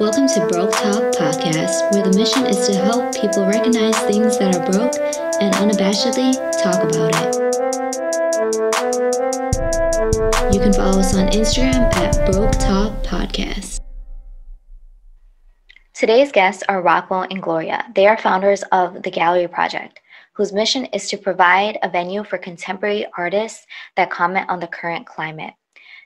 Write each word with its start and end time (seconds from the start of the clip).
Welcome 0.00 0.28
to 0.28 0.46
Broke 0.46 0.72
Talk 0.72 1.12
Podcast, 1.12 1.92
where 1.92 2.02
the 2.02 2.16
mission 2.16 2.46
is 2.46 2.66
to 2.66 2.74
help 2.74 3.14
people 3.14 3.44
recognize 3.44 3.98
things 3.98 4.38
that 4.38 4.56
are 4.56 4.64
broke 4.64 4.96
and 5.42 5.54
unabashedly 5.56 6.32
talk 6.62 6.82
about 6.82 7.14
it. 7.14 7.34
You 10.54 10.58
can 10.58 10.72
follow 10.72 11.00
us 11.00 11.14
on 11.14 11.28
Instagram 11.28 11.94
at 11.96 12.32
Broke 12.32 12.52
Talk 12.52 12.94
Podcast. 13.04 13.80
Today's 15.92 16.32
guests 16.32 16.62
are 16.66 16.80
Rocco 16.80 17.20
and 17.24 17.42
Gloria. 17.42 17.84
They 17.94 18.06
are 18.06 18.16
founders 18.16 18.62
of 18.72 19.02
the 19.02 19.10
Gallery 19.10 19.48
Project, 19.48 20.00
whose 20.32 20.50
mission 20.50 20.86
is 20.86 21.10
to 21.10 21.18
provide 21.18 21.78
a 21.82 21.90
venue 21.90 22.24
for 22.24 22.38
contemporary 22.38 23.04
artists 23.18 23.66
that 23.96 24.10
comment 24.10 24.48
on 24.48 24.60
the 24.60 24.66
current 24.66 25.04
climate. 25.06 25.52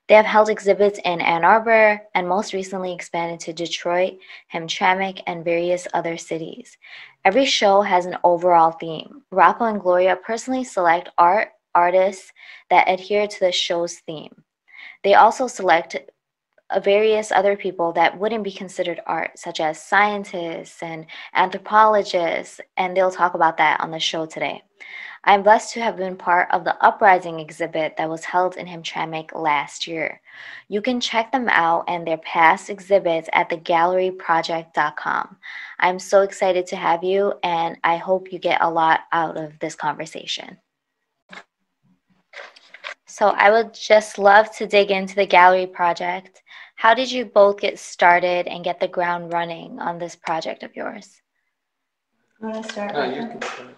They 0.06 0.14
have 0.14 0.26
held 0.26 0.50
exhibits 0.50 1.00
in 1.04 1.22
Ann 1.22 1.44
Arbor 1.44 2.02
and 2.14 2.28
most 2.28 2.52
recently 2.52 2.92
expanded 2.92 3.40
to 3.40 3.54
Detroit, 3.54 4.18
Hamtramck, 4.52 5.22
and 5.26 5.44
various 5.44 5.88
other 5.94 6.18
cities. 6.18 6.76
Every 7.24 7.46
show 7.46 7.80
has 7.80 8.04
an 8.04 8.18
overall 8.22 8.72
theme. 8.72 9.22
Rocco 9.30 9.64
and 9.64 9.80
Gloria 9.80 10.16
personally 10.16 10.64
select 10.64 11.08
art 11.16 11.48
artists 11.74 12.32
that 12.68 12.88
adhere 12.88 13.26
to 13.26 13.40
the 13.40 13.50
show's 13.50 13.96
theme. 14.00 14.44
They 15.02 15.14
also 15.14 15.46
select 15.46 15.96
uh, 16.70 16.80
various 16.80 17.32
other 17.32 17.56
people 17.56 17.92
that 17.92 18.18
wouldn't 18.18 18.44
be 18.44 18.52
considered 18.52 19.00
art, 19.06 19.38
such 19.38 19.60
as 19.60 19.80
scientists 19.80 20.82
and 20.82 21.06
anthropologists, 21.34 22.60
and 22.76 22.96
they'll 22.96 23.10
talk 23.10 23.34
about 23.34 23.56
that 23.56 23.80
on 23.80 23.90
the 23.90 23.98
show 23.98 24.26
today. 24.26 24.62
I'm 25.26 25.42
blessed 25.42 25.72
to 25.72 25.80
have 25.80 25.96
been 25.96 26.16
part 26.16 26.48
of 26.50 26.64
the 26.64 26.76
Uprising 26.84 27.40
exhibit 27.40 27.96
that 27.96 28.10
was 28.10 28.24
held 28.24 28.56
in 28.56 28.66
Hamtramck 28.66 29.34
last 29.34 29.86
year. 29.86 30.20
You 30.68 30.82
can 30.82 31.00
check 31.00 31.32
them 31.32 31.48
out 31.48 31.84
and 31.88 32.06
their 32.06 32.18
past 32.18 32.68
exhibits 32.68 33.30
at 33.32 33.48
thegalleryproject.com. 33.48 35.36
I'm 35.80 35.98
so 35.98 36.20
excited 36.20 36.66
to 36.66 36.76
have 36.76 37.02
you, 37.02 37.32
and 37.42 37.78
I 37.82 37.96
hope 37.96 38.32
you 38.32 38.38
get 38.38 38.60
a 38.60 38.70
lot 38.70 39.00
out 39.12 39.38
of 39.38 39.58
this 39.60 39.74
conversation. 39.74 40.58
So, 43.06 43.28
I 43.28 43.50
would 43.50 43.72
just 43.72 44.18
love 44.18 44.54
to 44.56 44.66
dig 44.66 44.90
into 44.90 45.14
the 45.14 45.26
Gallery 45.26 45.66
Project. 45.66 46.42
How 46.74 46.92
did 46.92 47.10
you 47.10 47.24
both 47.24 47.60
get 47.60 47.78
started 47.78 48.46
and 48.46 48.64
get 48.64 48.80
the 48.80 48.88
ground 48.88 49.32
running 49.32 49.78
on 49.78 49.98
this 49.98 50.16
project 50.16 50.64
of 50.64 50.76
yours? 50.76 51.22
You 52.42 52.48
want 52.48 52.66
to 52.66 52.72
start? 52.72 52.92
No, 52.92 53.74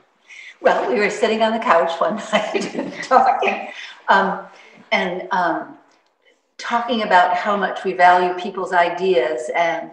Well, 0.61 0.91
we 0.91 0.99
were 0.99 1.11
sitting 1.11 1.43
on 1.43 1.53
the 1.53 1.59
couch 1.59 2.01
one 2.01 2.17
night 2.33 3.03
talking, 3.03 3.69
um, 4.09 4.47
and 4.93 5.29
um, 5.31 5.77
talking 6.59 7.03
about 7.03 7.37
how 7.37 7.57
much 7.57 7.85
we 7.85 7.93
value 7.93 8.35
people's 8.35 8.73
ideas 8.73 9.51
and 9.55 9.93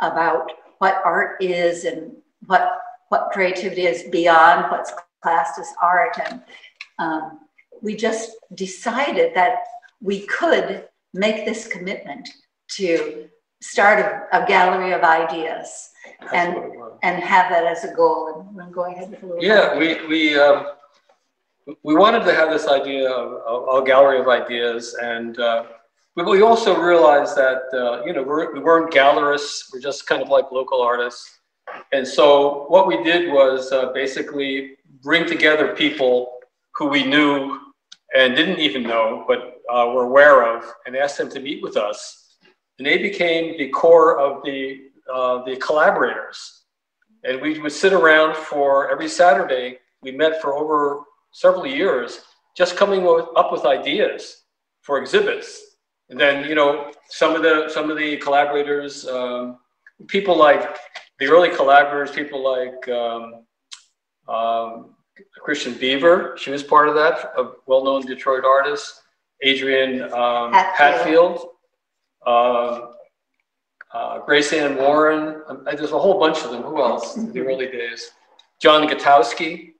about 0.00 0.50
what 0.78 1.00
art 1.04 1.42
is 1.42 1.84
and 1.84 2.12
what 2.46 2.78
what 3.08 3.30
creativity 3.30 3.86
is 3.86 4.04
beyond 4.04 4.70
what's 4.70 4.92
classed 5.22 5.58
as 5.58 5.68
art. 5.80 6.18
And 6.26 6.42
um, 6.98 7.40
we 7.82 7.94
just 7.94 8.30
decided 8.54 9.34
that 9.34 9.56
we 10.00 10.26
could 10.26 10.88
make 11.12 11.44
this 11.44 11.68
commitment 11.68 12.28
to 12.68 13.28
start 13.62 13.98
a, 14.00 14.42
a 14.42 14.46
gallery 14.46 14.92
of 14.92 15.02
ideas 15.02 15.90
That's 16.20 16.32
And- 16.34 16.54
what 16.54 16.64
it 16.64 16.78
was. 16.78 16.98
and 17.02 17.22
have 17.22 17.46
that 17.50 17.64
as 17.64 17.84
a 17.84 17.92
goal. 17.94 18.46
And 18.60 18.72
going 18.72 18.94
ahead 18.94 19.10
with 19.10 19.22
a 19.22 19.26
little. 19.26 19.42
Yeah, 19.42 19.76
we, 19.78 20.04
we, 20.06 20.38
um, 20.38 20.66
we 21.82 21.94
wanted 21.94 22.24
to 22.24 22.34
have 22.34 22.50
this 22.50 22.66
idea 22.68 23.08
of 23.10 23.82
a 23.82 23.86
gallery 23.86 24.18
of 24.20 24.28
ideas 24.28 24.94
and, 25.00 25.38
uh, 25.38 25.64
but 26.14 26.26
we 26.26 26.42
also 26.42 26.78
realized 26.78 27.34
that, 27.36 27.62
uh, 27.72 28.04
you 28.04 28.12
know, 28.12 28.22
we're, 28.22 28.52
we 28.52 28.60
weren't 28.60 28.92
gallerists, 28.92 29.72
we're 29.72 29.80
just 29.80 30.06
kind 30.06 30.20
of 30.20 30.28
like 30.28 30.46
local 30.52 30.82
artists. 30.82 31.38
And 31.92 32.06
so 32.06 32.66
what 32.68 32.86
we 32.86 33.02
did 33.02 33.32
was 33.32 33.72
uh, 33.72 33.92
basically 33.94 34.76
bring 35.02 35.24
together 35.26 35.74
people 35.74 36.38
who 36.74 36.86
we 36.88 37.02
knew 37.04 37.58
and 38.14 38.36
didn't 38.36 38.58
even 38.58 38.82
know, 38.82 39.24
but 39.26 39.40
uh, 39.72 39.90
were 39.94 40.02
aware 40.02 40.44
of, 40.54 40.70
and 40.84 40.94
asked 40.94 41.16
them 41.16 41.30
to 41.30 41.40
meet 41.40 41.62
with 41.62 41.78
us. 41.78 42.21
And 42.82 42.90
they 42.90 42.98
became 42.98 43.56
the 43.58 43.68
core 43.68 44.18
of 44.18 44.42
the, 44.42 44.90
uh, 45.08 45.44
the 45.44 45.54
collaborators. 45.58 46.64
And 47.22 47.40
we 47.40 47.56
would 47.60 47.70
sit 47.70 47.92
around 47.92 48.34
for 48.34 48.90
every 48.90 49.08
Saturday. 49.08 49.78
We 50.02 50.10
met 50.10 50.42
for 50.42 50.54
over 50.54 51.04
several 51.30 51.64
years, 51.64 52.22
just 52.56 52.76
coming 52.76 53.04
with, 53.04 53.26
up 53.36 53.52
with 53.52 53.64
ideas 53.66 54.46
for 54.80 54.98
exhibits. 54.98 55.76
And 56.10 56.18
then, 56.18 56.48
you 56.48 56.56
know, 56.56 56.90
some 57.08 57.36
of 57.36 57.42
the 57.42 57.70
some 57.72 57.88
of 57.88 57.96
the 57.96 58.16
collaborators, 58.16 59.06
um, 59.06 59.58
people 60.08 60.36
like 60.36 60.76
the 61.20 61.26
early 61.26 61.50
collaborators, 61.50 62.10
people 62.10 62.42
like 62.42 62.88
um, 62.88 63.44
um, 64.26 64.96
Kristin 65.40 65.78
Beaver. 65.78 66.34
She 66.36 66.50
was 66.50 66.64
part 66.64 66.88
of 66.88 66.96
that, 66.96 67.32
a 67.38 67.52
well-known 67.68 68.04
Detroit 68.06 68.44
artist. 68.44 69.02
Adrian 69.40 70.02
um, 70.12 70.52
Hatfield. 70.52 70.72
Hatfield. 70.74 71.51
Um, 72.26 72.94
uh, 73.92 74.20
Grace 74.20 74.52
Ann 74.52 74.76
Warren. 74.76 75.42
Um, 75.48 75.64
there's 75.64 75.92
a 75.92 75.98
whole 75.98 76.18
bunch 76.18 76.42
of 76.44 76.50
them. 76.50 76.62
Who 76.62 76.82
else? 76.82 77.16
in 77.16 77.32
the 77.32 77.40
early 77.40 77.66
days. 77.66 78.10
John 78.60 78.86
Gutowski. 78.88 79.72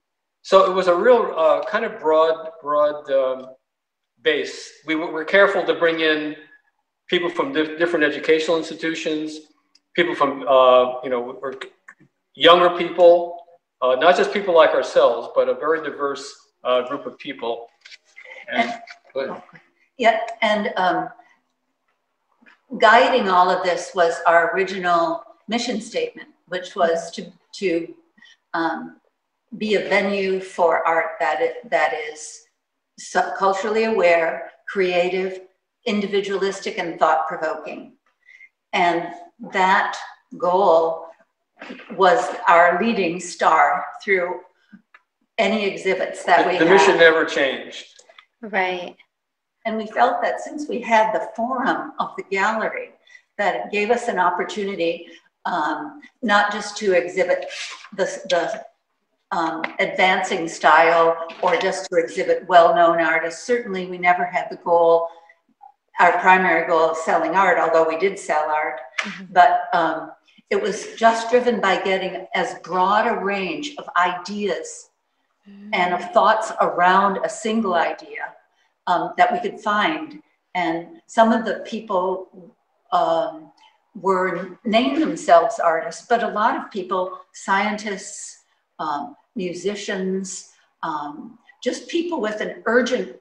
So 0.43 0.71
it 0.71 0.75
was 0.75 0.89
a 0.89 0.95
real 0.95 1.35
uh, 1.37 1.65
kind 1.65 1.85
of 1.85 2.01
broad, 2.01 2.51
broad 2.61 3.11
um, 3.11 3.51
base. 4.23 4.73
We 4.87 4.97
were, 4.97 5.11
were 5.11 5.25
careful 5.25 5.65
to 5.65 5.75
bring 5.75 6.01
in 6.01 6.37
people 7.09 7.31
from 7.31 7.53
di- 7.53 7.77
different 7.77 8.05
educational 8.05 8.57
institutions, 8.57 9.41
people 9.95 10.15
from, 10.15 10.45
uh, 10.49 11.01
you 11.05 11.11
know, 11.11 11.39
or 11.41 11.55
younger 12.35 12.77
people, 12.77 13.39
uh, 13.83 13.95
not 14.01 14.17
just 14.17 14.33
people 14.33 14.55
like 14.55 14.71
ourselves, 14.71 15.29
but 15.35 15.49
a 15.49 15.55
very 15.55 15.83
diverse 15.83 16.35
uh, 16.65 16.89
group 16.89 17.07
of 17.07 17.17
people. 17.19 17.69
And, 18.53 18.73
but, 19.15 19.45
Yeah, 19.99 20.19
and 20.41 20.73
um, 20.77 21.09
guiding 22.79 23.29
all 23.29 23.51
of 23.51 23.65
this 23.65 23.93
was 23.95 24.15
our 24.27 24.55
original 24.55 25.23
mission 25.49 25.81
statement, 25.81 26.29
which 26.47 26.75
was 26.75 27.11
to, 27.13 27.31
to 27.55 27.95
um, 28.55 29.01
be 29.59 29.75
a 29.75 29.89
venue 29.89 30.41
for 30.41 30.87
art 30.87 31.13
that, 31.21 31.41
it, 31.41 31.71
that 31.71 31.93
is 32.11 32.45
sub- 32.99 33.35
culturally 33.37 33.85
aware, 33.85 34.51
creative, 34.69 35.41
individualistic, 35.87 36.79
and 36.79 36.99
thought 36.99 37.27
provoking. 37.27 37.95
And 38.73 39.09
that 39.53 39.97
goal 40.39 41.07
was 41.97 42.35
our 42.49 42.83
leading 42.83 43.21
star 43.21 43.85
through 44.03 44.41
any 45.39 45.65
exhibits 45.67 46.25
that 46.25 46.47
we 46.47 46.55
the, 46.55 46.65
the 46.65 46.71
had. 46.71 46.75
mission 46.75 46.97
never 46.97 47.25
changed. 47.25 47.87
Right. 48.41 48.97
And 49.65 49.77
we 49.77 49.87
felt 49.87 50.23
that 50.23 50.41
since 50.41 50.69
we 50.69 50.81
had 50.81 51.13
the 51.13 51.29
forum 51.37 51.93
of 51.99 52.11
the 52.17 52.25
gallery, 52.25 52.91
that 53.39 53.55
it 53.57 53.73
gave 53.73 53.91
us 53.91 54.09
an 54.09 54.19
opportunity 54.19 55.07
um, 55.45 56.01
not 56.23 56.53
just 56.53 56.77
to 56.79 56.93
exhibit 56.93 57.47
the, 57.97 58.05
the 58.31 59.37
um, 59.37 59.63
advancing 59.79 60.47
style 60.47 61.17
or 61.43 61.57
just 61.57 61.89
to 61.91 61.97
exhibit 61.97 62.47
well-known 62.49 63.01
artists. 63.01 63.45
Certainly, 63.45 63.87
we 63.87 63.99
never 63.99 64.25
had 64.25 64.49
the 64.51 64.57
goal, 64.57 65.09
our 65.99 66.19
primary 66.19 66.67
goal 66.67 66.91
of 66.91 66.97
selling 66.99 67.35
art, 67.35 67.59
although 67.59 67.89
we 67.89 67.99
did 67.99 68.19
sell 68.19 68.45
art. 68.49 68.81
Mhm. 68.99 69.33
But 69.33 69.63
um, 69.73 70.13
it 70.51 70.61
was 70.61 70.95
just 70.97 71.31
driven 71.31 71.61
by 71.61 71.81
getting 71.83 72.27
as 72.35 72.59
broad 72.63 73.07
a 73.07 73.25
range 73.25 73.75
of 73.79 73.89
ideas 73.97 74.91
and 75.73 75.93
of 75.93 76.13
thoughts 76.13 76.53
around 76.61 77.19
a 77.25 77.29
single 77.29 77.75
idea 77.75 78.33
um, 78.87 79.13
that 79.17 79.33
we 79.33 79.41
could 79.41 79.61
find. 79.61 80.23
And 80.55 81.01
some 81.07 81.33
of 81.33 81.45
the 81.45 81.65
people 81.67 82.55
um, 82.93 83.53
were 83.95 84.59
named 84.65 85.01
themselves 85.01 85.59
artists, 85.59 86.07
but 86.07 86.23
a 86.23 86.29
lot 86.29 86.57
of 86.57 86.71
people, 86.71 87.19
scientists, 87.33 88.45
um, 88.79 89.17
musicians, 89.35 90.51
um, 90.83 91.39
just 91.63 91.89
people 91.89 92.21
with 92.21 92.41
an 92.41 92.63
urgent 92.67 93.17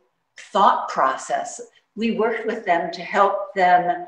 thought 0.52 0.90
process. 0.90 1.62
We 1.96 2.12
worked 2.12 2.46
with 2.46 2.66
them 2.66 2.92
to 2.92 3.02
help 3.02 3.54
them 3.54 4.08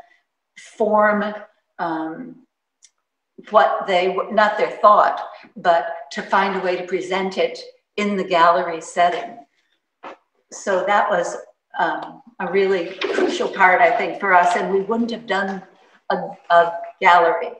form 0.58 1.34
um, 1.80 2.36
what 3.50 3.86
they, 3.88 4.16
not 4.32 4.58
their 4.58 4.72
thought, 4.72 5.22
but 5.58 5.88
to 6.12 6.22
find 6.22 6.56
a 6.56 6.64
way 6.64 6.78
to 6.78 6.88
present 6.88 7.38
it 7.38 7.60
in 7.98 8.16
the 8.16 8.24
gallery 8.24 8.82
setting. 8.82 9.38
So 10.54 10.86
that 10.86 11.10
was 11.10 11.38
um, 11.80 12.22
a 12.40 12.52
really 12.52 12.96
crucial 12.96 13.50
part, 13.50 13.82
I 13.82 13.96
think, 13.98 14.20
for 14.20 14.34
us, 14.34 14.56
and 14.56 14.74
we 14.74 14.82
wouldn't 14.82 15.12
have 15.12 15.26
done 15.26 15.62
a, 16.10 16.16
a 16.50 16.74
gallery 17.02 17.52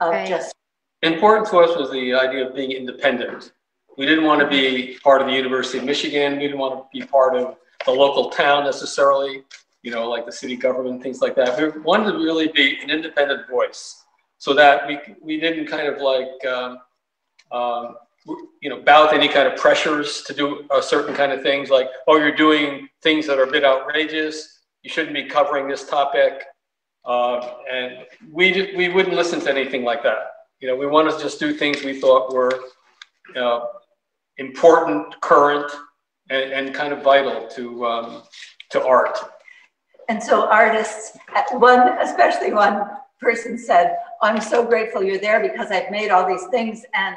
of 0.00 0.10
Right. 0.10 0.28
just, 0.28 0.54
Important 1.02 1.46
to 1.48 1.58
us 1.58 1.76
was 1.78 1.90
the 1.92 2.12
idea 2.14 2.48
of 2.48 2.54
being 2.54 2.72
independent. 2.72 3.52
We 3.96 4.04
didn't 4.04 4.24
want 4.24 4.40
to 4.40 4.48
be 4.48 4.98
part 5.02 5.20
of 5.20 5.28
the 5.28 5.32
University 5.32 5.78
of 5.78 5.84
Michigan. 5.84 6.34
We 6.34 6.40
didn't 6.40 6.58
want 6.58 6.74
to 6.74 6.98
be 6.98 7.06
part 7.06 7.36
of 7.36 7.56
the 7.84 7.92
local 7.92 8.30
town 8.30 8.64
necessarily, 8.64 9.44
you 9.82 9.90
know, 9.92 10.08
like 10.08 10.26
the 10.26 10.32
city 10.32 10.56
government, 10.56 11.02
things 11.02 11.20
like 11.20 11.34
that. 11.36 11.56
We 11.56 11.80
wanted 11.80 12.12
to 12.12 12.18
really 12.18 12.48
be 12.48 12.78
an 12.82 12.90
independent 12.90 13.48
voice. 13.48 14.04
so 14.38 14.54
that 14.54 14.86
we, 14.86 14.98
we 15.20 15.40
didn't 15.40 15.66
kind 15.66 15.88
of 15.88 16.00
like, 16.00 16.44
um, 16.46 16.78
um, 17.50 17.96
you 18.60 18.70
know, 18.70 18.80
bow 18.82 19.06
to 19.06 19.14
any 19.14 19.28
kind 19.28 19.48
of 19.48 19.58
pressures 19.58 20.22
to 20.22 20.34
do 20.34 20.64
a 20.70 20.82
certain 20.82 21.14
kind 21.14 21.32
of 21.32 21.42
things 21.42 21.70
like, 21.70 21.88
oh, 22.06 22.16
you're 22.16 22.34
doing 22.34 22.88
things 23.02 23.26
that 23.26 23.38
are 23.38 23.44
a 23.44 23.50
bit 23.50 23.64
outrageous. 23.64 24.60
You 24.82 24.90
shouldn't 24.90 25.14
be 25.14 25.24
covering 25.24 25.68
this 25.68 25.88
topic. 25.88 26.44
Uh, 27.04 27.54
and 27.70 27.98
we, 28.30 28.74
we 28.76 28.88
wouldn't 28.88 29.14
listen 29.14 29.40
to 29.40 29.50
anything 29.50 29.84
like 29.84 30.02
that. 30.02 30.32
You 30.60 30.68
know, 30.68 30.76
we 30.76 30.86
wanted 30.86 31.12
to 31.12 31.20
just 31.20 31.38
do 31.38 31.54
things 31.54 31.84
we 31.84 32.00
thought 32.00 32.32
were 32.32 32.52
uh, 33.36 33.60
important, 34.38 35.20
current, 35.20 35.70
and, 36.30 36.52
and, 36.52 36.74
kind 36.74 36.92
of 36.92 37.02
vital 37.02 37.48
to, 37.48 37.86
um, 37.86 38.22
to 38.70 38.84
art. 38.84 39.18
And 40.08 40.22
so 40.22 40.46
artists, 40.48 41.16
one, 41.52 41.88
especially 42.00 42.52
one 42.52 42.82
person 43.20 43.58
said, 43.58 43.96
I'm 44.20 44.40
so 44.40 44.64
grateful 44.64 45.02
you're 45.02 45.18
there 45.18 45.40
because 45.40 45.70
I've 45.70 45.90
made 45.90 46.10
all 46.10 46.26
these 46.26 46.46
things 46.50 46.84
and 46.94 47.16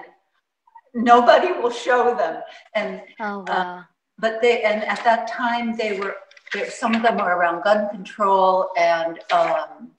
nobody 0.93 1.51
will 1.51 1.71
show 1.71 2.15
them. 2.15 2.41
And 2.75 3.01
oh, 3.19 3.41
uh, 3.41 3.43
wow. 3.47 3.77
uh, 3.77 3.83
but 4.17 4.41
they 4.41 4.63
and 4.63 4.83
at 4.83 5.03
that 5.03 5.27
time 5.27 5.75
they 5.75 5.99
were 5.99 6.15
there, 6.53 6.69
some 6.69 6.95
of 6.95 7.01
them 7.01 7.17
were 7.17 7.35
around 7.35 7.63
gun 7.63 7.89
control 7.89 8.69
and 8.77 9.19
um, 9.31 9.91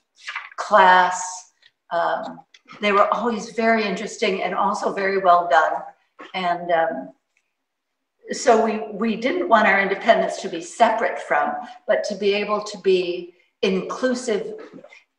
class. 0.56 1.52
Um, 1.90 2.40
they 2.80 2.92
were 2.92 3.12
always 3.12 3.50
very 3.50 3.84
interesting 3.84 4.42
and 4.42 4.54
also 4.54 4.92
very 4.92 5.18
well 5.18 5.48
done. 5.50 5.82
And 6.34 6.70
um, 6.70 7.12
so 8.30 8.64
we 8.64 8.80
we 8.92 9.16
didn't 9.16 9.48
want 9.48 9.66
our 9.66 9.80
independence 9.80 10.40
to 10.42 10.48
be 10.48 10.60
separate 10.60 11.18
from, 11.18 11.52
but 11.86 12.04
to 12.04 12.14
be 12.14 12.32
able 12.34 12.62
to 12.62 12.78
be 12.78 13.34
inclusive 13.62 14.54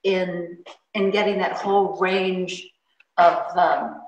in 0.04 0.58
in 0.94 1.12
getting 1.12 1.38
that 1.40 1.54
whole 1.54 1.98
range 1.98 2.70
of 3.18 3.58
um, 3.58 4.03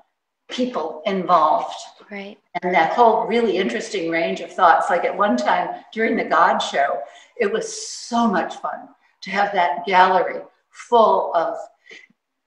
people 0.48 1.02
involved. 1.06 1.74
Right. 2.10 2.38
And 2.62 2.74
that 2.74 2.92
whole 2.92 3.26
really 3.26 3.56
interesting 3.56 4.10
range 4.10 4.40
of 4.40 4.52
thoughts. 4.52 4.90
Like 4.90 5.04
at 5.04 5.16
one 5.16 5.36
time 5.36 5.84
during 5.92 6.16
the 6.16 6.24
God 6.24 6.58
show, 6.58 7.00
it 7.38 7.52
was 7.52 7.86
so 7.86 8.28
much 8.28 8.56
fun 8.56 8.88
to 9.22 9.30
have 9.30 9.52
that 9.52 9.84
gallery 9.86 10.40
full 10.70 11.34
of 11.34 11.56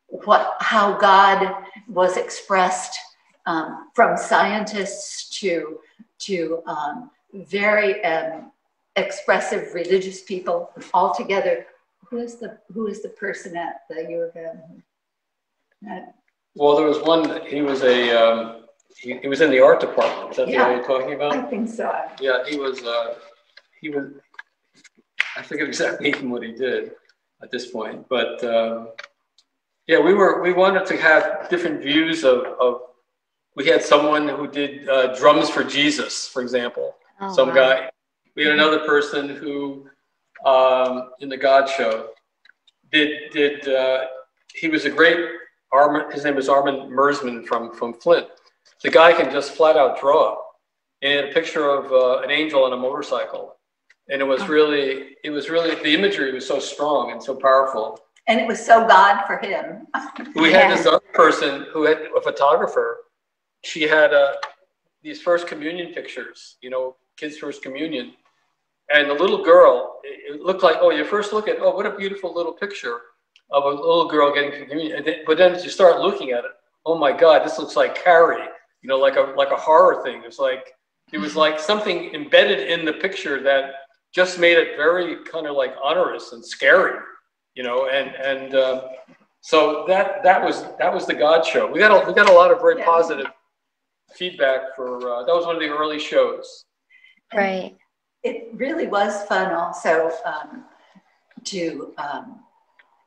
what 0.07 0.55
how 0.59 0.97
God 0.97 1.63
was 1.87 2.17
expressed 2.17 2.97
um, 3.45 3.89
from 3.93 4.17
scientists 4.17 5.29
to 5.39 5.79
to 6.19 6.61
um, 6.65 7.11
very 7.33 8.03
um, 8.03 8.51
expressive 8.95 9.73
religious 9.73 10.21
people 10.23 10.71
all 10.93 11.13
together. 11.13 11.65
Who 12.09 12.17
is 12.17 12.35
the 12.35 12.57
who 12.73 12.87
is 12.87 13.01
the 13.01 13.09
person 13.09 13.55
at 13.55 13.81
the 13.89 14.07
U 14.09 14.21
of 14.21 14.35
M? 14.35 14.83
Well, 16.55 16.75
there 16.75 16.87
was 16.87 16.99
one, 16.99 17.45
he 17.45 17.61
was 17.61 17.83
a, 17.83 18.11
um, 18.11 18.63
he, 18.97 19.17
he 19.19 19.27
was 19.27 19.41
in 19.41 19.49
the 19.51 19.59
art 19.59 19.79
department. 19.79 20.31
Is 20.31 20.37
that 20.37 20.47
the 20.47 20.53
Yeah. 20.53 20.67
one 20.67 20.77
you're 20.77 20.85
talking 20.85 21.11
I 21.11 21.13
about? 21.13 21.49
think 21.49 21.69
so. 21.69 21.91
Yeah, 22.19 22.43
he 22.47 22.57
was, 22.57 22.83
uh, 22.83 23.15
he 23.79 23.89
was, 23.89 24.05
I 25.37 25.41
forget 25.41 25.67
exactly 25.67 26.11
what 26.27 26.43
he 26.43 26.51
did 26.51 26.91
at 27.41 27.51
this 27.51 27.71
point, 27.71 28.07
but, 28.09 28.43
um, 28.43 28.89
yeah, 29.87 29.99
we 29.99 30.13
were, 30.13 30.41
we 30.41 30.53
wanted 30.53 30.85
to 30.87 30.97
have 30.97 31.47
different 31.49 31.81
views 31.81 32.23
of, 32.23 32.43
of, 32.59 32.81
we 33.55 33.65
had 33.65 33.81
someone 33.83 34.27
who 34.27 34.47
did, 34.47 34.87
uh, 34.89 35.15
drums 35.15 35.49
for 35.49 35.63
Jesus, 35.63 36.27
for 36.27 36.41
example. 36.41 36.95
Oh, 37.21 37.33
Some 37.33 37.49
wow. 37.49 37.55
guy, 37.55 37.89
we 38.35 38.43
had 38.43 38.53
another 38.53 38.79
person 38.79 39.29
who, 39.29 39.87
um, 40.45 41.11
in 41.19 41.29
the 41.29 41.37
God 41.37 41.67
Show, 41.69 42.09
did, 42.91 43.31
did, 43.31 43.67
uh, 43.67 44.05
he 44.53 44.67
was 44.67 44.85
a 44.85 44.89
great 44.89 45.17
Armin, 45.71 46.11
his 46.11 46.23
name 46.23 46.37
is 46.37 46.49
Armin 46.49 46.89
Mersmann 46.89 47.45
from, 47.45 47.73
from 47.73 47.93
Flint. 47.93 48.27
The 48.83 48.89
guy 48.89 49.13
can 49.13 49.31
just 49.31 49.51
flat 49.51 49.77
out 49.77 49.99
draw. 49.99 50.37
And 51.01 51.11
he 51.11 51.15
had 51.17 51.25
a 51.25 51.33
picture 51.33 51.69
of 51.69 51.91
uh, 51.91 52.21
an 52.23 52.31
angel 52.31 52.63
on 52.63 52.73
a 52.73 52.77
motorcycle. 52.77 53.55
And 54.09 54.21
it 54.21 54.25
was 54.25 54.47
really, 54.47 55.17
it 55.23 55.29
was 55.29 55.49
really, 55.49 55.75
the 55.75 55.93
imagery 55.93 56.33
was 56.33 56.47
so 56.47 56.59
strong 56.59 57.11
and 57.11 57.21
so 57.21 57.35
powerful. 57.35 57.99
And 58.27 58.39
it 58.39 58.47
was 58.47 58.63
so 58.63 58.87
God 58.87 59.25
for 59.25 59.37
him. 59.37 59.87
We 60.35 60.51
had 60.51 60.71
this 60.75 60.85
other 60.85 60.99
person 61.13 61.67
who 61.71 61.83
had 61.83 61.99
a 62.15 62.21
photographer. 62.21 62.97
She 63.63 63.83
had 63.83 64.13
uh, 64.13 64.33
these 65.03 65.21
first 65.21 65.47
communion 65.47 65.93
pictures, 65.93 66.57
you 66.61 66.69
know, 66.69 66.95
kids' 67.17 67.37
first 67.37 67.61
communion. 67.61 68.13
And 68.93 69.09
the 69.09 69.13
little 69.13 69.43
girl, 69.43 69.99
it 70.03 70.41
looked 70.41 70.63
like, 70.63 70.77
oh, 70.79 70.89
you 70.89 71.05
first 71.05 71.31
look 71.31 71.47
at, 71.47 71.57
oh, 71.59 71.75
what 71.75 71.85
a 71.85 71.95
beautiful 71.95 72.33
little 72.33 72.53
picture 72.53 73.01
of 73.51 73.63
a 73.63 73.69
little 73.69 74.07
girl 74.07 74.33
getting 74.33 74.51
communion. 74.51 75.03
Then, 75.03 75.15
but 75.25 75.37
then 75.37 75.53
as 75.53 75.63
you 75.63 75.69
start 75.69 75.99
looking 76.01 76.31
at 76.31 76.45
it, 76.45 76.51
oh 76.85 76.97
my 76.97 77.11
God, 77.11 77.45
this 77.45 77.57
looks 77.57 77.75
like 77.75 78.01
Carrie, 78.01 78.45
you 78.81 78.87
know, 78.89 78.97
like 78.97 79.15
a 79.15 79.33
like 79.35 79.51
a 79.51 79.57
horror 79.57 80.03
thing. 80.03 80.21
It's 80.25 80.39
like 80.39 80.73
it 81.11 81.17
was 81.17 81.35
like 81.35 81.59
something 81.59 82.13
embedded 82.13 82.69
in 82.69 82.85
the 82.85 82.93
picture 82.93 83.41
that 83.43 83.73
just 84.13 84.39
made 84.39 84.57
it 84.57 84.77
very 84.77 85.23
kind 85.25 85.47
of 85.47 85.55
like 85.55 85.73
onerous 85.83 86.31
and 86.33 86.45
scary, 86.45 86.99
you 87.55 87.63
know. 87.63 87.87
And 87.89 88.15
and 88.15 88.55
uh, 88.55 88.87
so 89.41 89.85
that 89.87 90.23
that 90.23 90.43
was 90.43 90.63
that 90.77 90.93
was 90.93 91.05
the 91.05 91.13
God 91.13 91.45
show. 91.45 91.69
We 91.71 91.79
got 91.79 91.91
a, 91.91 92.07
we 92.07 92.13
got 92.13 92.29
a 92.29 92.33
lot 92.33 92.51
of 92.51 92.59
very 92.59 92.79
Yeah. 92.79 92.85
positive 92.85 93.27
feedback 94.13 94.75
for 94.75 94.97
uh, 95.11 95.23
that 95.25 95.35
was 95.35 95.45
one 95.45 95.55
of 95.55 95.61
the 95.61 95.69
early 95.69 95.99
shows. 95.99 96.65
Right. 97.33 97.75
It 98.23 98.49
really 98.53 98.87
was 98.87 99.23
fun 99.25 99.53
also 99.53 100.11
um, 100.25 100.65
to 101.45 101.93
um, 101.97 102.39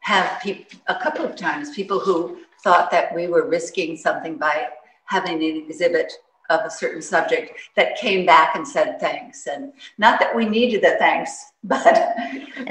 have 0.02 0.42
a 0.88 0.94
couple 0.96 1.24
of 1.24 1.36
times, 1.36 1.70
people 1.70 1.98
who 1.98 2.38
thought 2.62 2.90
that 2.90 3.14
we 3.14 3.26
were 3.26 3.48
risking 3.48 3.96
something 3.96 4.36
by 4.36 4.68
having 5.06 5.36
an 5.36 5.64
exhibit 5.68 6.12
of 6.50 6.60
a 6.64 6.70
certain 6.70 7.00
subject 7.00 7.52
that 7.76 7.96
came 7.96 8.26
back 8.26 8.56
and 8.56 8.66
said 8.66 8.98
thanks. 9.00 9.46
And 9.46 9.72
not 9.98 10.20
that 10.20 10.34
we 10.34 10.44
needed 10.44 10.82
the 10.82 10.96
thanks, 10.98 11.52
but, 11.64 11.84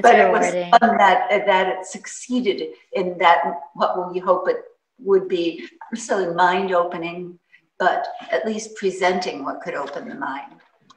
but 0.02 0.16
it 0.16 0.32
was 0.32 0.52
fun 0.80 0.98
that, 0.98 1.46
that 1.46 1.68
it 1.68 1.86
succeeded 1.86 2.70
in 2.94 3.18
that, 3.20 3.44
what 3.74 4.12
we 4.12 4.20
hope 4.20 4.48
it 4.48 4.58
would 5.00 5.28
be, 5.28 5.68
necessarily 5.92 6.36
mind 6.36 6.74
opening, 6.74 7.40
but 7.80 8.08
at 8.32 8.46
least 8.46 8.76
presenting 8.76 9.44
what 9.44 9.62
could 9.62 9.74
open 9.74 10.08
the 10.08 10.16
mind. 10.16 10.54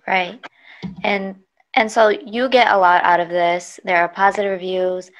Right. 0.07 0.45
And 1.03 1.37
and 1.77 1.91
so 1.91 2.09
you 2.09 2.49
get 2.49 2.71
a 2.71 2.79
lot 2.79 3.03
out 3.03 3.19
of 3.19 3.29
this. 3.29 3.81
There 3.85 3.97
are 3.97 4.09
positive 4.09 4.53
reviews. 4.53 5.11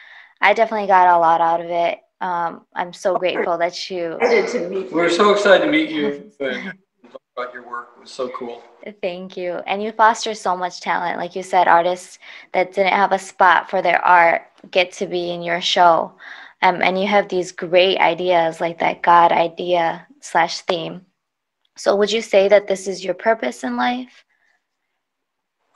I 0.41 0.55
definitely 0.55 0.87
got 0.87 1.09
a 1.09 1.19
lot 1.19 1.41
out 1.41 1.61
of 1.61 1.71
it. 1.71 2.01
Um, 2.21 2.65
I'm 2.75 2.93
so 2.93 3.17
grateful 3.17 3.59
that 3.59 3.91
you 3.91 4.13
Excited 4.21 4.49
to 4.49 4.69
meet 4.69 4.93
We're 4.93 5.11
so 5.11 5.33
excited 5.33 5.65
to 5.65 5.71
meet 5.71 5.91
you 5.91 6.33
and 6.41 6.73
talk 7.11 7.21
about 7.37 7.53
your 7.53 7.69
work. 7.69 7.91
It 7.97 8.01
was 8.03 8.11
so 8.11 8.29
cool. 8.31 8.63
Thank 9.03 9.37
you. 9.37 9.55
And 9.67 9.83
you 9.83 9.93
foster 9.93 10.35
so 10.35 10.57
much 10.57 10.81
talent. 10.81 11.19
Like 11.19 11.35
you 11.35 11.43
said, 11.43 11.69
artists 11.69 12.19
that 12.53 12.73
didn't 12.73 12.93
have 12.93 13.13
a 13.13 13.19
spot 13.19 13.71
for 13.71 13.83
their 13.83 14.03
art 14.05 14.43
get 14.71 14.93
to 14.93 15.07
be 15.07 15.31
in 15.31 15.43
your 15.43 15.61
show. 15.61 16.13
Um, 16.63 16.83
and 16.83 16.99
you 16.99 17.07
have 17.07 17.29
these 17.29 17.53
great 17.53 17.99
ideas 17.99 18.61
like 18.61 18.79
that 18.79 19.03
God 19.03 19.33
idea 19.33 20.07
slash 20.21 20.63
theme. 20.63 21.05
So 21.77 21.97
would 21.97 22.13
you 22.13 22.23
say 22.23 22.49
that 22.49 22.69
this 22.69 22.87
is 22.87 23.05
your 23.05 23.15
purpose 23.15 23.65
in 23.65 23.77
life? 23.77 24.25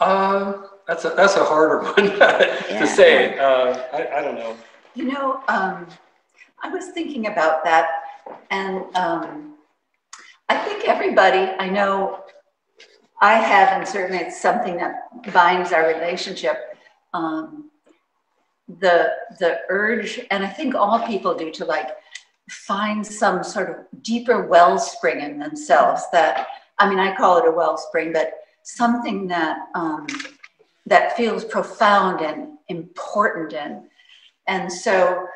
Uh, 0.00 0.62
that's 0.88 1.04
a 1.04 1.10
that's 1.10 1.36
a 1.36 1.44
harder 1.44 1.82
one 1.82 2.18
to 2.18 2.86
say. 2.86 3.38
Uh, 3.38 3.78
I, 3.92 4.18
I 4.18 4.22
don't 4.22 4.36
know. 4.36 4.56
You 4.94 5.04
know, 5.04 5.42
um, 5.46 5.86
I 6.62 6.70
was 6.70 6.88
thinking 6.88 7.26
about 7.26 7.62
that, 7.64 7.88
and 8.50 8.84
um, 8.96 9.54
I 10.48 10.56
think 10.56 10.88
everybody 10.88 11.52
I 11.58 11.68
know, 11.68 12.24
I 13.20 13.34
have, 13.34 13.78
and 13.78 13.86
certainly 13.86 14.24
it's 14.24 14.40
something 14.40 14.78
that 14.78 15.32
binds 15.32 15.72
our 15.72 15.86
relationship. 15.86 16.56
Um, 17.12 17.70
the 18.80 19.10
the 19.38 19.58
urge, 19.68 20.20
and 20.30 20.42
I 20.42 20.48
think 20.48 20.74
all 20.74 21.06
people 21.06 21.34
do 21.34 21.50
to 21.50 21.66
like 21.66 21.90
find 22.50 23.06
some 23.06 23.44
sort 23.44 23.68
of 23.68 24.02
deeper 24.02 24.46
wellspring 24.46 25.20
in 25.20 25.38
themselves. 25.38 26.04
That 26.12 26.46
I 26.78 26.88
mean, 26.88 26.98
I 26.98 27.14
call 27.14 27.36
it 27.36 27.46
a 27.46 27.50
wellspring, 27.50 28.14
but 28.14 28.32
something 28.62 29.26
that 29.28 29.58
um, 29.74 30.06
that 30.88 31.16
feels 31.16 31.44
profound 31.44 32.20
and 32.20 32.58
important 32.68 33.52
and 33.52 33.82
and 34.46 34.72
so 34.72 35.26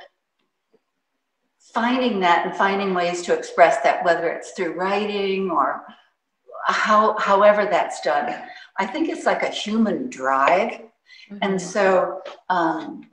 finding 1.72 2.20
that 2.20 2.46
and 2.46 2.54
finding 2.54 2.94
ways 2.94 3.22
to 3.22 3.34
express 3.34 3.82
that, 3.82 4.04
whether 4.04 4.28
it's 4.28 4.52
through 4.52 4.74
writing 4.74 5.50
or 5.50 5.84
how, 6.66 7.16
however 7.18 7.66
that's 7.70 8.00
done, 8.02 8.34
I 8.78 8.86
think 8.86 9.08
it's 9.08 9.26
like 9.26 9.42
a 9.42 9.48
human 9.48 10.10
drive. 10.10 10.80
And 11.40 11.60
so, 11.60 12.20
um, 12.50 13.08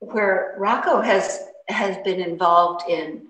where 0.00 0.56
Rocco 0.58 1.00
has 1.00 1.44
has 1.68 1.96
been 2.04 2.20
involved 2.20 2.88
in 2.88 3.28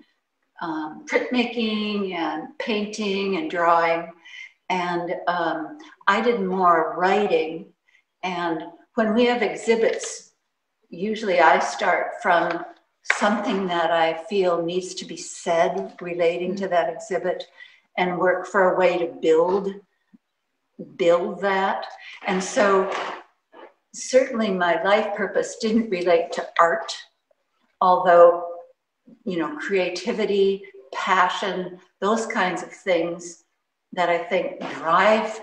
um, 0.61 1.05
printmaking 1.07 2.15
and 2.15 2.59
painting 2.59 3.37
and 3.37 3.51
drawing, 3.51 4.11
and 4.69 5.15
um, 5.29 5.79
I 6.09 6.21
did 6.23 6.41
more 6.41 6.95
writing. 6.97 7.72
And 8.23 8.63
when 8.95 9.15
we 9.15 9.25
have 9.27 9.43
exhibits, 9.43 10.33
usually 10.91 11.41
I 11.41 11.59
start 11.59 12.23
from 12.23 12.65
something 13.15 13.67
that 13.67 13.91
I 13.91 14.23
feel 14.25 14.63
needs 14.63 14.95
to 14.95 15.05
be 15.05 15.17
said 15.17 15.95
relating 16.01 16.55
to 16.57 16.69
that 16.69 16.93
exhibit 16.93 17.45
and 17.97 18.19
work 18.19 18.47
for 18.47 18.73
a 18.73 18.79
way 18.79 18.99
to 18.99 19.07
build 19.21 19.75
build 20.97 21.41
that. 21.41 21.87
And 22.27 22.43
so 22.43 22.91
certainly 23.95 24.51
my 24.51 24.83
life 24.83 25.15
purpose 25.15 25.57
didn't 25.61 25.91
relate 25.91 26.33
to 26.33 26.49
art, 26.59 26.97
although 27.81 28.49
you 29.25 29.39
know 29.39 29.57
creativity, 29.57 30.65
passion, 30.95 31.79
those 32.01 32.27
kinds 32.27 32.63
of 32.63 32.73
things 32.73 33.45
that 33.93 34.09
I 34.09 34.19
think 34.19 34.61
drive 34.75 35.41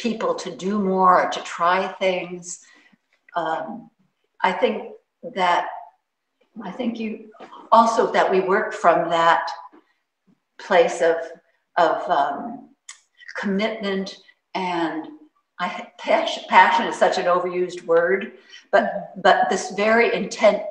people 0.00 0.34
to 0.34 0.54
do 0.56 0.78
more, 0.78 1.28
to 1.30 1.42
try 1.42 1.88
things. 1.98 2.60
Um, 3.36 3.90
I 4.42 4.52
think 4.52 4.92
that 5.34 5.66
I 6.64 6.70
think 6.70 6.98
you 6.98 7.30
also 7.70 8.10
that 8.12 8.30
we 8.30 8.40
work 8.40 8.72
from 8.72 9.10
that 9.10 9.48
place 10.58 11.00
of 11.02 11.16
of 11.76 12.08
um, 12.10 12.70
commitment 13.36 14.16
and 14.54 15.06
I 15.60 15.88
passion, 15.98 16.44
passion 16.48 16.86
is 16.86 16.96
such 16.96 17.18
an 17.18 17.26
overused 17.26 17.84
word, 17.84 18.32
but 18.72 19.12
but 19.22 19.50
this 19.50 19.72
very 19.72 20.12
intent, 20.14 20.62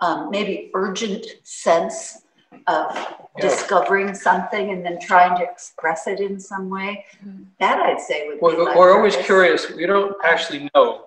um, 0.00 0.30
maybe 0.30 0.70
urgent 0.74 1.26
sense 1.44 2.22
of 2.66 2.94
yeah. 2.94 3.24
discovering 3.40 4.14
something 4.14 4.70
and 4.70 4.84
then 4.84 4.98
trying 5.00 5.36
to 5.38 5.44
express 5.44 6.06
it 6.06 6.20
in 6.20 6.38
some 6.38 6.68
way. 6.68 7.04
Mm-hmm. 7.24 7.44
That 7.60 7.78
I'd 7.78 8.00
say 8.00 8.28
would 8.28 8.40
well, 8.40 8.56
be. 8.56 8.78
We're 8.78 8.96
always 8.96 9.16
curious. 9.16 9.70
We 9.70 9.86
don't 9.86 10.14
actually 10.24 10.70
know 10.74 11.06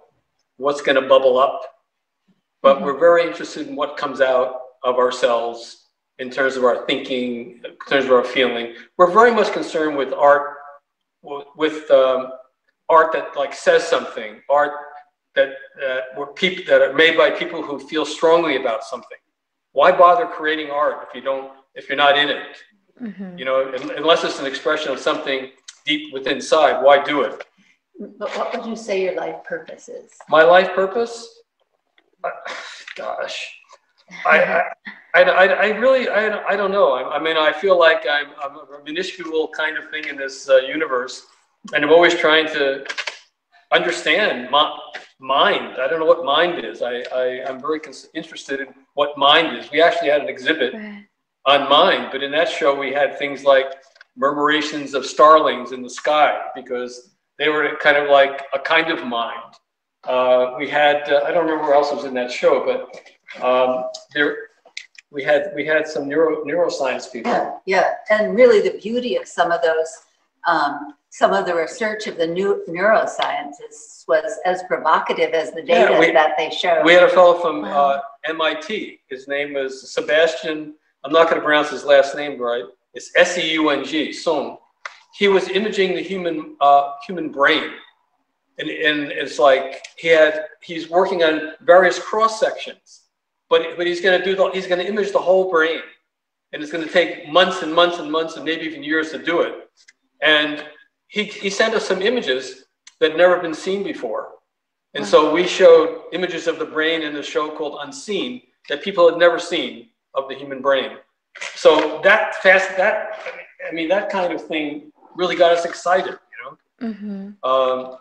what's 0.58 0.82
going 0.82 1.02
to 1.02 1.08
bubble 1.08 1.38
up 1.38 1.76
but 2.66 2.78
mm-hmm. 2.78 2.86
we're 2.86 2.98
very 2.98 3.24
interested 3.28 3.68
in 3.68 3.76
what 3.76 3.96
comes 3.96 4.22
out 4.22 4.62
of 4.84 4.96
ourselves 4.96 5.86
in 6.18 6.32
terms 6.32 6.56
of 6.56 6.64
our 6.64 6.84
thinking, 6.88 7.62
in 7.64 7.76
terms 7.88 8.06
of 8.06 8.12
our 8.12 8.26
feeling. 8.26 8.74
We're 8.98 9.12
very 9.12 9.32
much 9.32 9.54
concerned 9.54 9.96
with 9.96 10.12
art, 10.12 10.58
with 11.56 11.92
um, 11.92 12.32
art 12.90 13.14
that 13.14 13.38
like 13.38 13.54
says 13.54 13.84
something, 13.88 14.42
art 14.50 14.72
that 15.36 15.50
uh, 15.86 16.00
were 16.18 16.34
people 16.34 16.64
that 16.66 16.82
are 16.82 16.94
made 16.94 17.16
by 17.16 17.30
people 17.30 17.62
who 17.62 17.78
feel 17.78 18.04
strongly 18.04 18.56
about 18.56 18.84
something. 18.84 19.18
Why 19.76 19.92
bother 19.92 20.26
creating 20.26 20.72
art 20.72 21.06
if 21.06 21.14
you 21.14 21.20
don't, 21.20 21.52
if 21.76 21.90
you're 21.90 21.98
not 21.98 22.18
in 22.18 22.30
it? 22.30 22.58
Mm-hmm. 23.02 23.38
You 23.38 23.44
know, 23.44 23.74
unless 23.98 24.24
it's 24.24 24.40
an 24.40 24.46
expression 24.46 24.90
of 24.94 25.00
something 25.00 25.52
deep 25.86 26.14
within 26.14 26.38
inside, 26.38 26.82
why 26.82 27.04
do 27.04 27.24
it? 27.24 27.46
But 28.18 28.30
what 28.38 28.56
would 28.56 28.66
you 28.66 28.78
say 28.78 29.04
your 29.04 29.16
life 29.16 29.44
purpose 29.44 29.90
is? 29.90 30.14
My 30.30 30.44
life 30.44 30.74
purpose? 30.74 31.28
gosh, 32.96 33.38
I, 34.26 34.64
I, 35.14 35.24
I, 35.24 35.48
I, 35.48 35.66
really, 35.78 36.08
I, 36.08 36.24
I 36.48 36.56
don't 36.56 36.72
know. 36.72 36.94
I, 36.94 37.18
I 37.18 37.20
mean, 37.22 37.36
I 37.36 37.52
feel 37.52 37.78
like 37.78 38.06
I'm, 38.10 38.28
I'm 38.42 38.56
a 38.56 38.84
minuscule 38.86 39.50
kind 39.50 39.78
of 39.78 39.90
thing 39.90 40.06
in 40.06 40.16
this 40.16 40.50
uh, 40.50 40.60
universe, 40.60 41.28
and 41.74 41.84
I'm 41.84 41.92
always 41.92 42.16
trying 42.16 42.48
to 42.54 42.86
understand 43.74 44.50
my, 44.50 44.80
mind. 45.20 45.78
I 45.80 45.88
don't 45.88 46.00
know 46.00 46.06
what 46.06 46.26
mind 46.26 46.64
is. 46.64 46.82
I, 46.82 47.04
I, 47.14 47.46
I'm 47.48 47.60
very 47.60 47.80
interested 48.14 48.60
in 48.60 48.68
what 48.94 49.18
mind 49.18 49.58
is. 49.58 49.72
We 49.72 49.82
actually 49.82 50.10
had 50.10 50.22
an 50.22 50.30
exhibit 50.30 50.74
right. 50.74 51.06
on 51.46 51.70
mind, 51.70 52.10
but 52.12 52.24
in 52.24 52.32
that 52.32 52.50
show 52.50 52.78
we 52.78 52.92
had 52.92 53.18
things 53.18 53.44
like 53.44 53.68
murmurations 54.18 54.94
of 54.94 55.06
starlings 55.06 55.72
in 55.72 55.82
the 55.82 55.90
sky 55.90 56.40
because 56.56 57.16
they 57.38 57.50
were 57.50 57.78
kind 57.82 57.98
of 57.98 58.10
like 58.10 58.44
a 58.54 58.60
kind 58.60 58.92
of 58.92 59.06
mind. 59.06 59.54
Uh, 60.04 60.56
we 60.58 60.70
had 60.70 61.10
uh, 61.12 61.24
I 61.26 61.32
don't 61.32 61.46
remember 61.46 61.66
who 61.66 61.74
else 61.74 61.92
was 61.92 62.06
in 62.06 62.14
that 62.14 62.32
show, 62.32 62.64
but 62.64 63.44
um, 63.44 63.86
there 64.14 64.38
we 65.12 65.24
had 65.24 65.52
we 65.56 65.66
had 65.66 65.88
some 65.88 66.08
neuro 66.08 66.44
neuroscience 66.46 67.12
people. 67.12 67.32
Yeah, 67.32 67.58
yeah, 67.66 67.94
and 68.10 68.36
really 68.36 68.62
the 68.62 68.78
beauty 68.78 69.16
of 69.16 69.28
some 69.28 69.52
of 69.52 69.62
those. 69.62 69.92
Um, 70.48 70.94
some 71.18 71.32
of 71.32 71.46
the 71.46 71.56
research 71.56 72.08
of 72.08 72.18
the 72.18 72.28
new 72.28 72.62
neuroscientists 72.68 74.06
was 74.06 74.38
as 74.46 74.64
provocative 74.64 75.34
as 75.34 75.52
the 75.54 75.62
data 75.62 75.94
yeah, 75.94 76.00
we, 76.00 76.12
that 76.12 76.36
they 76.38 76.50
showed. 76.50 76.84
We 76.84 76.92
had 76.92 77.04
a 77.04 77.10
fellow 77.10 77.40
from 77.40 77.62
wow. 77.62 77.70
uh, 77.70 78.02
MIT. 78.28 79.00
His 79.08 79.26
name 79.26 79.54
was 79.54 79.94
Sebastian. 79.94 80.74
I'm 81.06 81.14
not 81.14 81.30
going 81.30 81.40
to 81.40 81.46
pronounce 81.46 81.70
his 81.70 81.86
last 81.86 82.18
name 82.18 82.38
right. 82.38 82.66
It's 82.94 83.12
S 83.16 83.38
E 83.38 83.54
U 83.54 83.70
N 83.70 83.86
G. 83.86 84.12
Sung. 84.12 84.58
He 85.18 85.30
was 85.30 85.48
imaging 85.48 85.96
the 85.96 86.02
human 86.02 86.58
uh, 86.60 86.92
human 87.08 87.32
brain 87.32 87.72
and, 88.58 88.70
and 88.70 89.12
it's 89.12 89.40
like 89.40 89.86
he 89.98 90.10
had 90.10 90.48
he's 90.62 90.90
working 90.90 91.24
on 91.24 91.54
various 91.62 92.00
cross 92.00 92.40
sections 92.40 93.04
but 93.50 93.78
but 93.78 93.88
he's 93.88 94.02
going 94.02 94.18
to 94.18 94.26
do 94.26 94.36
the 94.36 94.50
he's 94.52 94.68
going 94.68 94.80
to 94.80 94.88
image 94.88 95.12
the 95.12 95.20
whole 95.20 95.50
brain 95.50 95.80
and 96.52 96.62
it's 96.62 96.72
going 96.72 96.86
to 96.86 96.92
take 96.92 97.30
months 97.30 97.62
and 97.64 97.74
months 97.74 98.00
and 98.00 98.12
months 98.12 98.36
and 98.36 98.46
maybe 98.46 98.66
even 98.66 98.84
years 98.84 99.12
to 99.12 99.18
do 99.18 99.42
it 99.42 99.70
and 100.22 100.66
he, 101.08 101.24
he 101.24 101.50
sent 101.50 101.74
us 101.74 101.88
some 101.88 102.02
images 102.02 102.66
that 103.00 103.12
had 103.12 103.18
never 103.18 103.40
been 103.40 103.54
seen 103.54 103.84
before 103.84 104.30
and 104.94 105.06
so 105.06 105.34
we 105.34 105.46
showed 105.46 106.04
images 106.14 106.48
of 106.48 106.58
the 106.58 106.66
brain 106.66 107.02
in 107.02 107.16
a 107.18 107.24
show 107.24 107.50
called 107.56 107.80
unseen 107.82 108.42
that 108.70 108.82
people 108.82 109.10
had 109.10 109.20
never 109.20 109.38
seen 109.40 109.90
of 110.14 110.30
the 110.30 110.36
human 110.36 110.62
brain 110.62 110.98
so 111.56 112.00
that 112.04 112.36
fast 112.36 112.76
that 112.78 113.20
i 113.70 113.74
mean 113.74 113.88
that 113.88 114.10
kind 114.10 114.34
of 114.34 114.46
thing 114.46 114.92
really 115.16 115.36
got 115.36 115.52
us 115.52 115.66
excited 115.66 116.18
you 116.32 116.38
know 116.44 116.94
mm-hmm. 116.94 117.50
um, 117.50 117.98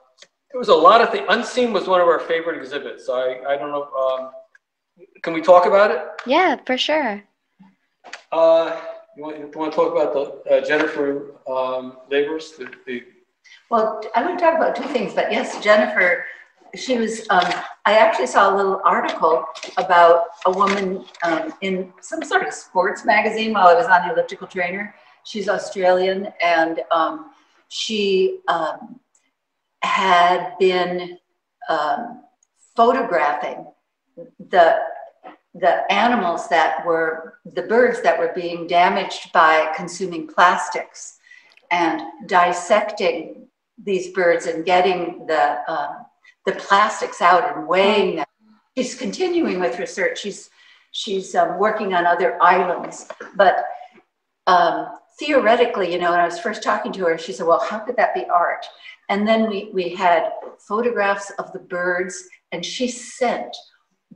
there 0.54 0.60
was 0.60 0.68
a 0.68 0.74
lot 0.74 1.00
of 1.00 1.10
things. 1.10 1.26
Unseen 1.28 1.72
was 1.72 1.88
one 1.88 2.00
of 2.00 2.06
our 2.06 2.20
favorite 2.20 2.56
exhibits. 2.56 3.08
I, 3.08 3.40
I 3.48 3.56
don't 3.56 3.72
know. 3.72 3.88
Um, 3.92 4.30
can 5.24 5.32
we 5.32 5.42
talk 5.42 5.66
about 5.66 5.90
it? 5.90 6.00
Yeah, 6.26 6.54
for 6.64 6.78
sure. 6.78 7.24
Uh, 8.30 8.80
you, 9.16 9.22
want, 9.22 9.38
you 9.38 9.50
want 9.54 9.72
to 9.72 9.76
talk 9.76 9.92
about 9.92 10.12
the 10.12 10.56
uh, 10.56 10.60
Jennifer 10.64 11.32
um, 11.48 11.98
Lavers? 12.10 12.56
The, 12.56 12.70
the... 12.86 13.02
Well, 13.70 14.02
I 14.14 14.24
want 14.24 14.38
to 14.38 14.44
talk 14.44 14.56
about 14.56 14.76
two 14.76 14.84
things, 14.84 15.14
but 15.14 15.30
yes, 15.30 15.62
Jennifer, 15.62 16.24
she 16.74 16.98
was, 16.98 17.20
um, 17.30 17.44
I 17.84 17.98
actually 17.98 18.26
saw 18.26 18.52
a 18.52 18.56
little 18.56 18.80
article 18.84 19.44
about 19.76 20.26
a 20.46 20.50
woman 20.50 21.04
um, 21.22 21.52
in 21.60 21.92
some 22.00 22.22
sort 22.22 22.46
of 22.46 22.52
sports 22.52 23.04
magazine 23.04 23.52
while 23.52 23.68
I 23.68 23.74
was 23.74 23.86
on 23.86 24.06
the 24.06 24.14
elliptical 24.14 24.46
trainer. 24.46 24.94
She's 25.24 25.48
Australian 25.48 26.28
and 26.42 26.80
um, 26.90 27.30
she 27.68 28.40
um, 28.48 29.00
had 29.82 30.52
been 30.58 31.18
um, 31.68 32.22
photographing 32.76 33.66
the 34.50 34.78
the 35.54 35.90
animals 35.92 36.48
that 36.48 36.84
were 36.84 37.38
the 37.44 37.62
birds 37.62 38.02
that 38.02 38.18
were 38.18 38.32
being 38.34 38.66
damaged 38.66 39.32
by 39.32 39.72
consuming 39.76 40.26
plastics 40.26 41.18
and 41.70 42.02
dissecting 42.26 43.46
these 43.82 44.08
birds 44.08 44.46
and 44.46 44.64
getting 44.64 45.26
the 45.26 45.58
um, 45.68 46.06
the 46.46 46.52
plastics 46.52 47.22
out 47.22 47.56
and 47.56 47.66
weighing 47.66 48.16
them. 48.16 48.26
She's 48.76 48.94
continuing 48.94 49.60
with 49.60 49.78
research. 49.78 50.20
She's 50.20 50.50
she's 50.90 51.34
um, 51.34 51.58
working 51.58 51.94
on 51.94 52.04
other 52.04 52.40
islands, 52.42 53.06
but 53.36 53.64
um, 54.46 54.88
theoretically, 55.18 55.92
you 55.92 55.98
know, 55.98 56.10
when 56.10 56.20
I 56.20 56.24
was 56.24 56.38
first 56.38 56.62
talking 56.62 56.92
to 56.92 57.04
her, 57.06 57.18
she 57.18 57.32
said, 57.32 57.46
"Well, 57.46 57.60
how 57.60 57.78
could 57.78 57.96
that 57.96 58.14
be 58.14 58.24
art?" 58.24 58.66
And 59.08 59.28
then 59.28 59.48
we, 59.48 59.70
we 59.72 59.90
had 59.90 60.32
photographs 60.66 61.30
of 61.38 61.52
the 61.52 61.58
birds, 61.58 62.24
and 62.52 62.64
she 62.64 62.88
sent 62.88 63.54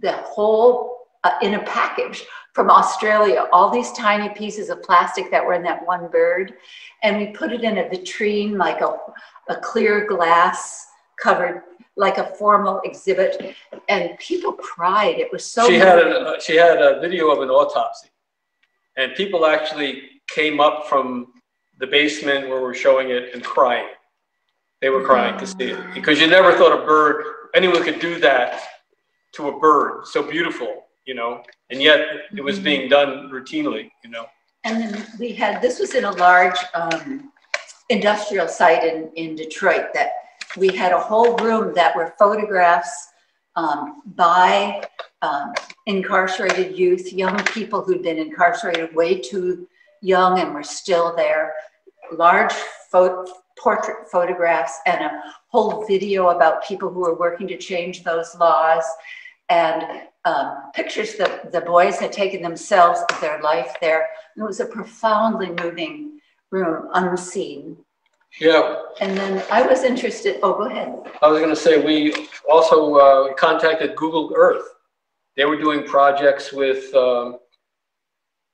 the 0.01 0.13
whole 0.13 0.98
uh, 1.25 1.33
in 1.43 1.55
a 1.55 1.63
package 1.65 2.25
from 2.55 2.71
Australia, 2.71 3.47
all 3.53 3.71
these 3.71 3.93
tiny 3.93 4.29
pieces 4.35 4.69
of 4.69 4.83
plastic 4.83 5.31
that 5.31 5.45
were 5.45 5.55
in 5.55 5.63
that 5.63 5.85
one 5.87 6.09
bird. 6.11 6.55
And 7.03 7.17
we 7.19 7.29
put 7.29 7.53
it 7.53 7.63
in 7.63 7.79
a 7.79 7.85
vitrine, 7.85 8.57
like 8.57 8.81
a, 8.81 8.97
a 9.49 9.57
clear 9.57 10.07
glass 10.07 10.87
covered, 11.23 11.63
like 11.97 12.19
a 12.19 12.25
formal 12.25 12.81
exhibit. 12.85 13.55
And 13.89 14.19
people 14.19 14.53
cried. 14.53 15.19
It 15.19 15.31
was 15.33 15.45
so. 15.45 15.69
She 15.69 15.75
had 15.77 15.99
a, 15.99 16.37
she 16.41 16.57
had 16.57 16.81
a 16.81 17.01
video 17.01 17.31
of 17.31 17.41
an 17.41 17.49
autopsy, 17.49 18.09
and 18.97 19.15
people 19.15 19.47
actually 19.47 20.03
came 20.29 20.61
up 20.61 20.87
from 20.89 21.33
the 21.79 21.87
basement 21.87 22.49
where 22.49 22.61
we're 22.61 22.75
showing 22.75 23.11
it 23.11 23.35
and 23.35 23.43
crying. 23.43 23.87
They 24.81 24.91
were 24.91 25.03
crying 25.03 25.39
to 25.39 25.47
see 25.47 25.71
it 25.71 25.95
because 25.95 26.21
you 26.21 26.29
never 26.29 26.53
thought 26.53 26.73
a 26.73 26.85
bird, 26.85 27.25
anyone 27.55 27.83
could 27.83 27.99
do 27.99 28.21
that 28.21 28.63
to 29.33 29.49
a 29.49 29.59
bird 29.59 30.07
so 30.07 30.23
beautiful, 30.23 30.88
you 31.09 31.15
know, 31.15 31.43
and 31.71 31.83
yet 31.83 32.01
it 32.37 32.45
was 32.45 32.61
being 32.61 32.87
done 32.91 33.31
routinely, 33.31 33.91
you 34.05 34.11
know. 34.11 34.27
And 34.65 34.83
then 34.83 35.07
we 35.19 35.33
had, 35.33 35.63
this 35.63 35.81
was 35.81 35.95
in 35.95 36.05
a 36.05 36.11
large 36.13 36.59
um, 36.75 37.33
industrial 37.89 38.47
site 38.47 38.85
in, 38.85 39.11
in 39.17 39.35
Detroit 39.35 39.87
that 39.95 40.11
we 40.59 40.69
had 40.69 40.93
a 40.93 40.99
whole 40.99 41.35
room 41.39 41.73
that 41.75 41.97
were 41.97 42.13
photographs 42.19 43.09
um, 43.57 44.03
by 44.17 44.83
um, 45.23 45.55
incarcerated 45.87 46.77
youth, 46.77 47.11
young 47.11 47.43
people 47.45 47.83
who'd 47.83 48.03
been 48.03 48.19
incarcerated 48.19 48.95
way 48.95 49.19
too 49.19 49.67
young 50.03 50.39
and 50.39 50.53
were 50.53 50.63
still 50.63 51.17
there. 51.17 51.55
Large 52.13 52.53
photo, 52.93 53.25
portrait 53.59 54.11
photographs 54.13 54.79
and 54.85 55.03
a 55.03 55.23
whole 55.49 55.87
video 55.87 56.29
about 56.29 56.65
people 56.65 56.93
who 56.93 57.05
are 57.07 57.19
working 57.19 57.49
to 57.49 57.57
change 57.57 58.05
those 58.05 58.37
laws. 58.37 58.85
and 59.49 60.03
um, 60.29 60.71
pictures 60.75 61.15
that 61.17 61.53
the 61.53 61.61
boys 61.61 61.99
had 61.99 62.13
taken 62.13 62.43
themselves 62.43 63.01
of 63.11 63.21
their 63.21 63.41
life 63.41 63.77
there. 63.81 64.09
It 64.37 64.43
was 64.43 64.61
a 64.61 64.67
profoundly 64.67 65.51
moving 65.63 66.21
room, 66.51 66.89
unseen. 66.93 67.77
Yeah, 68.41 68.83
And 69.01 69.17
then 69.17 69.43
I 69.51 69.63
was 69.63 69.85
interested, 69.85 70.39
oh, 70.43 70.53
go 70.53 70.65
ahead. 70.65 70.93
I 71.23 71.29
was 71.29 71.39
going 71.41 71.55
to 71.55 71.57
say 71.57 71.83
we 71.83 72.29
also 72.49 72.95
uh, 72.97 73.35
contacted 73.35 73.97
Google 73.97 74.33
Earth. 74.37 74.67
They 75.37 75.47
were 75.47 75.57
doing 75.57 75.83
projects 75.85 76.53
with 76.53 76.95
um, 76.95 77.39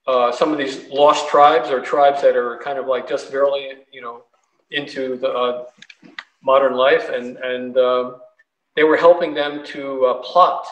uh, 0.07 0.31
some 0.31 0.53
of 0.53 0.59
these 0.59 0.89
lost 0.91 1.29
tribes 1.29 1.71
or 1.71 1.81
tribes 1.81 2.23
that 2.23 2.37
are 2.37 2.61
kind 2.63 2.79
of 2.79 2.87
like 2.87 3.09
just 3.09 3.33
barely, 3.33 3.71
you 3.93 4.01
know, 4.01 4.25
into 4.71 5.17
the 5.17 5.29
uh, 5.29 5.65
modern 6.43 6.75
life, 6.75 7.09
and 7.09 7.37
and 7.39 7.77
um, 7.79 8.17
they 8.77 8.85
were 8.85 8.97
helping 8.97 9.35
them 9.35 9.65
to 9.67 10.05
uh, 10.07 10.15
plot 10.23 10.67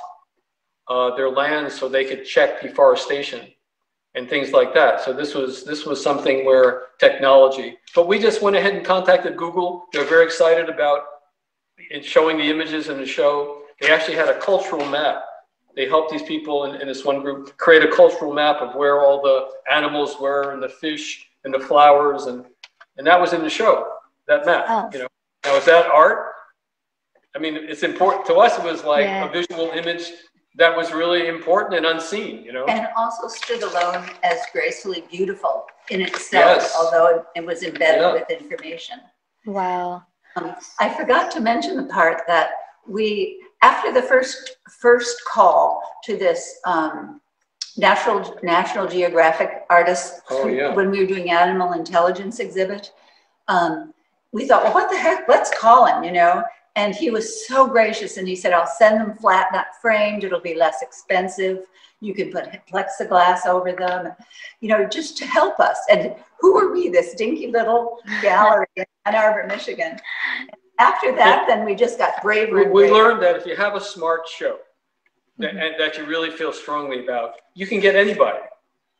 uh, 0.89 1.15
their 1.17 1.31
lands 1.31 1.75
so 1.79 1.89
they 1.89 2.05
could 2.05 2.25
check 2.25 2.61
deforestation 2.61 3.49
and 4.15 4.29
things 4.29 4.53
like 4.53 4.75
that. 4.75 5.01
So 5.01 5.12
this 5.12 5.35
was 5.35 5.65
this 5.65 5.87
was 5.87 6.03
something 6.03 6.45
where 6.45 6.83
technology. 6.99 7.79
But 7.95 8.09
we 8.09 8.19
just 8.19 8.43
went 8.43 8.57
ahead 8.57 8.75
and 8.75 8.85
contacted 8.85 9.37
Google. 9.37 9.87
They're 9.93 10.05
very 10.05 10.25
excited 10.25 10.69
about 10.69 11.01
showing 12.03 12.37
the 12.37 12.45
images 12.51 12.89
in 12.89 12.99
the 12.99 13.07
show. 13.07 13.62
They 13.81 13.91
actually 13.91 14.17
had 14.17 14.29
a 14.29 14.39
cultural 14.39 14.85
map. 14.87 15.25
They 15.75 15.89
helped 15.89 16.12
these 16.12 16.23
people 16.23 16.65
in, 16.65 16.81
in 16.81 16.87
this 16.87 17.05
one 17.05 17.23
group 17.23 17.57
create 17.57 17.83
a 17.83 17.91
cultural 17.91 18.33
map 18.33 18.61
of 18.61 18.75
where 18.75 19.01
all 19.01 19.23
the 19.23 19.49
animals 19.73 20.21
were 20.21 20.53
and 20.53 20.62
the 20.62 20.69
fish 20.69 21.27
and 21.45 21.53
the 21.55 21.61
flowers 21.61 22.27
and 22.27 22.45
and 22.99 23.07
that 23.07 23.19
was 23.19 23.33
in 23.33 23.41
the 23.43 23.49
show. 23.51 23.89
That 24.29 24.45
map. 24.45 24.67
Oh. 24.69 24.91
You 24.93 24.99
know. 25.01 25.09
Now 25.45 25.57
is 25.57 25.65
that 25.65 25.87
art? 25.87 26.33
I 27.35 27.39
mean, 27.39 27.57
it's 27.57 27.83
important 27.83 28.27
to 28.27 28.35
us. 28.35 28.59
It 28.59 28.65
was 28.65 28.85
like 28.85 29.05
Yeah. 29.05 29.27
a 29.29 29.33
visual 29.33 29.71
image 29.71 30.12
that 30.57 30.77
was 30.77 30.93
really 30.93 31.29
important 31.29 31.75
and 31.75 31.87
unseen. 31.87 32.45
You 32.45 32.53
know. 32.53 32.65
And 32.67 32.89
also 32.97 33.29
stood 33.29 33.63
alone 33.63 34.05
as 34.23 34.39
gracefully 34.53 35.05
beautiful 35.11 35.65
in 35.91 36.01
itself, 36.03 36.59
Yes. 36.63 36.77
although 36.79 37.25
it 37.35 37.45
was 37.45 37.63
embedded 37.63 38.03
Yeah. 38.03 38.13
with 38.13 38.31
information. 38.31 39.01
Wow. 39.47 40.05
Um, 40.37 40.55
I 40.79 40.89
forgot 40.89 41.31
to 41.33 41.41
mention 41.41 41.77
the 41.77 41.85
part 41.93 42.23
that 42.27 42.51
we, 42.87 43.43
after 43.63 43.93
the 43.93 44.03
first, 44.03 44.57
first 44.81 45.23
call 45.25 45.83
to 46.05 46.17
this 46.17 46.59
um, 46.65 47.21
National, 47.77 48.39
National 48.43 48.87
Geographic 48.87 49.65
artist, 49.71 50.21
Oh, 50.31 50.47
yeah. 50.47 50.75
when 50.75 50.91
we 50.91 51.01
were 51.01 51.07
doing 51.07 51.31
animal 51.31 51.73
intelligence 51.73 52.39
exhibit, 52.39 52.93
um, 53.49 53.93
we 54.33 54.47
thought, 54.47 54.65
well, 54.65 54.75
what 54.75 54.91
the 54.91 54.97
heck, 54.97 55.29
let's 55.29 55.51
call 55.59 55.87
him, 55.87 56.03
you 56.05 56.13
know? 56.13 56.43
And 56.75 56.95
he 56.95 57.11
was 57.11 57.47
so 57.47 57.67
gracious 57.67 58.17
and 58.17 58.26
he 58.26 58.35
said, 58.35 58.52
I'll 58.52 58.67
send 58.67 58.99
them 59.00 59.14
flat, 59.17 59.49
not 59.52 59.67
framed, 59.81 60.25
it'll 60.25 60.41
be 60.41 60.55
less 60.55 60.81
expensive. 60.81 61.67
You 62.00 62.14
can 62.14 62.31
put 62.33 62.47
plexiglass 62.67 63.47
over 63.47 63.73
them, 63.73 64.12
you 64.61 64.69
know, 64.69 64.87
just 64.87 65.17
to 65.19 65.26
help 65.26 65.61
us. 65.61 65.79
And 65.91 66.14
who 66.41 66.57
are 66.59 66.73
we, 66.73 66.88
this 66.88 67.14
dinky 67.14 67.49
little 67.49 67.99
gallery 68.23 68.67
in 68.76 68.85
Ann 69.05 69.14
Arbor, 69.14 69.47
Michigan? 69.47 69.99
After 70.79 71.14
that, 71.14 71.45
then 71.47 71.64
we 71.64 71.75
just 71.75 71.99
got 71.99 72.21
braver 72.23 72.57
We, 72.57 72.62
and 72.64 72.73
we 72.73 72.83
braver. 72.88 72.95
learned 72.97 73.23
that 73.23 73.37
if 73.37 73.47
you 73.47 73.55
have 73.55 73.75
a 73.76 73.81
smart 73.81 74.26
show 74.26 74.59
that, 75.38 75.52
Mhm. 75.55 75.62
and 75.62 75.75
that 75.81 75.97
you 75.99 76.05
really 76.07 76.31
feel 76.31 76.52
strongly 76.52 77.05
about, 77.05 77.35
you 77.55 77.67
can 77.67 77.81
get 77.81 77.95
anybody. 77.95 78.38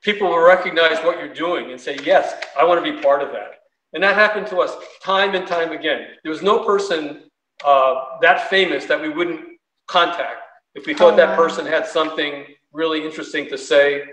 People 0.03 0.29
will 0.29 0.39
recognize 0.45 0.99
what 1.05 1.19
you're 1.19 1.33
doing 1.35 1.71
and 1.73 1.81
say, 1.81 1.97
yes, 2.05 2.35
I 2.57 2.65
want 2.65 2.85
to 2.85 2.93
be 2.93 3.01
part 3.01 3.23
of 3.23 3.33
that. 3.33 3.63
And 3.95 4.03
that 4.05 4.15
happened 4.15 4.47
to 4.49 4.59
us 4.59 4.77
time 5.03 5.35
and 5.35 5.47
time 5.47 5.73
again. 5.73 6.09
There 6.23 6.31
was 6.31 6.43
no 6.43 6.65
person 6.65 7.31
uh, 7.65 8.19
that 8.21 8.49
famous 8.51 8.85
that 8.87 9.01
we 9.01 9.09
wouldn't 9.09 9.41
contact 9.87 10.41
if 10.75 10.87
we 10.87 10.95
thought 10.95 11.15
Oh, 11.15 11.17
that 11.17 11.31
wow. 11.31 11.37
person 11.45 11.67
had 11.67 11.87
something 11.87 12.47
really 12.73 13.05
interesting 13.05 13.49
to 13.49 13.59
say 13.59 14.05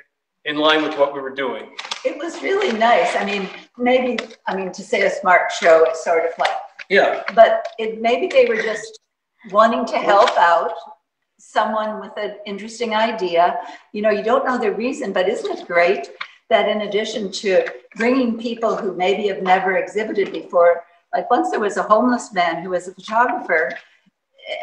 in 0.46 0.58
line 0.58 0.82
with 0.84 0.98
what 0.98 1.14
we 1.14 1.20
were 1.22 1.36
doing. 1.46 1.76
It 2.06 2.18
was 2.18 2.42
really 2.42 2.72
nice. 2.78 3.16
I 3.16 3.26
mean, 3.26 3.50
maybe, 3.78 4.18
I 4.48 4.56
mean, 4.56 4.72
to 4.72 4.82
say 4.82 5.02
a 5.02 5.10
smart 5.10 5.52
show, 5.52 5.84
it's 5.88 6.04
sort 6.04 6.26
of 6.26 6.32
like, 6.38 6.58
Yeah, 6.90 7.24
but 7.36 7.68
it, 7.78 8.02
maybe 8.02 8.28
they 8.28 8.46
were 8.46 8.62
just 8.62 9.00
wanting 9.52 9.86
to 9.88 9.98
help 9.98 10.36
out 10.38 10.74
someone 11.40 12.00
with 12.00 12.12
an 12.18 12.36
interesting 12.46 12.94
idea. 12.96 13.60
You 13.94 14.02
know, 14.02 14.10
you 14.10 14.24
don't 14.24 14.46
know 14.46 14.58
the 14.58 14.72
reason, 14.72 15.14
but 15.14 15.30
isn't 15.30 15.60
it 15.60 15.68
great 15.68 16.10
that 16.50 16.68
in 16.68 16.82
addition 16.82 17.32
to 17.32 17.66
bringing 17.96 18.38
people 18.38 18.76
who 18.76 18.96
maybe 18.96 19.28
have 19.28 19.42
never 19.44 19.78
exhibited 19.78 20.32
before, 20.32 20.84
like 21.14 21.30
once 21.30 21.50
there 21.52 21.60
was 21.60 21.78
a 21.78 21.84
homeless 21.84 22.34
man 22.34 22.64
who 22.64 22.70
was 22.72 22.88
a 22.88 22.94
photographer, 22.94 23.72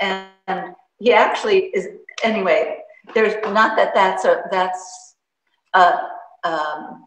and 0.01 0.75
he 0.99 1.13
actually 1.13 1.67
is, 1.75 1.89
anyway, 2.23 2.79
there's 3.15 3.35
not 3.53 3.77
that 3.77 3.95
that's 3.95 4.25
a, 4.25 4.43
that's 4.51 5.15
a, 5.75 5.99
um, 6.45 7.07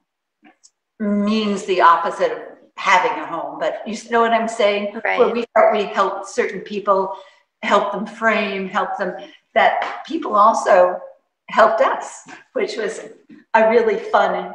means 1.00 1.66
the 1.66 1.82
opposite 1.82 2.32
of 2.32 2.40
having 2.76 3.12
a 3.22 3.26
home, 3.26 3.60
but 3.60 3.82
you 3.86 3.98
know 4.10 4.22
what 4.22 4.32
I'm 4.32 4.48
saying? 4.48 5.00
Right. 5.04 5.20
Where 5.20 5.34
we 5.34 5.46
we 5.74 5.84
helped 5.86 6.30
certain 6.30 6.62
people, 6.62 7.16
help 7.64 7.92
them 7.92 8.06
frame, 8.06 8.68
help 8.70 8.98
them, 8.98 9.16
that 9.54 10.04
people 10.06 10.36
also 10.36 11.00
helped 11.50 11.82
us, 11.82 12.28
which 12.54 12.78
was 12.78 13.02
a 13.54 13.70
really 13.70 13.98
fun 13.98 14.54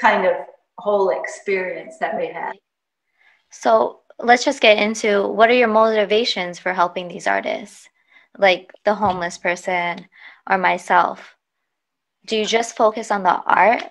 kind 0.00 0.26
of 0.26 0.34
whole 0.78 1.10
experience 1.10 1.96
that 1.98 2.16
we 2.16 2.26
had. 2.26 2.52
So 3.50 4.00
let's 4.18 4.44
just 4.44 4.60
get 4.60 4.78
into 4.78 5.26
what 5.28 5.50
are 5.50 5.54
your 5.54 5.68
motivations 5.68 6.58
for 6.58 6.72
helping 6.72 7.08
these 7.08 7.26
artists, 7.26 7.88
like 8.38 8.72
the 8.84 8.94
homeless 8.94 9.38
person 9.38 10.06
or 10.48 10.58
myself? 10.58 11.36
Do 12.26 12.36
you 12.36 12.46
just 12.46 12.76
focus 12.76 13.10
on 13.10 13.22
the 13.22 13.42
art? 13.42 13.82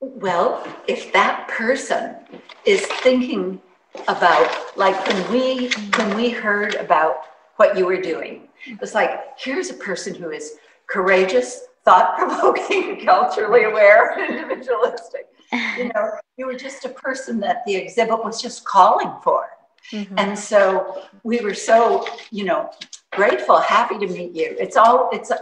Well, 0.00 0.66
if 0.88 1.12
that 1.12 1.48
person 1.48 2.16
is 2.64 2.86
thinking 2.86 3.60
about, 4.08 4.76
like 4.76 5.06
when 5.06 5.32
we, 5.32 5.70
when 5.96 6.16
we 6.16 6.30
heard 6.30 6.74
about 6.76 7.16
what 7.56 7.76
you 7.76 7.86
were 7.86 8.00
doing, 8.00 8.48
it 8.66 8.80
was 8.80 8.94
like, 8.94 9.10
here's 9.38 9.70
a 9.70 9.74
person 9.74 10.14
who 10.14 10.30
is 10.30 10.56
courageous, 10.86 11.66
thought-provoking, 11.84 13.00
culturally 13.04 13.64
aware, 13.64 14.18
individualistic. 14.28 15.29
You 15.52 15.90
know, 15.94 16.12
you 16.36 16.46
were 16.46 16.54
just 16.54 16.84
a 16.84 16.88
person 16.88 17.40
that 17.40 17.64
the 17.66 17.74
exhibit 17.74 18.22
was 18.24 18.40
just 18.40 18.64
calling 18.64 19.12
for. 19.22 19.48
Mhm. 19.92 20.14
And 20.16 20.38
so 20.38 21.02
we 21.24 21.40
were 21.40 21.54
so, 21.54 22.06
you 22.30 22.44
know, 22.44 22.70
grateful, 23.12 23.58
happy 23.58 23.98
to 23.98 24.06
meet 24.06 24.32
you. 24.34 24.56
It's 24.58 24.76
all, 24.76 25.10
it's, 25.12 25.32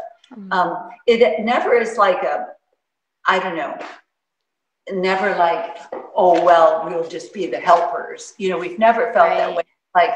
um, 0.50 0.90
it 1.06 1.44
never 1.44 1.74
is 1.74 1.98
like 1.98 2.22
a, 2.22 2.48
I 3.26 3.38
don't 3.38 3.56
know, 3.56 3.78
never 4.92 5.34
like, 5.36 5.76
oh, 6.14 6.42
well, 6.42 6.84
we'll 6.86 7.08
just 7.08 7.34
be 7.34 7.46
the 7.46 7.60
helpers. 7.60 8.34
You 8.38 8.50
know, 8.50 8.58
we've 8.58 8.78
never 8.78 9.12
felt 9.12 9.28
that 9.28 9.54
way. 9.54 9.64
Like, 9.94 10.10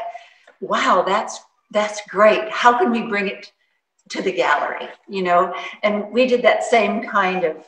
wow, 0.61 1.03
that's, 1.05 1.39
that's 1.71 2.01
great. 2.07 2.49
How 2.49 2.77
can 2.77 2.91
we 2.91 3.03
bring 3.03 3.27
it 3.27 3.51
to 4.09 4.21
the 4.21 4.31
gallery? 4.31 4.87
You 5.07 5.23
know, 5.23 5.53
and 5.83 6.11
we 6.11 6.25
did 6.25 6.41
that 6.43 6.63
same 6.63 7.03
kind 7.03 7.43
of, 7.43 7.65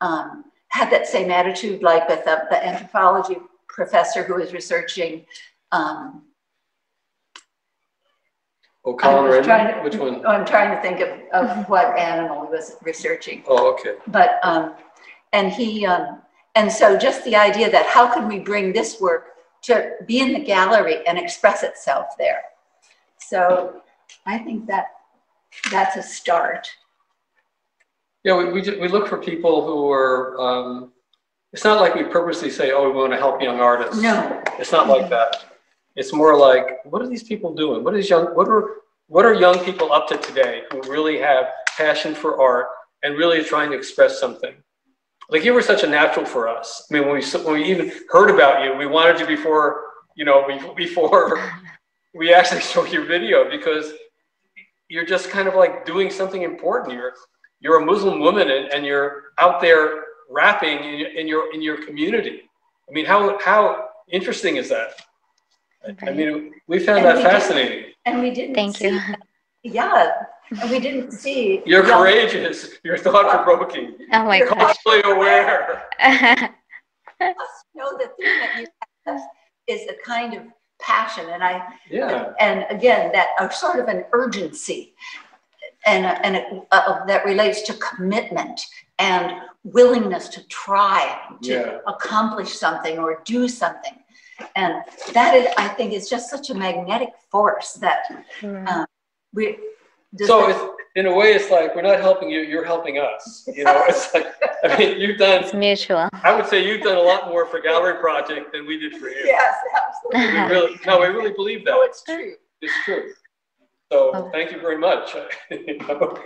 um, 0.00 0.44
had 0.68 0.90
that 0.90 1.06
same 1.06 1.30
attitude 1.30 1.82
like 1.82 2.08
with 2.08 2.24
the, 2.24 2.44
the 2.50 2.64
anthropology 2.66 3.36
professor 3.68 4.22
who 4.22 4.34
was 4.34 4.52
researching, 4.52 5.24
um, 5.72 6.24
Oh, 8.84 8.92
was 9.24 9.46
to- 9.46 9.80
which 9.82 9.96
one? 9.96 10.24
I'm 10.26 10.46
trying 10.46 10.74
to 10.74 10.80
think 10.80 11.00
of, 11.00 11.10
of 11.32 11.68
what 11.68 11.98
animal 11.98 12.46
he 12.46 12.50
was 12.50 12.76
researching. 12.82 13.44
Oh, 13.46 13.72
okay. 13.74 13.96
But, 14.06 14.38
um, 14.42 14.74
and 15.34 15.52
he, 15.52 15.84
um, 15.84 16.22
and 16.54 16.72
so 16.72 16.96
just 16.96 17.22
the 17.24 17.36
idea 17.36 17.70
that 17.70 17.84
how 17.86 18.12
can 18.12 18.26
we 18.26 18.38
bring 18.38 18.72
this 18.72 18.98
work 19.00 19.26
to 19.64 19.92
be 20.06 20.20
in 20.20 20.32
the 20.32 20.40
gallery 20.40 21.06
and 21.06 21.18
express 21.18 21.62
itself 21.62 22.06
there? 22.18 22.40
So 23.18 23.82
I 24.24 24.38
think 24.38 24.66
that 24.68 24.86
that's 25.70 25.96
a 25.96 26.02
start. 26.02 26.68
Yeah, 28.24 28.36
we, 28.36 28.52
we, 28.52 28.60
we 28.80 28.88
look 28.88 29.06
for 29.08 29.18
people 29.18 29.64
who 29.64 29.90
are, 29.90 30.38
um, 30.40 30.92
it's 31.52 31.64
not 31.64 31.80
like 31.80 31.94
we 31.94 32.04
purposely 32.04 32.50
say, 32.50 32.72
oh, 32.72 32.90
we 32.90 32.96
want 32.96 33.12
to 33.12 33.16
help 33.16 33.40
young 33.40 33.60
artists. 33.60 34.00
No, 34.02 34.42
It's 34.58 34.72
not 34.72 34.88
like 34.88 35.08
that. 35.08 35.44
It's 35.96 36.12
more 36.12 36.36
like, 36.36 36.84
what 36.84 37.00
are 37.00 37.08
these 37.08 37.22
people 37.22 37.54
doing? 37.54 37.84
What 37.84 37.96
is 37.96 38.10
young, 38.10 38.26
what 38.34 38.48
are, 38.48 38.76
what 39.06 39.24
are 39.24 39.34
young 39.34 39.58
people 39.64 39.92
up 39.92 40.08
to 40.08 40.16
today 40.18 40.62
who 40.70 40.82
really 40.82 41.18
have 41.18 41.46
passion 41.76 42.14
for 42.14 42.40
art 42.40 42.66
and 43.02 43.16
really 43.16 43.38
are 43.38 43.44
trying 43.44 43.70
to 43.70 43.76
express 43.76 44.20
something? 44.20 44.54
Like 45.30 45.44
you 45.44 45.54
were 45.54 45.62
such 45.62 45.82
a 45.82 45.86
natural 45.86 46.26
for 46.26 46.48
us. 46.48 46.86
I 46.90 46.94
mean, 46.94 47.06
when 47.06 47.18
we, 47.18 47.24
when 47.44 47.54
we 47.54 47.64
even 47.64 47.92
heard 48.10 48.30
about 48.30 48.64
you, 48.64 48.76
we 48.76 48.86
wanted 48.86 49.20
you 49.20 49.26
before, 49.26 49.84
you 50.16 50.24
know, 50.24 50.46
before 50.76 51.52
we 52.14 52.32
actually 52.34 52.60
saw 52.60 52.84
your 52.84 53.04
video 53.04 53.50
because 53.50 53.92
you're 54.88 55.06
just 55.06 55.30
kind 55.30 55.48
of 55.48 55.54
like 55.54 55.86
doing 55.86 56.10
something 56.10 56.42
important. 56.42 56.94
You're, 56.94 57.14
you're 57.60 57.80
a 57.82 57.84
Muslim 57.84 58.20
woman 58.20 58.50
and, 58.50 58.72
and 58.72 58.84
you're 58.86 59.32
out 59.38 59.60
there 59.60 60.04
rapping 60.30 60.78
in, 60.78 60.98
your- 60.98 61.10
in 61.18 61.26
your, 61.28 61.54
in 61.54 61.62
your 61.62 61.84
community. 61.84 62.42
I 62.88 62.92
mean, 62.92 63.04
how, 63.06 63.38
how 63.40 63.88
interesting 64.10 64.56
is 64.56 64.68
that? 64.70 64.92
I 66.06 66.10
mean, 66.12 66.52
we 66.66 66.78
found 66.78 66.98
And 66.98 67.06
that 67.06 67.16
we 67.16 67.22
did- 67.22 67.30
fascinating. 67.30 67.84
and 68.04 68.20
we 68.20 68.30
didn't 68.30 68.54
Thank 68.54 68.76
see 68.76 68.88
you. 68.88 69.00
yeah, 69.62 70.10
and 70.60 70.70
we 70.70 70.80
didn't 70.80 71.12
see. 71.12 71.62
You're 71.66 71.86
young- 71.86 71.98
courageous. 72.00 72.70
You're 72.84 72.98
thought 72.98 73.44
provoking. 73.44 73.96
Oh 74.12 74.24
my 74.24 74.38
You're 74.38 74.48
gosh. 74.48 74.76
Culturally 74.84 75.14
aware. 75.16 75.84
us 76.00 77.64
know 77.74 77.92
the 77.98 78.08
thing 78.18 78.38
that 78.40 78.60
you 78.60 78.66
have 79.06 79.20
is 79.66 79.82
a 79.88 79.94
kind 80.04 80.34
of 80.34 80.42
passion, 80.80 81.28
and 81.30 81.42
I, 81.42 81.62
Yeah. 81.90 82.32
and 82.40 82.64
again, 82.70 83.10
that 83.12 83.28
a 83.40 83.50
sort 83.52 83.78
of 83.80 83.88
an 83.88 84.04
urgency, 84.12 84.94
and 85.88 86.04
and 86.24 86.36
it, 86.36 86.44
uh, 86.70 87.04
that 87.06 87.24
relates 87.24 87.62
to 87.62 87.72
commitment 87.74 88.60
and 88.98 89.32
willingness 89.64 90.28
to 90.28 90.40
try 90.48 91.18
to 91.42 91.52
Yeah. 91.52 91.78
accomplish 91.86 92.50
something 92.64 92.98
or 92.98 93.22
do 93.24 93.48
something, 93.48 93.96
and 94.56 94.72
that 95.14 95.34
is, 95.34 95.46
I 95.56 95.68
think, 95.68 95.92
is 95.92 96.08
just 96.10 96.30
such 96.30 96.50
a 96.50 96.54
magnetic 96.54 97.10
force 97.30 97.72
that 97.84 98.00
Mm. 98.40 98.86
we. 99.34 99.44
So 100.24 100.40
that- 100.40 100.50
it's, 100.50 100.64
in 100.96 101.06
a 101.06 101.14
way, 101.14 101.28
it's 101.34 101.50
like 101.50 101.74
we're 101.76 101.82
not 101.92 102.00
helping 102.00 102.28
you, 102.30 102.40
you're 102.40 102.64
helping 102.64 102.96
us. 102.98 103.46
You 103.46 103.64
know, 103.64 103.84
it's 103.86 104.12
like, 104.14 104.26
I 104.64 104.68
mean, 104.78 104.98
you've 105.02 105.18
done, 105.18 105.44
It's 105.44 105.52
mutual. 105.54 106.08
I 106.24 106.34
would 106.34 106.46
say 106.46 106.64
you've 106.66 106.82
done 106.82 106.96
a 106.96 107.06
lot 107.12 107.28
more 107.28 107.44
for 107.46 107.60
Gallery 107.60 107.96
Project 108.06 108.52
than 108.52 108.66
we 108.66 108.78
did 108.78 108.96
for 109.00 109.08
you. 109.10 109.20
yes, 109.24 109.54
absolutely. 109.80 110.32
We 110.40 110.46
really, 110.54 110.80
no, 110.86 110.98
we 111.00 111.06
really 111.18 111.32
believe 111.40 111.60
that. 111.66 111.72
No, 111.72 111.80
that. 111.82 111.90
it's 111.90 112.02
true. 112.04 112.34
It's 112.62 112.72
true. 112.86 113.12
So 113.90 114.10
Oh. 114.14 114.30
thank 114.32 114.52
you 114.52 114.60
very 114.60 114.78
much. 114.78 115.14
You 115.50 115.78
know? 115.88 116.18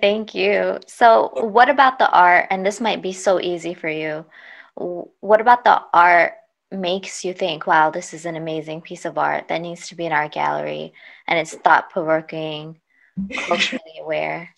Thank 0.00 0.34
you. 0.34 0.78
So, 0.86 1.30
what 1.34 1.68
about 1.68 1.98
the 1.98 2.10
art? 2.10 2.46
And 2.50 2.64
this 2.64 2.80
might 2.80 3.02
be 3.02 3.12
so 3.12 3.40
easy 3.40 3.74
for 3.74 3.88
you. 3.88 4.24
What 4.76 5.40
about 5.40 5.64
the 5.64 5.82
art 5.92 6.34
makes 6.70 7.24
you 7.24 7.34
think, 7.34 7.66
wow, 7.66 7.90
this 7.90 8.14
is 8.14 8.24
an 8.24 8.36
amazing 8.36 8.80
piece 8.82 9.04
of 9.04 9.18
art 9.18 9.48
that 9.48 9.60
needs 9.60 9.88
to 9.88 9.96
be 9.96 10.06
in 10.06 10.12
our 10.12 10.28
gallery 10.28 10.92
and 11.26 11.38
it's 11.38 11.54
thought 11.54 11.90
provoking, 11.90 12.78
culturally 13.36 13.98
aware? 14.00 14.54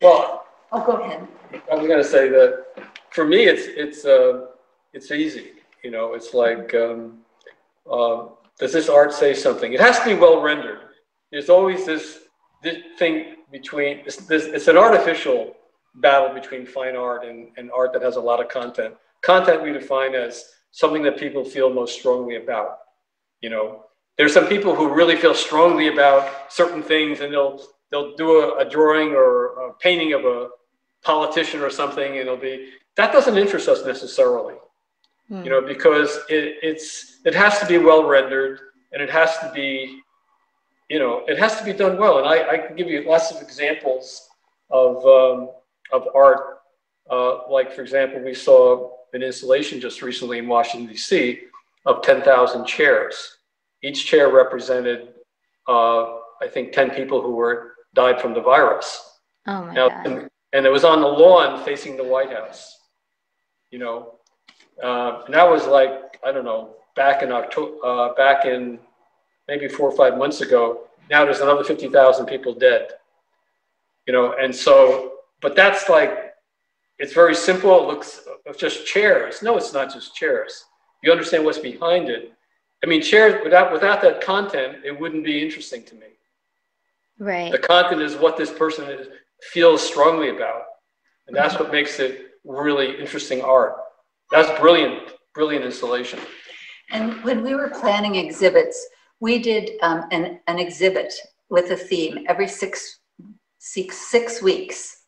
Well 0.00 0.46
I'll 0.70 0.84
go 0.84 0.92
ahead. 0.92 1.26
I'm 1.70 1.86
gonna 1.86 2.04
say 2.04 2.28
that 2.28 2.64
for 3.10 3.26
me, 3.26 3.44
it's, 3.44 3.64
it's, 3.66 4.04
uh, 4.06 4.46
it's 4.94 5.10
easy, 5.10 5.52
you 5.82 5.90
know, 5.90 6.14
it's 6.14 6.32
like, 6.32 6.72
um, 6.74 7.18
uh, 7.90 8.28
does 8.58 8.72
this 8.72 8.88
art 8.88 9.12
say 9.12 9.34
something? 9.34 9.72
It 9.72 9.80
has 9.80 9.98
to 9.98 10.04
be 10.06 10.14
well 10.14 10.40
rendered. 10.40 10.78
There's 11.32 11.48
always 11.48 11.84
this, 11.84 12.20
this 12.62 12.76
thing 12.98 13.36
between, 13.50 14.02
it's, 14.06 14.16
this, 14.16 14.44
it's 14.44 14.68
an 14.68 14.76
artificial 14.76 15.56
battle 15.96 16.32
between 16.32 16.64
fine 16.64 16.94
art 16.94 17.24
and, 17.24 17.48
and 17.56 17.70
art 17.72 17.92
that 17.94 18.02
has 18.02 18.16
a 18.16 18.20
lot 18.20 18.40
of 18.40 18.48
content. 18.48 18.94
Content 19.22 19.62
we 19.62 19.72
define 19.72 20.14
as 20.14 20.44
something 20.70 21.02
that 21.02 21.18
people 21.18 21.44
feel 21.44 21.72
most 21.72 21.98
strongly 21.98 22.36
about, 22.36 22.78
you 23.40 23.50
know. 23.50 23.86
There's 24.16 24.32
some 24.32 24.46
people 24.46 24.74
who 24.74 24.92
really 24.92 25.16
feel 25.16 25.34
strongly 25.34 25.88
about 25.88 26.52
certain 26.52 26.82
things 26.82 27.20
and 27.20 27.32
they'll, 27.32 27.60
they'll 27.90 28.14
do 28.14 28.42
a, 28.42 28.58
a 28.58 28.68
drawing 28.68 29.10
or 29.10 29.68
a 29.68 29.72
painting 29.74 30.12
of 30.12 30.24
a 30.24 30.50
politician 31.02 31.60
or 31.60 31.70
something 31.70 32.12
and 32.12 32.20
it'll 32.20 32.36
be, 32.36 32.70
that 32.96 33.12
doesn't 33.12 33.36
interest 33.36 33.68
us 33.68 33.84
necessarily 33.84 34.54
Hmm. 35.32 35.44
you 35.44 35.50
know, 35.50 35.62
because 35.62 36.20
it, 36.28 36.58
it's 36.62 37.20
it 37.24 37.34
has 37.34 37.58
to 37.60 37.66
be 37.66 37.78
well 37.78 38.06
rendered 38.06 38.60
and 38.92 39.00
it 39.00 39.08
has 39.08 39.38
to 39.38 39.50
be, 39.54 40.01
you 40.92 40.98
know, 40.98 41.22
it 41.26 41.38
has 41.38 41.56
to 41.58 41.64
be 41.64 41.72
done 41.72 41.96
well. 41.96 42.18
And 42.18 42.26
I, 42.28 42.50
I 42.50 42.58
can 42.58 42.76
give 42.76 42.86
you 42.86 43.08
lots 43.08 43.30
of 43.32 43.40
examples 43.40 44.28
of 44.70 44.96
um, 45.06 45.48
of 45.90 46.06
art. 46.14 46.58
Uh, 47.10 47.48
like 47.50 47.72
for 47.72 47.80
example, 47.80 48.22
we 48.22 48.34
saw 48.34 48.90
an 49.14 49.22
installation 49.22 49.80
just 49.80 50.02
recently 50.02 50.36
in 50.36 50.46
Washington 50.46 50.86
D.C. 50.92 51.40
of 51.86 52.02
ten 52.02 52.20
thousand 52.20 52.66
chairs. 52.66 53.38
Each 53.82 54.04
chair 54.04 54.30
represented, 54.30 55.14
uh, 55.66 56.02
I 56.42 56.48
think, 56.52 56.72
ten 56.72 56.90
people 56.90 57.22
who 57.22 57.36
were 57.36 57.72
died 57.94 58.20
from 58.20 58.34
the 58.34 58.42
virus. 58.42 59.18
Oh 59.46 59.64
my 59.64 59.72
Now, 59.72 59.88
God. 59.88 60.06
and, 60.06 60.28
and 60.52 60.66
it 60.66 60.70
was 60.70 60.84
on 60.84 61.00
the 61.00 61.08
lawn 61.08 61.64
facing 61.64 61.96
the 61.96 62.04
White 62.04 62.32
House. 62.32 62.78
You 63.70 63.78
know, 63.78 64.18
uh, 64.84 65.22
and 65.24 65.34
that 65.34 65.48
was 65.48 65.66
like 65.66 66.18
I 66.22 66.32
don't 66.32 66.44
know 66.44 66.76
back 66.96 67.22
in 67.22 67.32
October, 67.32 67.78
uh, 67.82 68.12
back 68.12 68.44
in 68.44 68.78
maybe 69.52 69.68
four 69.68 69.88
or 69.90 69.96
five 69.96 70.16
months 70.16 70.40
ago. 70.40 70.62
Now 71.10 71.24
there's 71.24 71.40
another 71.40 71.64
fifty 71.64 71.88
thousand 71.88 72.24
people 72.26 72.54
dead. 72.54 72.88
You 74.06 74.12
know, 74.14 74.34
and 74.40 74.54
so, 74.54 75.12
but 75.42 75.54
that's 75.54 75.88
like 75.88 76.12
it's 76.98 77.12
very 77.12 77.34
simple. 77.34 77.70
It 77.82 77.86
looks 77.86 78.10
it's 78.46 78.58
just 78.58 78.86
chairs. 78.86 79.42
No, 79.42 79.56
it's 79.58 79.74
not 79.74 79.92
just 79.92 80.14
chairs. 80.14 80.64
You 81.02 81.12
understand 81.12 81.44
what's 81.44 81.58
behind 81.58 82.08
it. 82.08 82.32
I 82.82 82.86
mean, 82.86 83.02
chairs 83.02 83.34
without 83.44 83.72
without 83.72 84.00
that 84.02 84.22
content, 84.22 84.78
it 84.84 84.98
wouldn't 84.98 85.24
be 85.24 85.42
interesting 85.42 85.84
to 85.84 85.94
me. 85.96 86.10
Right. 87.18 87.52
The 87.52 87.58
content 87.58 88.00
is 88.00 88.16
what 88.16 88.36
this 88.36 88.50
person 88.50 88.88
is, 88.88 89.06
feels 89.52 89.86
strongly 89.86 90.30
about. 90.30 90.62
And 91.26 91.36
that's 91.36 91.54
what 91.54 91.64
mm-hmm. 91.64 91.72
makes 91.72 92.00
it 92.00 92.12
really 92.44 92.98
interesting 92.98 93.42
art. 93.42 93.74
That's 94.30 94.50
brilliant, 94.58 95.12
brilliant 95.34 95.64
installation. 95.64 96.18
And 96.90 97.22
when 97.22 97.42
we 97.42 97.54
were 97.54 97.68
planning 97.68 98.16
exhibits, 98.16 98.78
we 99.22 99.38
did 99.38 99.70
um, 99.82 100.04
an, 100.10 100.40
an 100.48 100.58
exhibit 100.58 101.14
with 101.48 101.70
a 101.70 101.76
theme 101.76 102.26
every 102.28 102.48
six, 102.48 102.98
six, 103.58 103.96
six 104.10 104.42
weeks. 104.42 105.04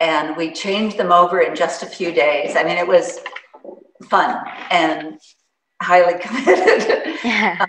And 0.00 0.34
we 0.38 0.52
changed 0.52 0.96
them 0.96 1.12
over 1.12 1.40
in 1.40 1.54
just 1.54 1.82
a 1.82 1.86
few 1.86 2.12
days. 2.12 2.56
I 2.56 2.64
mean, 2.64 2.78
it 2.78 2.88
was 2.88 3.20
fun 4.08 4.42
and 4.70 5.20
highly 5.82 6.18
committed. 6.22 7.18
Yeah. 7.22 7.66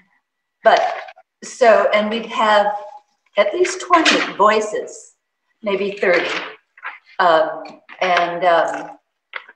But 0.64 0.82
so, 1.44 1.90
and 1.94 2.10
we'd 2.10 2.28
have 2.28 2.68
at 3.36 3.54
least 3.54 3.82
20 3.82 4.36
voices, 4.38 5.16
maybe 5.64 5.98
30. 6.00 6.26
Um, 7.20 7.64
and 8.00 8.46
um, 8.46 8.92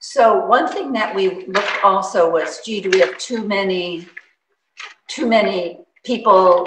so 0.02 0.46
one 0.46 0.68
thing 0.68 0.92
that 0.92 1.16
we 1.16 1.46
looked 1.46 1.86
also 1.86 2.30
was, 2.30 2.60
gee, 2.66 2.82
do 2.82 2.90
we 2.90 3.00
have 3.00 3.18
too 3.18 3.48
many, 3.48 4.10
too 5.08 5.26
many 5.26 5.87
people 6.12 6.66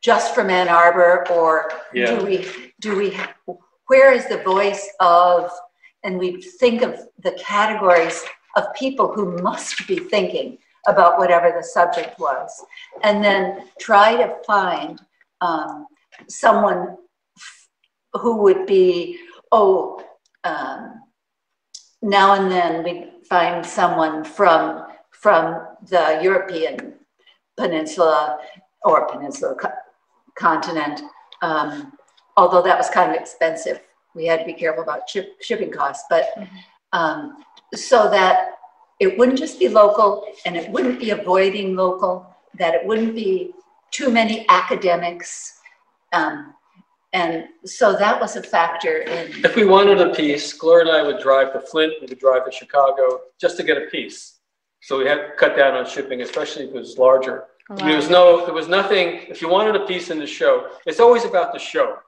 just 0.00 0.34
from 0.34 0.48
Ann 0.50 0.68
Arbor? 0.68 1.26
Or 1.30 1.50
Yeah. 1.92 2.10
do 2.10 2.24
we, 2.24 2.34
do 2.80 2.96
we, 2.96 3.06
where 3.88 4.12
is 4.12 4.26
the 4.28 4.42
voice 4.54 4.84
of, 5.00 5.50
and 6.04 6.18
we 6.18 6.40
think 6.60 6.82
of 6.82 6.92
the 7.26 7.32
categories 7.32 8.24
of 8.56 8.72
people 8.74 9.12
who 9.12 9.24
must 9.42 9.86
be 9.86 9.98
thinking 9.98 10.58
about 10.86 11.18
whatever 11.18 11.52
the 11.56 11.62
subject 11.62 12.18
was. 12.18 12.50
And 13.02 13.22
then 13.22 13.42
try 13.78 14.16
to 14.16 14.36
find 14.46 15.00
um, 15.40 15.86
someone 16.28 16.96
who 18.14 18.38
would 18.38 18.64
be, 18.66 19.18
oh, 19.52 20.02
um, 20.44 21.02
now 22.00 22.34
and 22.34 22.50
then 22.50 22.82
we 22.84 23.10
find 23.28 23.64
someone 23.64 24.24
from 24.24 24.84
from 25.10 25.66
the 25.90 26.20
European 26.22 26.94
peninsula 27.56 28.38
or 28.88 29.06
peninsula 29.06 29.54
co- 29.54 29.70
continent. 30.36 31.02
Um, 31.42 31.92
although 32.36 32.62
that 32.62 32.76
was 32.76 32.88
kind 32.88 33.10
of 33.10 33.20
expensive, 33.20 33.80
we 34.14 34.26
had 34.26 34.40
to 34.40 34.46
be 34.46 34.54
careful 34.54 34.82
about 34.82 35.08
ship, 35.08 35.36
shipping 35.42 35.70
costs. 35.70 36.04
But 36.08 36.30
um, 36.92 37.44
so 37.74 38.10
that 38.10 38.54
it 38.98 39.18
wouldn't 39.18 39.38
just 39.38 39.58
be 39.58 39.68
local, 39.68 40.26
and 40.44 40.56
it 40.56 40.70
wouldn't 40.70 40.98
be 40.98 41.10
avoiding 41.10 41.76
local. 41.76 42.26
That 42.58 42.74
it 42.74 42.84
wouldn't 42.84 43.14
be 43.14 43.52
too 43.92 44.10
many 44.10 44.46
academics. 44.48 45.60
Um, 46.12 46.54
and 47.12 47.44
so 47.64 47.96
that 47.96 48.20
was 48.20 48.36
a 48.36 48.42
factor 48.42 48.98
in, 48.98 49.44
If 49.44 49.56
we 49.56 49.64
wanted 49.64 50.00
a 50.00 50.12
piece, 50.12 50.52
Gloria 50.52 50.86
and 50.86 50.96
I 50.96 51.02
would 51.02 51.22
drive 51.22 51.52
to 51.54 51.60
Flint, 51.60 51.94
we 52.00 52.06
would 52.06 52.18
drive 52.18 52.44
to 52.44 52.52
Chicago 52.52 53.20
just 53.40 53.56
to 53.58 53.62
get 53.62 53.78
a 53.78 53.86
piece. 53.86 54.40
So 54.82 54.98
we 54.98 55.06
had 55.06 55.16
to 55.16 55.30
cut 55.38 55.56
down 55.56 55.74
on 55.74 55.86
shipping, 55.86 56.20
especially 56.20 56.64
if 56.64 56.70
it 56.70 56.74
was 56.74 56.98
larger. 56.98 57.44
There 57.76 57.96
was 57.96 58.08
no, 58.08 58.46
there 58.46 58.54
was 58.54 58.66
nothing, 58.66 59.26
if 59.28 59.42
you 59.42 59.48
wanted 59.48 59.76
a 59.76 59.84
piece 59.86 60.08
in 60.08 60.18
the 60.18 60.26
show, 60.26 60.70
it's 60.86 61.00
always 61.00 61.24
about 61.24 61.52
the 61.52 61.58
show. 61.58 61.98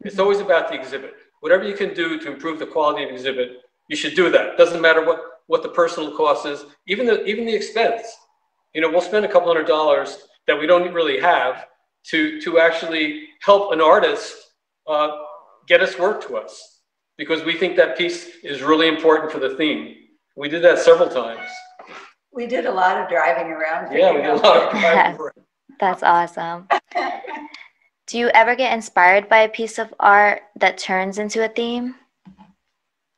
It's 0.00 0.18
always 0.18 0.40
about 0.40 0.68
the 0.68 0.74
exhibit. 0.74 1.14
Whatever 1.40 1.64
you 1.64 1.74
can 1.74 1.92
do 1.92 2.18
to 2.18 2.32
improve 2.32 2.58
the 2.58 2.66
quality 2.66 3.02
of 3.02 3.10
the 3.10 3.14
exhibit, 3.14 3.58
you 3.88 3.96
should 3.96 4.14
do 4.14 4.30
that. 4.30 4.56
Doesn't 4.56 4.80
matter 4.80 5.04
what, 5.04 5.20
what 5.48 5.62
the 5.62 5.68
personal 5.68 6.16
cost 6.16 6.46
is, 6.46 6.64
even 6.88 7.04
the, 7.04 7.24
even 7.26 7.44
the 7.44 7.54
expense. 7.54 8.06
You 8.72 8.80
know, 8.80 8.90
we'll 8.90 9.02
spend 9.02 9.26
a 9.26 9.28
couple 9.28 9.48
hundred 9.48 9.66
dollars 9.66 10.28
that 10.46 10.58
we 10.58 10.66
don't 10.66 10.92
really 10.94 11.20
have 11.20 11.66
to, 12.04 12.40
to 12.40 12.58
actually 12.58 13.28
help 13.42 13.72
an 13.72 13.82
artist 13.82 14.34
uh, 14.86 15.10
get 15.66 15.82
us 15.82 15.98
work 15.98 16.26
to 16.26 16.36
us 16.36 16.80
because 17.18 17.44
we 17.44 17.54
think 17.54 17.76
that 17.76 17.98
piece 17.98 18.28
is 18.42 18.62
really 18.62 18.88
important 18.88 19.30
for 19.30 19.40
the 19.40 19.56
theme. 19.56 19.94
We 20.36 20.48
did 20.48 20.62
that 20.62 20.78
several 20.78 21.08
times. 21.08 21.48
We 22.36 22.46
did 22.46 22.66
a 22.66 22.72
lot 22.72 22.98
of 22.98 23.08
driving 23.08 23.50
around. 23.50 23.92
Yeah, 23.92 24.12
we 24.12 24.18
did 24.18 24.30
a 24.30 24.36
lot 24.36 24.62
of 24.62 24.70
driving 24.80 25.20
around. 25.20 25.44
That's 25.80 26.02
awesome. 26.02 26.68
Do 28.06 28.18
you 28.18 28.28
ever 28.28 28.54
get 28.54 28.72
inspired 28.72 29.28
by 29.28 29.38
a 29.38 29.48
piece 29.48 29.78
of 29.78 29.92
art 29.98 30.42
that 30.60 30.78
turns 30.78 31.18
into 31.18 31.44
a 31.44 31.48
theme? 31.48 31.96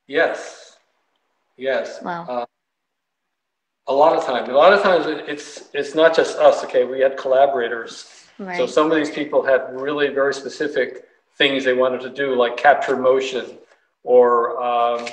Yes, 0.07 0.79
yes. 1.59 2.01
Wow. 2.03 2.25
Uh, 2.27 2.47
a 3.89 3.93
lot 3.93 4.17
of 4.17 4.25
times, 4.25 4.49
a 4.49 4.53
lot 4.53 4.73
of 4.73 4.83
times 4.83 5.05
it's 5.29 5.69
it's 5.75 5.95
not 5.95 6.17
just 6.17 6.39
us. 6.39 6.65
Okay, 6.65 6.85
we 6.85 7.01
had 7.01 7.19
collaborators. 7.19 8.07
Right. 8.39 8.57
So 8.57 8.67
some 8.67 8.91
of 8.91 8.97
these 8.97 9.11
people 9.11 9.43
had 9.43 9.79
really 9.79 10.09
very 10.09 10.33
specific 10.33 11.05
things 11.37 11.65
they 11.65 11.75
wanted 11.75 12.01
to 12.03 12.11
do, 12.11 12.35
like 12.35 12.57
capture 12.57 12.97
motion, 12.97 13.59
or 14.05 14.63
um, 14.63 15.07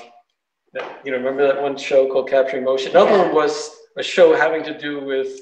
you 1.03 1.11
know, 1.11 1.17
remember 1.17 1.47
that 1.47 1.61
one 1.61 1.75
show 1.77 2.07
called 2.07 2.29
Capturing 2.29 2.63
Motion? 2.63 2.91
Another 2.91 3.17
one 3.17 3.33
was 3.33 3.75
a 3.97 4.03
show 4.03 4.35
having 4.35 4.63
to 4.63 4.77
do 4.77 5.03
with 5.03 5.39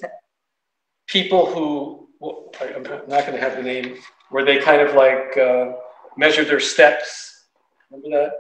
people 1.08 1.46
who 1.46 2.08
well, 2.20 2.52
I'm 2.62 2.84
not 2.84 3.26
going 3.26 3.34
to 3.34 3.40
have 3.40 3.58
the 3.58 3.64
name 3.64 3.98
where 4.30 4.46
they 4.46 4.58
kind 4.58 4.82
of 4.82 4.96
like 4.96 5.38
uh, 5.38 5.74
measure 6.16 6.46
their 6.46 6.60
steps. 6.60 7.48
Remember 7.92 8.18
that? 8.18 8.32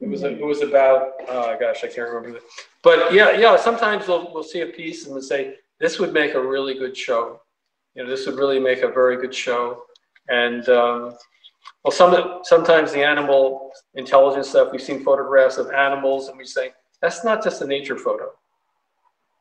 It 0.00 0.08
was 0.08 0.22
it 0.22 0.40
was 0.40 0.60
about 0.60 1.12
oh 1.28 1.56
gosh 1.58 1.82
I 1.82 1.88
can't 1.88 2.08
remember 2.08 2.32
that. 2.32 2.42
But 2.82 3.12
yeah 3.12 3.32
yeah 3.32 3.56
sometimes 3.56 4.06
we'll 4.06 4.32
we'll 4.32 4.42
see 4.42 4.60
a 4.60 4.66
piece 4.66 5.04
and 5.04 5.14
we'll 5.14 5.22
say 5.22 5.54
this 5.80 5.98
would 5.98 6.12
make 6.12 6.34
a 6.34 6.40
really 6.40 6.74
good 6.74 6.96
show. 6.96 7.40
You 7.94 8.04
know 8.04 8.10
this 8.10 8.26
would 8.26 8.36
really 8.36 8.60
make 8.60 8.82
a 8.82 8.88
very 8.88 9.16
good 9.16 9.34
show. 9.34 9.84
And 10.28 10.68
um, 10.68 11.16
well 11.84 11.90
some 11.90 12.40
sometimes 12.42 12.92
the 12.92 13.04
animal 13.04 13.70
intelligence 13.94 14.50
stuff 14.50 14.68
we've 14.72 14.82
seen 14.82 15.02
photographs 15.02 15.58
of 15.58 15.70
animals 15.70 16.28
and 16.28 16.36
we 16.36 16.44
say 16.44 16.72
that's 17.00 17.24
not 17.24 17.42
just 17.42 17.62
a 17.62 17.66
nature 17.66 17.96
photo. 17.96 18.30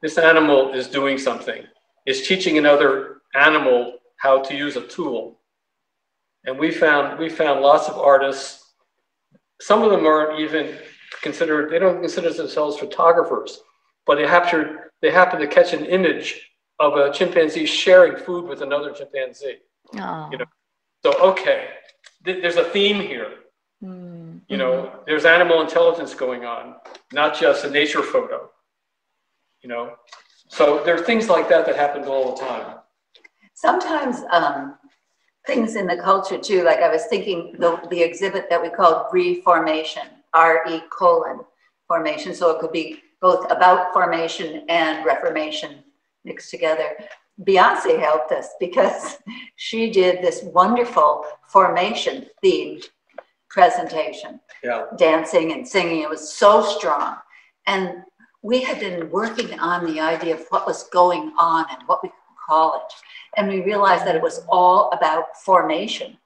This 0.04 0.20
animal 0.20 0.74
is 0.74 0.88
doing 0.88 1.18
something. 1.18 1.64
Is 2.06 2.28
teaching 2.28 2.60
another 2.60 3.22
animal 3.34 3.98
how 4.18 4.44
to 4.44 4.56
use 4.56 4.76
a 4.76 4.86
tool. 4.86 5.40
And 6.46 6.60
we 6.60 6.70
found 6.70 7.18
we 7.18 7.30
found 7.30 7.62
lots 7.62 7.90
of 7.90 7.98
artists 7.98 8.64
some 9.64 9.82
of 9.82 9.92
them 9.92 10.06
aren't 10.06 10.40
even 10.42 10.78
considered, 11.22 11.72
they 11.72 11.80
don't 11.80 12.02
consider 12.02 12.32
themselves 12.34 12.78
photographers, 12.78 13.62
but 14.06 14.16
they 14.16 14.28
happen, 14.28 14.78
they 15.02 15.10
happen 15.10 15.40
to 15.40 15.48
catch 15.48 15.74
an 15.74 15.86
image 15.86 16.52
of 16.80 16.98
a 16.98 17.14
chimpanzee 17.14 17.66
sharing 17.66 18.18
food 18.18 18.46
with 18.46 18.62
another 18.62 18.92
chimpanzee. 18.92 19.60
You 20.32 20.40
know, 20.40 20.46
so 21.06 21.14
okay, 21.32 21.70
th- 22.26 22.42
there's 22.42 22.58
a 22.58 22.66
theme 22.66 23.00
here. 23.00 23.30
Mm. 23.82 24.42
You 24.50 24.58
know, 24.58 25.00
there's 25.06 25.24
animal 25.24 25.62
intelligence 25.62 26.14
going 26.14 26.44
on, 26.44 26.76
not 27.14 27.40
just 27.40 27.64
a 27.64 27.70
nature 27.70 28.02
photo. 28.02 28.50
You 29.64 29.70
know, 29.70 29.96
so 30.50 30.84
there 30.84 30.94
are 30.94 31.04
things 31.04 31.30
like 31.30 31.48
that 31.48 31.66
that 31.66 31.78
happen 31.78 32.04
all 32.04 32.36
the 32.36 32.42
time. 32.42 32.76
Sometimes 33.54 34.18
um, 34.30 34.76
things 35.48 35.76
in 35.78 35.88
the 35.88 35.96
culture 35.96 36.38
too, 36.38 36.64
like 36.64 36.80
I 36.80 36.90
was 36.90 37.06
thinking 37.06 37.56
the, 37.58 37.80
the 37.90 38.02
exhibit 38.02 38.50
that 38.50 38.62
we 38.62 38.70
called 38.70 39.06
reformation, 39.14 40.04
R-E 40.34 40.82
colon 40.92 41.40
formation. 41.88 42.36
So 42.36 42.50
it 42.52 42.60
could 42.60 42.74
be 42.74 43.00
both 43.22 43.50
about 43.50 43.94
formation 43.94 44.66
and 44.68 45.06
reformation 45.06 45.84
mixed 46.26 46.50
together. 46.52 46.98
Beyonce 47.44 47.98
helped 47.98 48.34
us 48.34 48.50
because 48.60 49.18
she 49.56 49.90
did 49.92 50.22
this 50.22 50.44
wonderful 50.44 51.26
formation 51.48 52.28
themed 52.44 52.84
presentation, 53.50 54.42
Yeah. 54.62 54.88
dancing 54.98 55.54
and 55.54 55.66
singing. 55.66 56.02
It 56.02 56.10
was 56.10 56.34
so 56.34 56.62
strong. 56.62 57.16
And 57.66 58.04
we 58.44 58.62
had 58.62 58.80
been 58.80 59.10
working 59.10 59.58
on 59.60 59.86
the 59.86 60.00
idea 60.00 60.36
of 60.36 60.46
what 60.50 60.68
was 60.68 60.84
going 60.90 61.34
on 61.40 61.66
and 61.72 61.82
what 61.88 62.04
we 62.04 62.10
could 62.10 62.46
call 62.46 62.76
it. 62.76 62.94
And 63.38 63.48
we 63.48 63.62
realized 63.62 64.06
that 64.06 64.16
it 64.16 64.22
was 64.22 64.46
all 64.50 64.92
about 64.92 65.36
formation. 65.38 66.18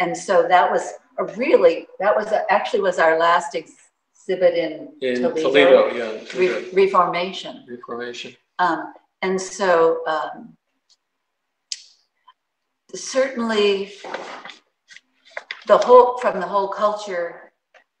And 0.00 0.14
so 0.16 0.46
that 0.48 0.70
was 0.70 0.94
a 1.18 1.24
really, 1.36 1.86
that 2.00 2.14
was 2.14 2.32
a, 2.32 2.50
actually 2.52 2.80
was 2.80 2.98
our 2.98 3.16
last 3.16 3.54
exhibit 3.54 4.54
in, 4.54 4.88
In 5.00 5.22
Toledo. 5.22 5.40
Toledo, 5.40 5.94
yeah. 5.94 6.38
Re- 6.38 6.70
reformation. 6.72 7.64
Reformation. 7.68 8.34
Um, 8.58 8.92
and 9.22 9.40
so 9.40 10.04
um, 10.08 10.56
certainly 12.92 13.92
the 15.68 15.78
whole, 15.78 16.18
from 16.18 16.40
the 16.40 16.46
whole 16.46 16.68
culture, 16.68 17.41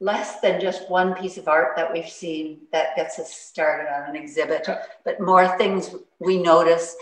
less 0.02 0.40
than 0.40 0.60
just 0.60 0.90
one 0.90 1.14
piece 1.14 1.38
of 1.38 1.46
art 1.46 1.76
that 1.76 1.90
we've 1.92 2.08
seen 2.08 2.58
that 2.72 2.96
gets 2.96 3.20
us 3.20 3.32
started 3.32 3.86
on 3.94 4.10
an 4.10 4.16
exhibit, 4.16 4.68
but 5.04 5.20
more 5.20 5.56
things 5.56 5.94
we 6.18 6.42
notice, 6.42 6.96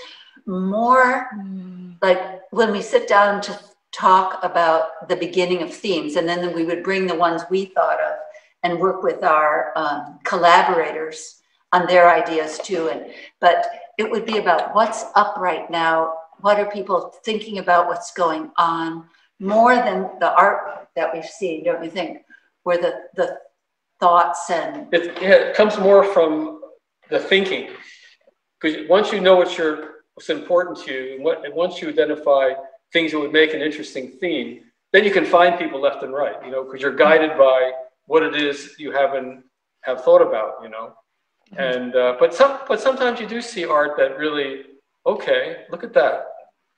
more 0.46 1.28
Mm. 1.34 1.96
like 2.02 2.22
when 2.50 2.70
we 2.72 2.82
sit 2.82 3.08
down 3.08 3.40
to 3.40 3.58
talk 3.92 4.38
about 4.42 5.08
the 5.08 5.16
beginning 5.16 5.62
of 5.62 5.74
themes, 5.74 6.16
and 6.16 6.28
then 6.28 6.54
we 6.54 6.64
would 6.64 6.82
bring 6.82 7.06
the 7.06 7.14
ones 7.14 7.42
we 7.50 7.64
thought 7.64 8.00
of 8.00 8.14
and 8.62 8.78
work 8.78 9.02
with 9.02 9.24
our 9.24 9.72
um, 9.76 10.18
collaborators 10.24 11.42
on 11.72 11.86
their 11.86 12.06
ideas 12.10 12.58
too. 12.58 12.88
And 12.88 13.00
but 13.40 13.66
it 13.98 14.10
would 14.10 14.26
be 14.26 14.38
about 14.38 14.74
what's 14.74 15.04
up 15.14 15.36
right 15.38 15.70
now. 15.70 15.94
What 16.40 16.58
are 16.60 16.70
people 16.70 16.98
thinking 17.24 17.58
about? 17.58 17.88
What's 17.88 18.12
going 18.12 18.50
on? 18.56 19.08
More 19.38 19.74
than 19.76 19.98
the 20.20 20.32
art 20.34 20.88
that 20.96 21.12
we've 21.12 21.32
seen, 21.40 21.64
don't 21.64 21.82
you 21.84 21.90
think? 21.90 22.12
Where 22.70 22.78
the 22.78 22.94
the 23.16 23.36
thoughts 23.98 24.48
and 24.48 24.94
It, 24.94 25.20
yeah, 25.20 25.48
it 25.48 25.56
comes 25.56 25.76
more 25.76 26.04
from 26.14 26.60
the 27.10 27.18
thinking. 27.18 27.70
Because 28.60 28.88
once 28.88 29.10
you 29.10 29.20
know 29.20 29.34
what 29.34 29.58
you're, 29.58 30.04
what's 30.14 30.30
important 30.30 30.76
to 30.84 30.92
you, 30.92 31.14
and, 31.16 31.24
what, 31.24 31.44
and 31.44 31.52
once 31.52 31.82
you 31.82 31.88
identify 31.88 32.50
things 32.92 33.10
that 33.10 33.18
would 33.18 33.32
make 33.32 33.54
an 33.54 33.60
interesting 33.60 34.06
theme, 34.20 34.60
then 34.92 35.02
you 35.02 35.10
can 35.10 35.24
find 35.24 35.58
people 35.58 35.80
left 35.80 36.04
and 36.04 36.12
right, 36.12 36.36
you 36.44 36.52
know, 36.52 36.62
because 36.62 36.80
you're 36.80 36.94
guided 36.94 37.36
by 37.36 37.72
what 38.06 38.22
it 38.22 38.36
is 38.36 38.76
you 38.78 38.92
haven't 38.92 39.42
have 39.80 40.04
thought 40.04 40.22
about, 40.22 40.52
you 40.62 40.68
know. 40.68 40.94
And 41.56 41.96
uh, 41.96 42.14
but 42.20 42.32
some 42.32 42.60
but 42.68 42.78
sometimes 42.80 43.18
you 43.18 43.26
do 43.26 43.40
see 43.42 43.64
art 43.64 43.92
that 43.98 44.16
really, 44.16 44.62
okay, 45.06 45.64
look 45.72 45.82
at 45.82 45.92
that. 45.94 46.26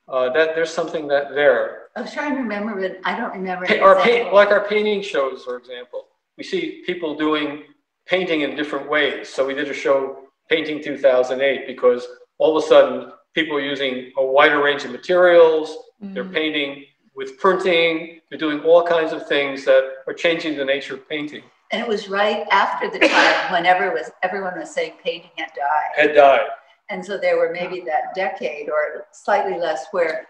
Uh, 0.08 0.32
that 0.32 0.54
there's 0.54 0.72
something 0.72 1.06
that 1.08 1.34
there. 1.34 1.86
I 1.96 2.00
was 2.02 2.12
trying 2.12 2.34
to 2.34 2.40
remember, 2.40 2.80
but 2.80 2.98
I 3.04 3.16
don't 3.16 3.32
remember. 3.32 3.66
Pa- 3.66 3.82
our 3.82 4.00
paint, 4.02 4.32
like 4.32 4.48
our 4.48 4.66
painting 4.66 5.00
shows, 5.02 5.44
for 5.44 5.56
example, 5.56 6.06
we 6.36 6.44
see 6.44 6.82
people 6.84 7.14
doing 7.16 7.64
painting 8.06 8.40
in 8.40 8.56
different 8.56 8.88
ways. 8.90 9.28
So 9.28 9.46
we 9.46 9.54
did 9.54 9.68
a 9.68 9.74
show, 9.74 10.18
Painting 10.48 10.82
2008, 10.82 11.66
because 11.66 12.06
all 12.38 12.56
of 12.56 12.64
a 12.64 12.66
sudden 12.66 13.12
people 13.34 13.56
are 13.56 13.60
using 13.60 14.10
a 14.18 14.24
wider 14.24 14.62
range 14.62 14.84
of 14.84 14.90
materials. 14.90 15.76
They're 16.00 16.24
Mm. 16.24 16.34
painting 16.34 16.84
with 17.14 17.38
printing. 17.38 18.20
They're 18.28 18.38
doing 18.38 18.60
all 18.64 18.82
kinds 18.82 19.12
of 19.12 19.26
things 19.28 19.64
that 19.66 19.98
are 20.08 20.12
changing 20.12 20.56
the 20.56 20.64
nature 20.64 20.94
of 20.94 21.08
painting. 21.08 21.44
And 21.70 21.80
it 21.80 21.88
was 21.88 22.08
right 22.08 22.44
after 22.50 22.90
the 22.90 22.98
time 22.98 23.52
whenever 23.52 23.92
was 23.92 24.10
everyone 24.22 24.58
was 24.58 24.74
saying 24.74 24.94
painting 25.02 25.30
had 25.36 25.50
died. 25.54 25.90
Had 25.96 26.14
died. 26.14 26.48
And 26.92 27.02
so 27.04 27.16
there 27.16 27.38
were 27.38 27.50
maybe 27.50 27.80
that 27.86 28.14
decade 28.14 28.68
or 28.68 29.06
slightly 29.12 29.58
less 29.58 29.86
where 29.92 30.26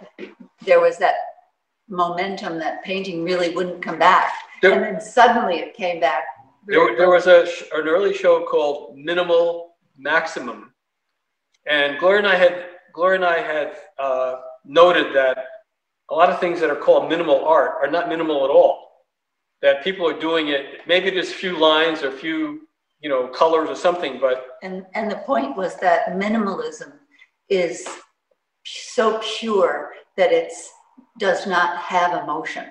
there 0.64 0.81
was 0.81 0.96
that 0.98 1.16
momentum 1.88 2.57
that 2.61 2.85
painting 2.85 3.25
really 3.25 3.53
wouldn't 3.53 3.83
come 3.83 3.98
back. 3.98 4.33
There- 4.62 4.72
And 4.72 4.85
then 4.85 5.01
suddenly 5.01 5.57
it 5.59 5.75
came 5.75 5.98
back. 5.98 6.22
There, 6.68 6.96
there 6.96 7.11
was 7.11 7.27
a, 7.27 7.44
sh- 7.44 7.64
an 7.75 7.88
early 7.88 8.14
show 8.14 8.44
called 8.44 8.96
Minimal 8.96 9.75
Maximum, 9.98 10.72
and 11.66 11.98
Gloria 11.98 12.18
and 12.18 12.29
I 12.29 12.37
had 12.37 12.66
Gloria 12.92 13.16
and 13.16 13.25
I 13.25 13.38
had 13.40 13.77
uh, 13.98 14.37
noted 14.64 15.12
that 15.16 15.44
a 16.11 16.14
lot 16.14 16.31
of 16.31 16.38
things 16.38 16.61
that 16.61 16.70
are 16.70 16.77
called 16.77 17.09
minimal 17.09 17.44
art 17.44 17.72
are 17.83 17.90
not 17.90 18.09
minimal 18.09 18.44
at 18.44 18.51
all. 18.51 19.07
That 19.62 19.83
people 19.83 20.07
are 20.09 20.18
doing 20.18 20.48
it. 20.48 20.87
Maybe 20.87 21.11
there's 21.11 21.31
a 21.31 21.35
few 21.35 21.59
lines 21.59 22.03
or 22.05 22.09
a 22.09 22.12
few, 22.12 22.68
you 23.03 23.09
know, 23.09 23.27
colors 23.29 23.69
or 23.69 23.77
something, 23.77 24.19
but 24.21 24.37
And, 24.62 24.87
and 24.95 25.11
the 25.11 25.17
point 25.17 25.57
was 25.57 25.75
that 25.81 26.07
minimalism 26.25 26.93
is 27.49 27.87
so 28.65 29.21
pure 29.38 29.93
that 30.17 30.31
it's 30.33 30.71
does 31.19 31.47
not 31.47 31.77
have 31.79 32.23
emotion. 32.23 32.67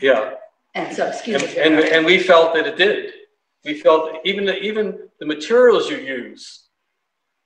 yeah. 0.00 0.34
And 0.76 0.94
so, 0.96 1.06
excuse 1.08 1.42
And, 1.42 1.52
me. 1.52 1.58
and, 1.60 1.74
and 1.94 2.06
we 2.06 2.18
felt 2.18 2.54
that 2.54 2.66
it 2.66 2.76
did. 2.76 3.12
We 3.64 3.74
felt 3.80 4.12
that 4.12 4.20
even 4.24 4.44
the, 4.44 4.56
even 4.60 4.84
the 5.20 5.26
materials 5.26 5.88
you 5.88 5.98
use 5.98 6.42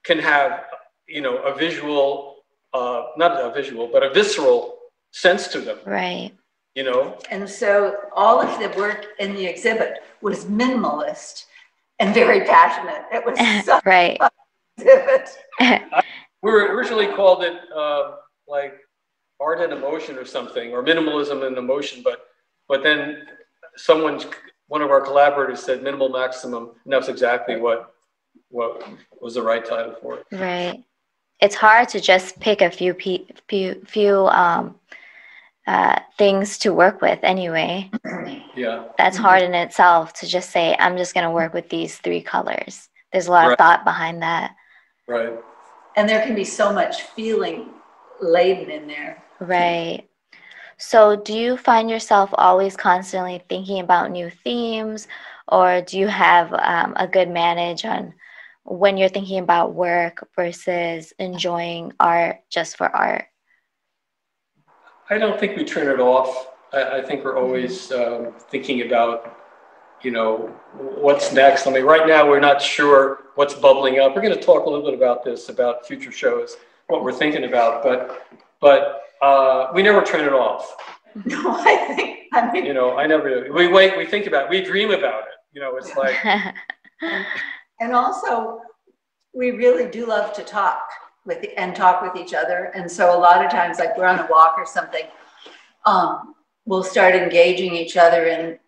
can 0.04 0.18
have, 0.18 0.64
you 1.06 1.20
know, 1.20 1.36
a 1.38 1.54
visual, 1.54 2.36
uh, 2.72 3.02
not 3.16 3.32
a 3.38 3.52
visual, 3.52 3.86
but 3.92 4.02
a 4.02 4.10
visceral 4.10 4.78
sense 5.12 5.48
to 5.48 5.60
them. 5.60 5.78
Right. 5.84 6.32
You 6.74 6.84
know, 6.84 7.18
And 7.30 7.48
so 7.48 7.96
all 8.14 8.40
of 8.40 8.50
the 8.60 8.70
work 8.78 9.06
in 9.18 9.34
the 9.34 9.44
exhibit 9.46 9.92
was 10.22 10.44
minimalist 10.46 11.44
and 11.98 12.14
very 12.14 12.40
passionate. 12.44 13.04
It 13.12 13.24
was 13.24 13.64
so 13.64 13.80
right. 13.84 14.18
exhibit. 14.76 15.30
we 16.42 16.50
were 16.50 16.74
originally 16.74 17.08
called 17.08 17.42
it 17.42 17.58
uh, 17.74 18.16
like 18.46 18.74
art 19.40 19.60
and 19.60 19.72
emotion 19.72 20.16
or 20.16 20.24
something, 20.24 20.72
or 20.72 20.82
minimalism 20.82 21.46
and 21.46 21.56
emotion, 21.56 22.02
but 22.02 22.26
but 22.68 22.82
then 22.82 23.22
someone, 23.76 24.20
one 24.66 24.82
of 24.82 24.90
our 24.90 25.00
collaborators 25.00 25.60
said 25.60 25.82
minimal 25.82 26.08
maximum, 26.08 26.72
and 26.84 26.92
that's 26.92 27.08
exactly 27.08 27.56
what 27.56 27.94
what 28.50 28.82
was 29.20 29.34
the 29.34 29.42
right 29.42 29.64
title 29.64 29.94
for 30.00 30.18
it. 30.18 30.26
Right. 30.32 30.82
It's 31.40 31.54
hard 31.54 31.88
to 31.90 32.00
just 32.00 32.38
pick 32.40 32.62
a 32.62 32.70
few 32.70 32.94
pe- 32.94 33.26
few 33.48 33.82
few 33.86 34.26
um, 34.28 34.78
uh, 35.68 36.00
things 36.16 36.56
to 36.56 36.72
work 36.72 37.02
with 37.02 37.18
anyway. 37.22 37.90
Yeah. 38.56 38.86
That's 38.96 39.18
hard 39.18 39.42
in 39.42 39.52
itself 39.54 40.14
to 40.14 40.26
just 40.26 40.50
say 40.50 40.74
I'm 40.78 40.96
just 40.96 41.12
going 41.12 41.24
to 41.24 41.30
work 41.30 41.52
with 41.52 41.68
these 41.68 41.98
three 41.98 42.22
colors. 42.22 42.88
There's 43.12 43.26
a 43.26 43.30
lot 43.30 43.52
of 43.52 43.58
thought 43.58 43.84
behind 43.84 44.22
that. 44.22 44.56
Right. 45.06 45.34
And 45.94 46.08
there 46.08 46.24
can 46.24 46.34
be 46.34 46.44
so 46.44 46.72
much 46.72 47.02
feeling 47.02 47.68
laden 48.18 48.70
in 48.70 48.86
there. 48.86 49.22
Right. 49.40 50.08
So, 50.78 51.16
do 51.16 51.36
you 51.36 51.58
find 51.58 51.90
yourself 51.90 52.30
always 52.32 52.74
constantly 52.74 53.42
thinking 53.48 53.80
about 53.80 54.10
new 54.10 54.30
themes, 54.30 55.06
or 55.48 55.82
do 55.82 55.98
you 55.98 56.06
have 56.08 56.52
um, 56.54 56.94
a 56.96 57.06
good 57.06 57.28
manage 57.28 57.84
on 57.84 58.14
when 58.64 58.96
you're 58.96 59.08
thinking 59.10 59.40
about 59.40 59.74
work 59.74 60.28
versus 60.34 61.12
enjoying 61.18 61.92
art 62.00 62.38
just 62.48 62.78
for 62.78 62.88
art? 62.88 63.26
I 65.10 65.18
don't 65.18 65.38
think 65.40 65.56
we 65.56 65.64
turn 65.64 65.88
it 65.88 66.00
off. 66.00 66.48
I, 66.72 66.98
I 66.98 67.02
think 67.02 67.24
we're 67.24 67.38
always 67.38 67.90
um, 67.92 68.34
thinking 68.50 68.82
about, 68.82 69.38
you 70.02 70.10
know, 70.10 70.54
what's 70.74 71.32
next. 71.32 71.66
I 71.66 71.70
mean, 71.72 71.84
right 71.84 72.06
now 72.06 72.28
we're 72.28 72.40
not 72.40 72.60
sure 72.60 73.20
what's 73.34 73.54
bubbling 73.54 74.00
up. 74.00 74.14
We're 74.14 74.22
going 74.22 74.34
to 74.34 74.40
talk 74.40 74.66
a 74.66 74.70
little 74.70 74.84
bit 74.84 74.94
about 74.94 75.24
this, 75.24 75.48
about 75.48 75.86
future 75.86 76.12
shows, 76.12 76.56
what 76.88 77.02
we're 77.02 77.12
thinking 77.12 77.44
about, 77.44 77.82
but 77.82 78.26
but 78.60 79.02
uh, 79.22 79.68
we 79.74 79.82
never 79.82 80.02
turn 80.02 80.24
it 80.24 80.32
off. 80.32 80.76
No, 81.24 81.50
I 81.50 81.94
think, 81.96 82.28
I 82.32 82.52
mean, 82.52 82.64
You 82.64 82.74
know, 82.74 82.96
I 82.96 83.06
never. 83.06 83.50
We 83.52 83.66
wait. 83.66 83.96
We 83.96 84.06
think 84.06 84.26
about. 84.26 84.44
it. 84.44 84.50
We 84.50 84.62
dream 84.62 84.90
about 84.90 85.22
it. 85.22 85.34
You 85.52 85.60
know, 85.60 85.76
it's 85.76 85.96
like 85.96 86.14
and 87.80 87.92
also, 87.92 88.60
we 89.34 89.50
really 89.50 89.90
do 89.90 90.06
love 90.06 90.32
to 90.34 90.44
talk 90.44 90.80
with, 91.28 91.44
and 91.56 91.76
talk 91.76 92.02
with 92.02 92.20
each 92.20 92.34
other. 92.34 92.72
And 92.74 92.90
so 92.90 93.16
a 93.16 93.20
lot 93.20 93.44
of 93.44 93.52
times, 93.52 93.78
like 93.78 93.96
we're 93.96 94.06
on 94.06 94.18
a 94.18 94.26
walk 94.28 94.54
or 94.56 94.66
something, 94.66 95.04
um, 95.86 96.34
we'll 96.64 96.82
start 96.82 97.14
engaging 97.14 97.74
each 97.74 97.96
other 97.96 98.26
in 98.26 98.58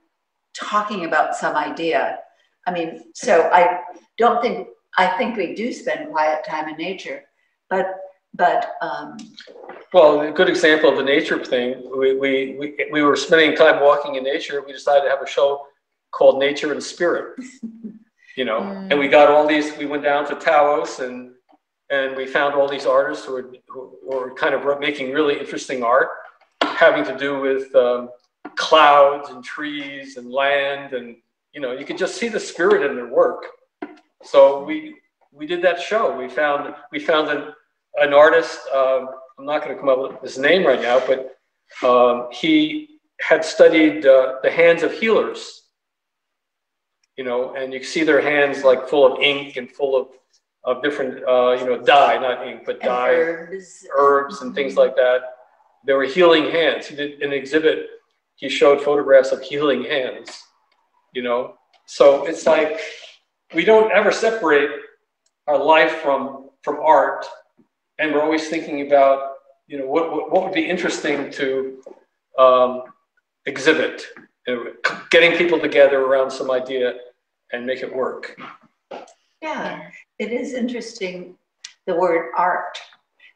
talking 0.55 1.07
about 1.07 1.35
some 1.35 1.57
idea. 1.57 2.18
I 2.66 2.70
mean, 2.70 3.03
so 3.14 3.51
I 3.53 3.81
don't 4.18 4.40
think, 4.42 4.68
I 4.96 5.07
think 5.18 5.37
we 5.37 5.55
do 5.55 5.73
spend 5.73 6.11
quiet 6.11 6.44
time 6.44 6.68
in 6.68 6.77
nature, 6.77 7.23
but, 7.68 7.96
but, 8.35 8.73
um, 8.83 9.16
Well, 9.92 10.20
a 10.20 10.31
good 10.31 10.49
example 10.49 10.90
of 10.90 10.96
the 10.96 11.03
nature 11.03 11.42
thing, 11.42 11.90
we, 11.96 12.14
we, 12.14 12.57
we, 12.59 12.87
we 12.92 13.03
were 13.03 13.16
spending 13.16 13.57
time 13.57 13.81
walking 13.81 14.16
in 14.16 14.25
nature. 14.25 14.62
We 14.64 14.73
decided 14.73 15.05
to 15.05 15.11
have 15.11 15.23
a 15.23 15.27
show 15.27 15.66
called 16.12 16.38
Nature 16.38 16.73
and 16.73 16.83
Spirit. 16.83 17.42
You 18.37 18.44
know, 18.44 18.61
and 18.90 18.99
we 18.99 19.09
got 19.09 19.31
all 19.31 19.46
these, 19.46 19.77
we 19.79 19.87
went 19.87 20.03
down 20.03 20.27
to 20.29 20.35
Taos 20.35 21.01
and, 21.01 21.33
and 21.90 22.16
we 22.16 22.26
found 22.26 22.55
all 22.55 22.68
these 22.68 22.87
artists 22.87 23.26
who 23.26 23.33
were, 23.33 23.53
who 23.68 23.98
were 24.05 24.35
kind 24.35 24.55
of 24.55 24.81
making 24.81 25.12
really 25.12 25.38
interesting 25.38 25.83
art 25.83 26.09
having 26.62 27.05
to 27.05 27.16
do 27.18 27.38
with 27.38 27.74
um, 27.74 28.09
clouds 28.57 29.29
and 29.31 29.44
trees 29.44 30.16
and 30.16 30.31
land. 30.31 30.94
And, 30.94 31.16
you 31.53 31.61
know, 31.61 31.72
you 31.72 31.85
could 31.85 31.98
just 31.98 32.16
see 32.16 32.29
the 32.29 32.40
spirit 32.40 32.88
in 32.88 32.96
their 32.96 33.09
work. 33.09 33.44
So 34.22 34.64
we, 34.64 34.96
we 35.33 35.46
did 35.46 35.62
that 35.62 35.81
show. 35.81 36.16
We 36.16 36.29
found, 36.29 36.74
we 36.90 36.98
found 36.98 37.29
an, 37.29 37.53
an 37.96 38.14
artist, 38.14 38.61
um, 38.74 39.09
I'm 39.38 39.46
not 39.46 39.62
going 39.62 39.74
to 39.74 39.81
come 39.81 39.88
up 39.88 39.98
with 39.98 40.20
his 40.22 40.38
name 40.38 40.66
right 40.66 40.81
now, 40.81 41.03
but 41.07 41.37
um, 41.87 42.29
he 42.31 43.00
had 43.20 43.44
studied 43.44 44.07
uh, 44.07 44.37
the 44.42 44.50
hands 44.50 44.83
of 44.83 44.92
healers. 44.92 45.62
You 47.16 47.24
know, 47.24 47.55
and 47.55 47.74
you 47.74 47.83
see 47.83 48.05
their 48.05 48.22
hands 48.22 48.64
like 48.64 48.88
full 48.88 49.05
of 49.12 49.20
ink 49.20 49.57
and 49.57 49.70
full 49.70 49.94
of, 50.00 50.09
of 50.64 50.83
different, 50.83 51.23
uh, 51.27 51.53
you 51.59 51.66
know, 51.66 51.83
dye, 51.83 52.18
not 52.18 52.46
ink, 52.46 52.62
but 52.66 52.77
and 52.77 52.85
dye, 52.85 53.14
herbs. 53.14 53.87
herbs 53.96 54.42
and 54.42 54.55
things 54.55 54.77
like 54.77 54.94
that. 54.96 55.20
There 55.85 55.96
were 55.96 56.05
healing 56.05 56.51
hands. 56.51 56.87
He 56.87 56.96
did 56.96 57.23
an 57.23 57.33
exhibit. 57.33 57.87
He 58.37 58.49
showed 58.49 58.81
photographs 58.81 59.33
of 59.33 59.40
healing 59.40 59.85
hands. 59.85 60.31
You 61.14 61.23
know, 61.23 61.55
so 61.87 62.27
it's 62.27 62.46
like 62.46 62.79
we 63.55 63.64
don't 63.64 63.90
ever 63.90 64.12
separate 64.12 64.70
our 65.46 65.59
life 65.59 65.96
from 66.03 66.51
from 66.62 66.79
art, 66.81 67.27
and 67.99 68.12
we're 68.12 68.23
always 68.23 68.49
thinking 68.49 68.87
about 68.87 69.33
you 69.66 69.79
know 69.79 69.87
what 69.87 70.12
what, 70.12 70.31
what 70.31 70.44
would 70.44 70.55
be 70.55 70.68
interesting 70.68 71.31
to 71.33 71.83
um, 72.38 72.83
exhibit, 73.46 74.07
you 74.46 74.55
know, 74.55 74.73
getting 75.11 75.37
people 75.37 75.59
together 75.59 76.01
around 76.03 76.31
some 76.31 76.51
idea 76.51 76.94
and 77.53 77.66
make 77.66 77.83
it 77.83 77.94
work. 77.94 78.38
Yeah, 79.42 79.90
it 80.18 80.33
is 80.33 80.53
interesting, 80.53 81.37
the 81.87 81.94
word 81.94 82.31
art, 82.37 82.79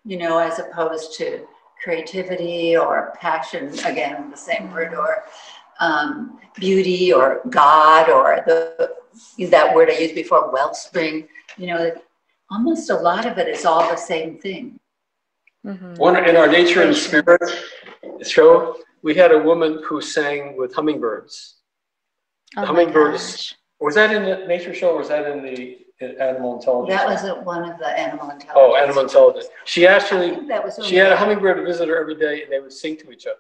you 0.05 0.19
know, 0.19 0.39
as 0.39 0.59
opposed 0.59 1.17
to 1.19 1.47
creativity 1.83 2.77
or 2.77 3.15
passion, 3.21 3.69
again, 3.81 4.31
the 4.31 4.37
same 4.37 4.71
word, 4.73 4.95
or 4.95 5.25
um, 5.81 6.39
beauty 6.55 7.13
or 7.13 7.41
God 7.49 8.11
or 8.11 8.43
the, 8.47 8.95
that 9.51 9.75
word 9.75 9.91
I 9.91 9.99
used 9.99 10.15
before, 10.15 10.53
wellspring, 10.53 11.29
you 11.57 11.69
know, 11.69 11.93
almost 12.51 12.91
a 12.91 12.95
lot 12.95 13.27
of 13.27 13.39
it 13.39 13.49
is 13.49 13.65
all 13.65 13.89
the 13.89 13.97
same 13.97 14.39
thing. 14.39 14.79
Mhm. 15.65 15.97
One 15.99 16.17
in 16.29 16.37
our 16.37 16.47
nature 16.47 16.83
and 16.83 16.95
spirit 16.95 17.41
show, 18.23 18.77
we 19.03 19.15
had 19.15 19.33
a 19.33 19.39
woman 19.39 19.83
who 19.85 20.01
sang 20.01 20.57
with 20.57 20.75
hummingbirds. 20.75 21.57
Oh 22.57 22.67
hummingbirds. 22.67 23.55
Was 23.81 23.95
that 23.95 24.13
in 24.15 24.25
the 24.25 24.47
nature 24.47 24.75
show 24.75 24.91
or 24.91 24.99
was 24.99 25.09
that 25.09 25.27
in 25.27 25.43
the 25.43 25.61
in 25.61 25.84
animal 26.21 26.57
intelligence? 26.57 26.99
That 27.01 27.07
was 27.09 27.25
at 27.25 27.45
one 27.45 27.69
of 27.71 27.79
the 27.79 27.89
animal 27.89 28.31
intelligence. 28.31 28.53
Oh, 28.57 28.77
animal 28.77 29.03
intelligence. 29.03 29.47
She 29.65 29.87
I 29.87 29.95
actually, 29.95 30.31
think 30.31 30.49
that 30.49 30.65
was. 30.65 30.79
she 30.85 30.97
had 30.97 31.13
a 31.13 31.17
hummingbird 31.17 31.65
visit 31.67 31.89
her 31.89 31.99
every 32.01 32.15
day 32.17 32.43
and 32.43 32.53
they 32.53 32.61
would 32.61 32.73
sing 32.73 32.97
to 32.99 33.11
each 33.11 33.27
other. 33.27 33.39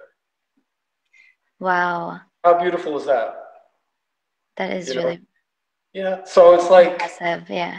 Wow, 1.60 2.20
How 2.42 2.58
beautiful 2.60 2.96
is 2.98 3.06
that? 3.06 3.36
that 4.56 4.70
is 4.72 4.88
You 4.88 4.94
know, 4.96 5.04
really 5.04 5.20
Yeah, 5.92 6.24
so 6.24 6.54
it's 6.54 6.68
like, 6.70 6.92
impressive. 6.92 7.48
Yeah. 7.48 7.78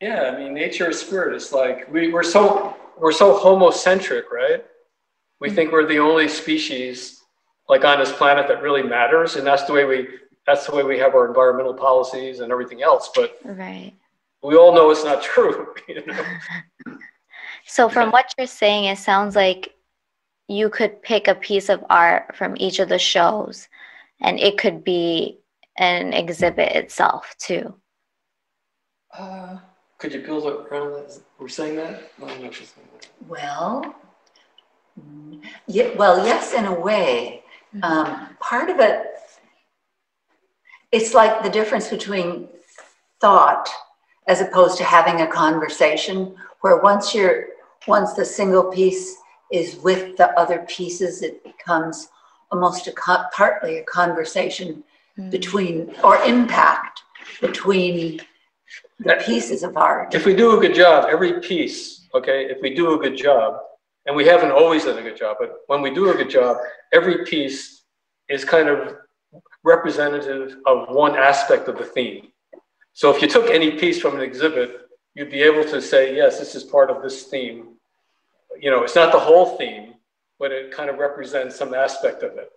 yeah, 0.00 0.32
I 0.34 0.38
mean, 0.38 0.54
nature 0.54 0.90
is 0.90 1.00
spirit. 1.00 1.34
It's 1.34 1.52
like, 1.52 1.90
we, 1.92 2.12
we're 2.12 2.22
so, 2.22 2.76
we're 2.98 3.12
so 3.12 3.38
homocentric, 3.38 4.24
right? 4.30 4.64
We 5.40 5.50
think 5.50 5.72
we're 5.72 5.86
the 5.86 5.98
only 5.98 6.28
species 6.28 7.22
like 7.68 7.84
on 7.84 7.98
this 7.98 8.12
planet 8.12 8.46
that 8.48 8.62
really 8.62 8.82
matters. 8.82 9.36
And 9.36 9.46
that's 9.46 9.64
the 9.64 9.72
way 9.72 9.84
we, 9.84 10.08
that's 10.46 10.66
the 10.66 10.74
way 10.74 10.82
we 10.82 10.98
have 10.98 11.14
our 11.14 11.26
environmental 11.26 11.74
policies 11.74 12.40
and 12.40 12.52
everything 12.52 12.82
else. 12.82 13.10
But 13.14 13.38
Right. 13.44 13.94
We 14.42 14.56
all 14.56 14.74
know 14.74 14.90
it's 14.90 15.04
not 15.04 15.22
true. 15.22 15.74
You 15.88 16.04
know? 16.06 16.24
So, 17.66 17.88
from 17.88 18.10
what 18.10 18.32
you're 18.36 18.46
saying, 18.46 18.84
it 18.84 18.98
sounds 18.98 19.36
like 19.36 19.74
you 20.48 20.68
could 20.68 21.02
pick 21.02 21.28
a 21.28 21.34
piece 21.34 21.68
of 21.68 21.84
art 21.90 22.36
from 22.36 22.54
each 22.56 22.78
of 22.78 22.88
the 22.88 22.98
shows, 22.98 23.68
and 24.20 24.38
it 24.38 24.58
could 24.58 24.84
be 24.84 25.38
an 25.78 26.12
exhibit 26.12 26.72
itself, 26.72 27.34
too. 27.38 27.74
Uh, 29.16 29.58
could 29.98 30.12
you 30.12 30.20
build 30.20 30.46
around 30.46 30.92
that? 30.92 31.18
We're 31.38 31.48
saying 31.48 31.76
that? 31.76 32.10
I 32.22 32.28
don't 32.28 32.40
know 32.40 32.48
if 32.48 32.56
she's 32.56 32.68
saying 32.68 32.88
that. 32.94 33.08
Well, 33.28 33.94
yeah, 35.66 35.94
well, 35.96 36.24
yes, 36.24 36.52
in 36.54 36.66
a 36.66 36.74
way. 36.74 37.42
Um, 37.82 38.36
part 38.40 38.68
of 38.68 38.80
it, 38.80 39.06
it's 40.90 41.14
like 41.14 41.42
the 41.42 41.50
difference 41.50 41.88
between 41.88 42.48
thought 43.20 43.68
as 44.28 44.40
opposed 44.40 44.76
to 44.78 44.84
having 44.84 45.22
a 45.22 45.26
conversation, 45.26 46.34
where 46.60 46.78
once 46.80 47.14
you're, 47.14 47.46
once 47.88 48.12
the 48.14 48.24
single 48.24 48.64
piece 48.64 49.16
is 49.52 49.76
with 49.76 50.16
the 50.16 50.28
other 50.38 50.60
pieces, 50.68 51.22
it 51.22 51.42
becomes 51.44 52.08
almost 52.50 52.86
a 52.86 52.92
co- 52.92 53.24
partly 53.34 53.78
a 53.78 53.84
conversation 53.84 54.84
Mm. 55.18 55.30
between 55.30 55.94
or 56.02 56.16
impact 56.24 57.02
between 57.42 58.18
the 58.98 59.16
pieces 59.26 59.62
of 59.62 59.76
art. 59.76 60.14
If 60.14 60.24
we 60.24 60.34
do 60.34 60.56
a 60.56 60.60
good 60.60 60.74
job, 60.74 61.06
every 61.10 61.38
piece, 61.40 62.08
okay, 62.14 62.46
if 62.46 62.62
we 62.62 62.74
do 62.74 62.94
a 62.94 62.98
good 62.98 63.14
job, 63.14 63.60
and 64.06 64.16
we 64.16 64.24
haven't 64.24 64.52
always 64.52 64.86
done 64.86 64.96
a 64.96 65.02
good 65.02 65.18
job, 65.18 65.36
but 65.38 65.50
when 65.66 65.82
we 65.82 65.92
do 65.92 66.08
a 66.10 66.14
good 66.14 66.30
job, 66.30 66.56
every 66.94 67.26
piece 67.26 67.82
is 68.30 68.42
kind 68.42 68.70
of 68.70 68.96
representative 69.64 70.56
of 70.66 70.88
one 70.88 71.14
aspect 71.14 71.68
of 71.68 71.76
the 71.76 71.84
theme. 71.84 72.31
So 72.94 73.14
if 73.14 73.22
you 73.22 73.28
took 73.28 73.50
any 73.50 73.72
piece 73.72 74.00
from 74.00 74.14
an 74.16 74.20
exhibit, 74.22 74.88
you'd 75.14 75.30
be 75.30 75.42
able 75.42 75.64
to 75.64 75.80
say, 75.80 76.14
yes, 76.16 76.38
this 76.38 76.54
is 76.54 76.64
part 76.64 76.90
of 76.90 77.02
this 77.02 77.24
theme. 77.24 77.74
You 78.60 78.70
know, 78.70 78.82
it's 78.82 78.94
not 78.94 79.12
the 79.12 79.18
whole 79.18 79.56
theme, 79.56 79.94
but 80.38 80.52
it 80.52 80.70
kind 80.72 80.90
of 80.90 80.98
represents 80.98 81.56
some 81.56 81.74
aspect 81.74 82.22
of 82.22 82.36
it. 82.36 82.50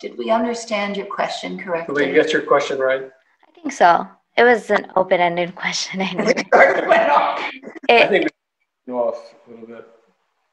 Did 0.00 0.16
we 0.16 0.30
understand 0.30 0.96
your 0.96 1.06
question 1.06 1.58
correctly? 1.58 2.04
Did 2.06 2.14
we 2.14 2.20
get 2.22 2.32
your 2.32 2.42
question 2.42 2.78
right? 2.78 3.02
I 3.46 3.50
think 3.60 3.72
so. 3.72 4.06
It 4.36 4.44
was 4.44 4.70
an 4.70 4.86
open 4.94 5.20
ended 5.20 5.54
question. 5.56 6.00
Anyway. 6.00 6.34
Ricardo 6.36 6.88
went 6.88 7.10
off. 7.10 7.38
I 7.40 7.94
It, 7.94 8.08
think 8.08 8.28
we 8.86 8.92
went 8.92 9.06
off 9.06 9.34
a 9.46 9.50
little 9.50 9.66
bit. 9.66 9.88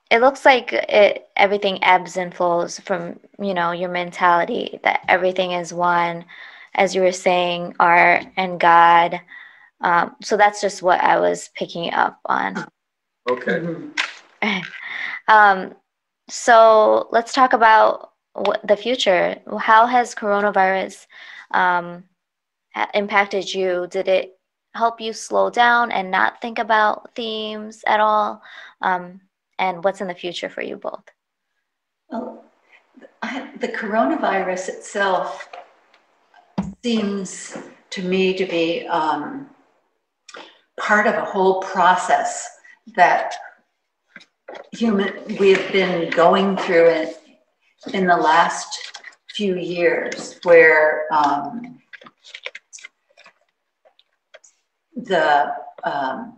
it 0.09 0.19
looks 0.21 0.45
like 0.45 0.73
it, 0.73 1.27
everything 1.37 1.83
ebbs 1.83 2.17
and 2.17 2.33
flows 2.33 2.79
from, 2.79 3.19
you 3.39 3.53
know, 3.53 3.71
your 3.71 3.89
mentality 3.89 4.79
that 4.83 5.01
everything 5.07 5.51
is 5.51 5.71
one, 5.73 6.25
as 6.75 6.93
you 6.93 7.01
were 7.01 7.11
saying, 7.11 7.75
art 7.79 8.25
and 8.37 8.59
God. 8.59 9.19
Um, 9.81 10.15
so 10.21 10.37
that's 10.37 10.61
just 10.61 10.81
what 10.81 11.01
I 11.01 11.19
was 11.19 11.49
picking 11.55 11.93
up 11.93 12.19
on. 12.25 12.65
Okay. 13.29 13.61
Um, 15.27 15.73
so 16.29 17.07
let's 17.11 17.33
talk 17.33 17.53
about 17.53 18.11
what 18.33 18.65
the 18.67 18.77
future. 18.77 19.37
How 19.59 19.85
has 19.85 20.13
coronavirus 20.13 21.07
um, 21.51 22.03
impacted 22.93 23.51
you? 23.51 23.87
Did 23.89 24.07
it 24.07 24.37
help 24.75 24.99
you 24.99 25.13
slow 25.13 25.49
down 25.49 25.91
and 25.91 26.11
not 26.11 26.41
think 26.41 26.59
about 26.59 27.15
themes 27.15 27.83
at 27.87 27.99
all? 27.99 28.41
Um, 28.81 29.21
and 29.57 29.83
what's 29.83 30.01
in 30.01 30.07
the 30.07 30.13
future 30.13 30.49
for 30.49 30.61
you 30.61 30.75
both? 30.77 31.05
Well, 32.09 32.43
I, 33.21 33.49
the 33.59 33.69
coronavirus 33.69 34.69
itself 34.69 35.49
seems 36.85 37.57
to 37.89 38.03
me 38.03 38.31
to 38.31 38.45
be 38.45 38.85
um, 38.89 39.49
part 40.79 41.07
of 41.07 41.15
a 41.15 41.25
whole 41.25 41.59
process 41.63 42.47
that 42.95 43.33
human 44.71 45.11
we've 45.39 45.71
been 45.71 46.11
going 46.11 46.55
through 46.57 46.85
it 46.85 47.17
in 47.95 48.05
the 48.05 48.15
last 48.15 49.01
few 49.29 49.57
years 49.57 50.39
where 50.43 51.11
um, 51.11 51.79
the 54.95 55.51
um, 55.83 56.37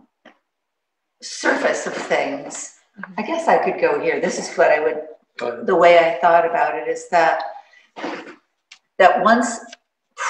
surface 1.20 1.86
of 1.86 1.92
things 1.92 2.76
i 3.18 3.22
guess 3.22 3.48
i 3.48 3.58
could 3.62 3.78
go 3.78 4.00
here. 4.00 4.18
This 4.18 4.38
is 4.38 4.56
what 4.56 4.70
i 4.70 4.80
would 4.80 5.66
the 5.66 5.76
way 5.76 5.98
i 5.98 6.18
thought 6.22 6.46
about 6.46 6.74
it 6.74 6.88
is 6.88 7.10
that 7.10 7.42
that 8.98 9.22
once 9.22 9.60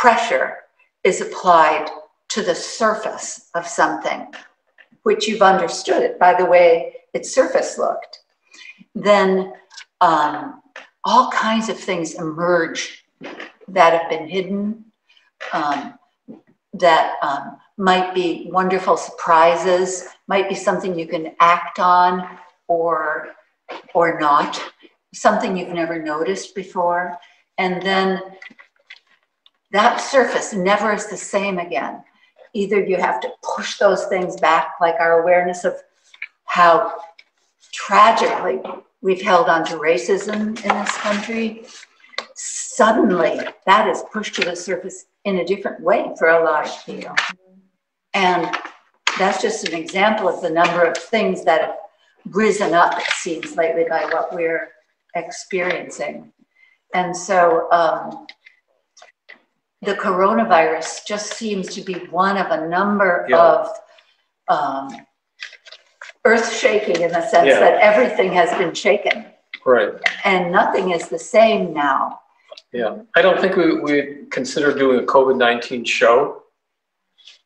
pressure 0.00 0.58
is 1.02 1.20
applied 1.20 1.88
to 2.28 2.40
the 2.40 2.54
surface 2.54 3.50
of 3.56 3.66
something 3.66 4.32
which 5.02 5.26
you've 5.26 5.42
understood 5.42 6.02
it 6.02 6.20
by 6.20 6.32
the 6.32 6.44
way 6.44 6.94
its 7.14 7.34
surface 7.34 7.78
looked, 7.78 8.20
then 8.94 9.52
um, 10.00 10.62
all 11.04 11.32
kinds 11.32 11.68
of 11.68 11.76
things 11.76 12.14
emerge 12.14 13.04
that 13.66 13.92
have 13.92 14.08
been 14.08 14.28
hidden, 14.28 14.84
um, 15.52 15.98
that 16.74 17.14
um, 17.22 17.56
might 17.76 18.14
be 18.14 18.48
wonderful 18.52 18.96
surprises, 18.96 20.06
might 20.28 20.48
be 20.48 20.54
something 20.54 20.96
you 20.96 21.08
can 21.08 21.34
act 21.40 21.80
on 21.80 22.38
or, 22.68 23.30
or 23.94 24.20
not, 24.20 24.62
something 25.12 25.56
you've 25.56 25.74
never 25.74 26.00
noticed 26.00 26.54
before. 26.54 27.18
And 27.56 27.82
then 27.82 28.20
that 29.72 29.98
surface 29.98 30.52
never 30.52 30.92
is 30.92 31.06
the 31.06 31.16
same 31.16 31.58
again. 31.58 32.02
Either 32.54 32.80
you 32.80 32.96
have 32.96 33.20
to 33.20 33.30
push 33.42 33.78
those 33.78 34.06
things 34.06 34.40
back, 34.40 34.74
like 34.80 34.96
our 34.98 35.22
awareness 35.22 35.64
of 35.64 35.74
how 36.44 36.98
tragically 37.72 38.60
we've 39.02 39.20
held 39.20 39.48
on 39.48 39.64
to 39.66 39.76
racism 39.76 40.48
in 40.64 40.76
this 40.78 40.96
country. 40.96 41.64
Suddenly, 42.34 43.40
that 43.66 43.88
is 43.88 44.02
pushed 44.12 44.34
to 44.36 44.42
the 44.42 44.56
surface 44.56 45.06
in 45.24 45.38
a 45.38 45.44
different 45.44 45.80
way 45.80 46.12
for 46.18 46.28
a 46.28 46.44
lot 46.44 46.66
of 46.66 46.86
people. 46.86 47.14
And 48.14 48.56
that's 49.18 49.42
just 49.42 49.68
an 49.68 49.74
example 49.74 50.28
of 50.28 50.40
the 50.40 50.50
number 50.50 50.84
of 50.84 50.96
things 50.96 51.44
that 51.44 51.60
have 51.60 51.76
risen 52.30 52.72
up, 52.72 52.98
it 52.98 53.10
seems 53.12 53.56
lately, 53.56 53.84
by 53.88 54.04
what 54.06 54.34
we're 54.34 54.68
experiencing. 55.14 56.32
And 56.94 57.16
so 57.16 57.70
um, 57.70 58.26
the 59.82 59.94
coronavirus 59.94 61.06
just 61.06 61.34
seems 61.34 61.74
to 61.74 61.80
be 61.82 61.94
one 62.10 62.36
of 62.36 62.50
a 62.50 62.68
number 62.68 63.26
yeah. 63.28 63.38
of 63.38 63.70
um, 64.48 65.06
earth 66.24 66.52
shaking 66.52 67.00
in 67.02 67.12
the 67.12 67.22
sense 67.28 67.48
Yeah. 67.48 67.60
that 67.60 67.80
everything 67.80 68.32
has 68.32 68.50
been 68.58 68.74
shaken 68.74 69.26
Right, 69.64 69.92
and 70.24 70.50
nothing 70.50 70.92
is 70.92 71.08
the 71.08 71.18
same 71.18 71.74
now. 71.74 72.20
yeah. 72.72 72.98
I 73.16 73.22
don't 73.22 73.40
think 73.40 73.56
we, 73.56 73.80
we 73.80 74.26
consider 74.30 74.72
doing 74.72 75.00
a 75.00 75.02
COVID-19 75.02 75.86
show. 75.86 76.44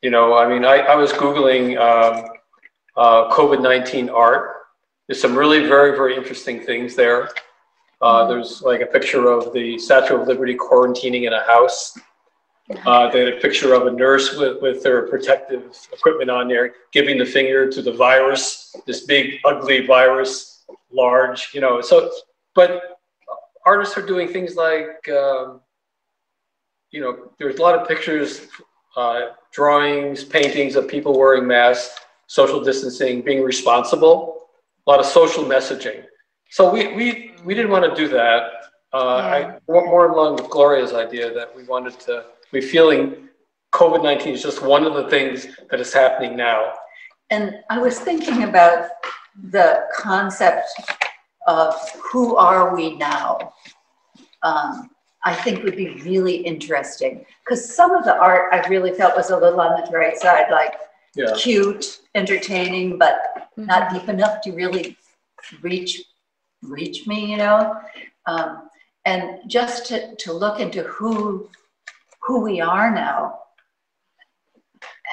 You 0.02 0.10
know, 0.10 0.36
I 0.36 0.48
mean, 0.48 0.64
I, 0.64 0.78
I 0.78 0.94
was 0.94 1.12
Googling, 1.12 1.78
um, 1.78 2.26
uh, 2.96 3.30
COVID-19 3.34 4.12
art. 4.12 4.56
There's 5.08 5.20
some 5.20 5.34
really 5.36 5.66
very, 5.66 5.96
very 5.96 6.16
interesting 6.16 6.60
things 6.60 6.94
there. 6.94 7.28
Uh, 8.00 8.20
mm-hmm. 8.20 8.30
there's 8.30 8.62
like 8.62 8.80
a 8.80 8.86
picture 8.86 9.28
of 9.28 9.52
the 9.52 9.78
Statue 9.78 10.20
of 10.20 10.28
Liberty 10.28 10.54
quarantining 10.56 11.26
in 11.26 11.32
a 11.32 11.42
house. 11.44 11.96
Uh, 12.86 13.10
they 13.10 13.20
had 13.20 13.34
a 13.34 13.40
picture 13.40 13.74
of 13.74 13.86
a 13.86 13.90
nurse 13.90 14.36
with, 14.36 14.60
with 14.60 14.82
their 14.82 15.06
protective 15.08 15.76
equipment 15.92 16.30
on 16.30 16.48
there, 16.48 16.74
giving 16.92 17.18
the 17.18 17.26
finger 17.26 17.70
to 17.70 17.82
the 17.82 17.92
virus, 17.92 18.74
this 18.86 19.04
big, 19.04 19.40
ugly 19.44 19.86
virus, 19.86 20.64
large, 20.92 21.50
you 21.54 21.60
know. 21.60 21.80
So, 21.80 22.10
but 22.54 22.98
artists 23.64 23.96
are 23.96 24.06
doing 24.06 24.28
things 24.28 24.56
like, 24.56 25.08
um, 25.08 25.60
you 26.90 27.00
know, 27.00 27.32
there's 27.38 27.58
a 27.58 27.62
lot 27.62 27.78
of 27.78 27.88
pictures, 27.88 28.48
uh, 28.96 29.30
drawings, 29.52 30.24
paintings 30.24 30.76
of 30.76 30.88
people 30.88 31.18
wearing 31.18 31.46
masks, 31.46 31.98
social 32.26 32.62
distancing, 32.62 33.22
being 33.22 33.42
responsible, 33.42 34.48
a 34.86 34.90
lot 34.90 35.00
of 35.00 35.06
social 35.06 35.44
messaging. 35.44 36.04
So 36.50 36.70
we, 36.70 36.94
we, 36.94 37.32
we 37.44 37.54
didn't 37.54 37.70
want 37.70 37.84
to 37.84 37.94
do 37.94 38.08
that. 38.08 38.42
Uh, 38.92 39.38
yeah. 39.40 39.56
I, 39.56 39.72
more 39.72 40.10
along 40.10 40.36
with 40.36 40.50
Gloria's 40.50 40.92
idea 40.92 41.32
that 41.32 41.54
we 41.56 41.64
wanted 41.64 41.98
to 42.00 42.26
we're 42.52 42.62
feeling 42.62 43.28
COVID 43.72 44.02
19 44.02 44.34
is 44.34 44.42
just 44.42 44.62
one 44.62 44.84
of 44.84 44.94
the 44.94 45.08
things 45.08 45.46
that 45.70 45.80
is 45.80 45.92
happening 45.92 46.36
now. 46.36 46.72
And 47.30 47.56
I 47.70 47.78
was 47.78 47.98
thinking 47.98 48.44
about 48.44 48.90
the 49.50 49.86
concept 49.96 50.68
of 51.46 51.74
who 52.12 52.36
are 52.36 52.74
we 52.74 52.96
now? 52.96 53.54
Um, 54.42 54.90
I 55.24 55.34
think 55.34 55.62
would 55.62 55.76
be 55.76 56.00
really 56.02 56.36
interesting 56.36 57.24
because 57.44 57.74
some 57.74 57.92
of 57.92 58.04
the 58.04 58.16
art 58.16 58.52
I 58.52 58.66
really 58.68 58.92
felt 58.92 59.16
was 59.16 59.30
a 59.30 59.36
little 59.36 59.60
on 59.60 59.80
the 59.84 59.96
right 59.96 60.18
side, 60.18 60.50
like 60.50 60.74
yeah. 61.14 61.32
cute, 61.38 62.00
entertaining, 62.14 62.98
but 62.98 63.14
mm-hmm. 63.36 63.66
not 63.66 63.92
deep 63.92 64.08
enough 64.08 64.40
to 64.42 64.52
really 64.52 64.96
reach 65.62 66.02
reach 66.62 67.06
me, 67.06 67.30
you 67.30 67.36
know. 67.38 67.80
Um, 68.26 68.68
and 69.04 69.40
just 69.48 69.86
to, 69.86 70.14
to 70.16 70.32
look 70.32 70.60
into 70.60 70.82
who 70.84 71.48
who 72.22 72.40
we 72.40 72.60
are 72.60 72.94
now 72.94 73.38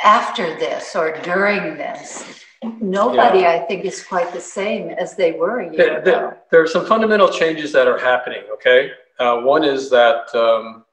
after 0.03 0.57
this 0.59 0.95
or 0.95 1.17
during 1.23 1.77
this. 1.77 2.43
Nobody, 2.81 3.39
yeah. 3.39 3.51
I 3.51 3.59
think, 3.59 3.85
is 3.85 4.03
quite 4.03 4.33
the 4.33 4.41
same 4.41 4.89
as 4.89 5.15
they 5.15 5.31
were 5.31 5.61
a 5.61 5.65
year 5.65 5.77
there, 5.77 5.99
ago. 5.99 6.33
There, 6.51 6.61
are 6.61 6.67
some 6.67 6.85
fundamental 6.85 7.29
changes 7.29 7.71
that 7.71 7.87
are 7.87 7.97
happening, 7.97 8.43
okay? 8.53 8.91
Uh, 9.17 9.41
one 9.41 9.63
is 9.63 9.89
that 9.89 10.33
um, 10.35 10.83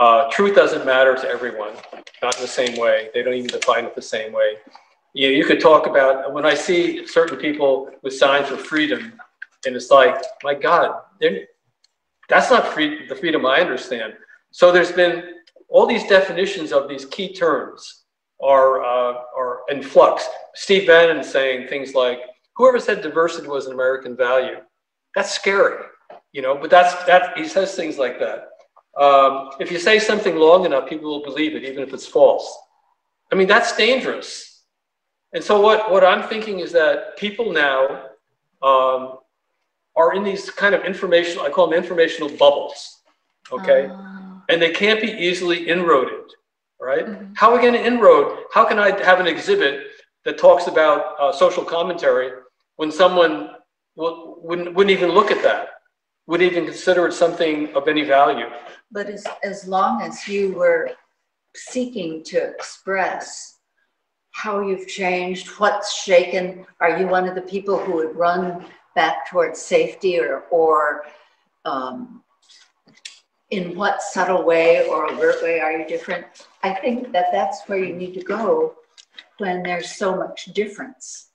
uh, 0.00 0.28
truth 0.30 0.56
doesn't 0.56 0.84
matter 0.84 1.14
to 1.14 1.28
everyone, 1.28 1.74
not 2.22 2.34
in 2.36 2.42
the 2.42 2.48
same 2.48 2.76
way. 2.76 3.10
They 3.14 3.22
don't 3.22 3.34
even 3.34 3.50
define 3.50 3.84
it 3.84 3.94
the 3.94 4.02
same 4.02 4.32
way. 4.32 4.54
You, 5.14 5.28
you 5.28 5.44
could 5.44 5.60
talk 5.60 5.86
about, 5.86 6.32
when 6.32 6.44
I 6.44 6.54
see 6.54 7.06
certain 7.06 7.36
people 7.36 7.90
with 8.02 8.14
signs 8.14 8.48
for 8.48 8.56
freedom, 8.56 9.12
and 9.66 9.76
it's 9.76 9.90
like, 9.90 10.20
my 10.42 10.54
God, 10.54 11.02
that's 12.28 12.50
not 12.50 12.66
free, 12.66 13.06
the 13.06 13.14
freedom 13.14 13.46
I 13.46 13.60
understand. 13.60 14.14
So 14.50 14.72
there's 14.72 14.92
been 14.92 15.34
all 15.68 15.86
these 15.86 16.06
definitions 16.08 16.72
of 16.72 16.88
these 16.88 17.04
key 17.04 17.32
terms 17.32 18.04
are, 18.42 18.82
uh, 18.82 19.14
are 19.36 19.60
in 19.68 19.82
flux. 19.82 20.28
Steve 20.54 20.86
Bannon 20.86 21.22
saying 21.22 21.68
things 21.68 21.94
like, 21.94 22.20
whoever 22.56 22.80
said 22.80 23.02
diversity 23.02 23.48
was 23.48 23.66
an 23.66 23.72
American 23.72 24.16
value, 24.16 24.56
that's 25.14 25.30
scary, 25.30 25.84
you 26.32 26.42
know, 26.42 26.56
but 26.56 26.70
that's, 26.70 27.04
that, 27.04 27.36
he 27.38 27.46
says 27.46 27.74
things 27.74 27.98
like 27.98 28.18
that. 28.18 28.48
Um, 29.00 29.50
if 29.60 29.70
you 29.70 29.78
say 29.78 29.98
something 29.98 30.36
long 30.36 30.66
enough, 30.66 30.88
people 30.88 31.10
will 31.10 31.22
believe 31.22 31.54
it, 31.54 31.62
even 31.64 31.82
if 31.82 31.94
it's 31.94 32.06
false. 32.06 32.52
I 33.32 33.36
mean, 33.36 33.46
that's 33.46 33.76
dangerous. 33.76 34.64
And 35.32 35.42
so 35.42 35.60
what, 35.60 35.90
what 35.92 36.02
I'm 36.02 36.28
thinking 36.28 36.58
is 36.58 36.72
that 36.72 37.16
people 37.16 37.52
now 37.52 38.06
um, 38.62 39.18
are 39.94 40.14
in 40.14 40.24
these 40.24 40.50
kind 40.50 40.74
of 40.74 40.84
informational, 40.84 41.44
I 41.44 41.50
call 41.50 41.68
them 41.68 41.78
informational 41.78 42.28
bubbles, 42.30 43.02
okay? 43.52 43.86
Uh 43.86 44.19
and 44.50 44.60
they 44.60 44.70
can't 44.70 45.00
be 45.00 45.12
easily 45.12 45.68
inroaded, 45.68 46.24
right? 46.80 47.06
Mm-hmm. 47.06 47.34
How 47.36 47.50
are 47.50 47.56
we 47.56 47.62
going 47.62 47.74
to 47.74 47.86
inroad? 47.86 48.44
How 48.52 48.64
can 48.64 48.78
I 48.78 48.90
have 49.04 49.20
an 49.20 49.26
exhibit 49.26 49.86
that 50.24 50.38
talks 50.38 50.66
about 50.66 51.14
uh, 51.20 51.32
social 51.32 51.64
commentary 51.64 52.32
when 52.76 52.90
someone 52.90 53.50
will, 53.94 54.40
wouldn't, 54.42 54.74
wouldn't 54.74 54.96
even 54.96 55.10
look 55.10 55.30
at 55.30 55.42
that, 55.44 55.68
wouldn't 56.26 56.50
even 56.50 56.64
consider 56.64 57.06
it 57.06 57.12
something 57.12 57.72
of 57.74 57.86
any 57.86 58.02
value? 58.02 58.46
But 58.90 59.06
as, 59.06 59.24
as 59.44 59.68
long 59.68 60.02
as 60.02 60.26
you 60.26 60.52
were 60.52 60.90
seeking 61.54 62.24
to 62.24 62.38
express 62.38 63.58
how 64.32 64.60
you've 64.60 64.88
changed, 64.88 65.48
what's 65.58 66.02
shaken, 66.02 66.66
are 66.80 66.98
you 66.98 67.06
one 67.06 67.28
of 67.28 67.36
the 67.36 67.42
people 67.42 67.78
who 67.78 67.92
would 67.94 68.16
run 68.16 68.64
back 68.96 69.30
towards 69.30 69.60
safety 69.60 70.18
or, 70.18 70.40
or 70.50 71.04
um, 71.64 72.22
in 73.50 73.76
what 73.76 74.02
subtle 74.02 74.44
way 74.44 74.86
or 74.86 75.10
overt 75.10 75.42
way 75.42 75.60
are 75.60 75.72
you 75.72 75.86
different? 75.86 76.26
I 76.62 76.72
think 76.72 77.12
that 77.12 77.26
that's 77.32 77.62
where 77.66 77.82
you 77.82 77.94
need 77.94 78.14
to 78.14 78.22
go 78.22 78.74
when 79.38 79.62
there's 79.62 79.90
so 79.90 80.16
much 80.16 80.46
difference. 80.54 81.30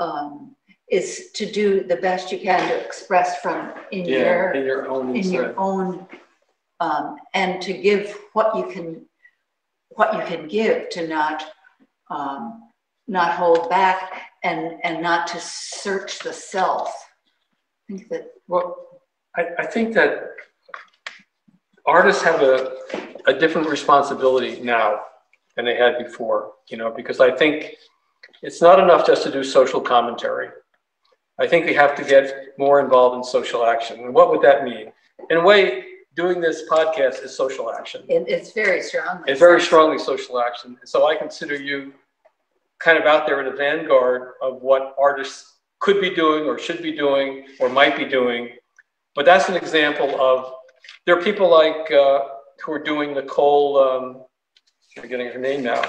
Um, 0.00 0.56
is 0.92 1.30
to 1.32 1.50
do 1.50 1.82
the 1.84 1.96
best 1.96 2.30
you 2.30 2.38
can 2.38 2.68
to 2.68 2.84
express 2.84 3.40
from 3.40 3.72
in 3.92 4.04
yeah, 4.04 4.18
your 4.18 4.52
in 4.52 4.64
your 4.66 4.88
own 4.88 5.16
in 5.16 5.30
your 5.32 5.58
own 5.58 6.06
um, 6.80 7.16
and 7.32 7.62
to 7.62 7.72
give 7.72 8.18
what 8.34 8.54
you 8.54 8.66
can 8.66 9.06
what 9.90 10.12
you 10.14 10.22
can 10.26 10.46
give 10.46 10.90
to 10.90 11.08
not 11.08 11.44
um, 12.10 12.70
not 13.08 13.32
hold 13.32 13.70
back 13.70 14.22
and 14.44 14.74
and 14.84 15.02
not 15.02 15.26
to 15.28 15.40
search 15.40 16.18
the 16.18 16.32
self. 16.32 16.92
I 17.88 17.94
think 17.94 18.08
that 18.10 18.32
well 18.46 19.00
I, 19.34 19.46
I 19.60 19.66
think 19.66 19.94
that 19.94 20.34
artists 21.86 22.22
have 22.22 22.42
a, 22.42 22.76
a 23.26 23.34
different 23.34 23.68
responsibility 23.68 24.60
now 24.60 25.00
than 25.56 25.64
they 25.64 25.76
had 25.76 25.98
before, 25.98 26.52
you 26.68 26.76
know, 26.76 26.90
because 26.90 27.20
I 27.20 27.30
think 27.30 27.74
it's 28.42 28.62
not 28.62 28.80
enough 28.80 29.06
just 29.06 29.22
to 29.24 29.30
do 29.30 29.44
social 29.44 29.80
commentary. 29.80 30.48
I 31.38 31.46
think 31.46 31.66
we 31.66 31.74
have 31.74 31.94
to 31.96 32.04
get 32.04 32.48
more 32.58 32.80
involved 32.80 33.16
in 33.16 33.24
social 33.24 33.64
action. 33.64 34.00
And 34.00 34.14
what 34.14 34.30
would 34.30 34.42
that 34.42 34.64
mean? 34.64 34.92
In 35.30 35.38
a 35.38 35.44
way, 35.44 35.84
doing 36.14 36.40
this 36.40 36.62
podcast 36.70 37.24
is 37.24 37.36
social 37.36 37.72
action. 37.72 38.04
It, 38.08 38.24
it's 38.28 38.52
very 38.52 38.82
strong. 38.82 39.22
It's 39.26 39.40
very 39.40 39.60
strongly 39.60 39.98
social 39.98 40.40
action. 40.40 40.78
So 40.84 41.06
I 41.06 41.16
consider 41.16 41.56
you 41.56 41.94
kind 42.78 42.98
of 42.98 43.06
out 43.06 43.26
there 43.26 43.40
in 43.40 43.46
the 43.46 43.56
vanguard 43.56 44.32
of 44.42 44.60
what 44.60 44.94
artists 44.98 45.58
could 45.78 46.00
be 46.00 46.14
doing 46.14 46.44
or 46.44 46.58
should 46.58 46.82
be 46.82 46.92
doing 46.92 47.46
or 47.60 47.68
might 47.68 47.96
be 47.96 48.04
doing. 48.04 48.50
But 49.14 49.24
that's 49.24 49.48
an 49.48 49.56
example 49.56 50.20
of 50.20 50.52
there 51.06 51.18
are 51.18 51.22
people 51.22 51.50
like 51.50 51.90
uh, 51.90 52.20
who 52.62 52.72
are 52.72 52.82
doing 52.82 53.14
Nicole, 53.14 53.78
um, 53.78 54.22
I'm 54.96 55.02
forgetting 55.02 55.28
her 55.28 55.38
name 55.38 55.62
now, 55.62 55.82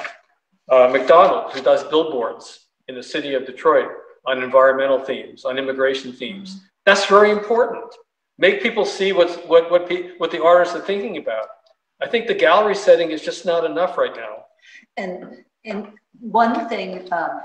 uh, 0.70 0.90
McDonald, 0.92 1.52
who 1.54 1.62
does 1.62 1.84
billboards 1.86 2.68
in 2.88 2.96
the 2.96 3.04
city 3.04 3.34
of 3.34 3.46
Detroit 3.46 3.90
on 4.26 4.42
environmental 4.42 5.00
themes, 5.00 5.46
on 5.46 5.58
immigration 5.58 6.14
themes. 6.14 6.56
Mm-hmm. 6.56 6.66
That's 6.86 7.06
very 7.06 7.32
important. 7.32 7.94
Make 8.38 8.62
people 8.62 8.86
see 8.86 9.14
what's, 9.14 9.36
what, 9.48 9.70
what, 9.70 9.88
pe- 9.88 10.18
what 10.18 10.32
the 10.32 10.44
artists 10.44 10.76
are 10.76 10.82
thinking 10.82 11.18
about. 11.18 11.48
I 12.02 12.08
think 12.08 12.28
the 12.28 12.34
gallery 12.34 12.76
setting 12.76 13.12
is 13.12 13.22
just 13.22 13.46
not 13.46 13.64
enough 13.64 13.98
right 13.98 14.16
now. 14.16 14.46
And, 14.98 15.44
and 15.66 15.90
one 16.20 16.68
thing, 16.68 17.08
um, 17.14 17.42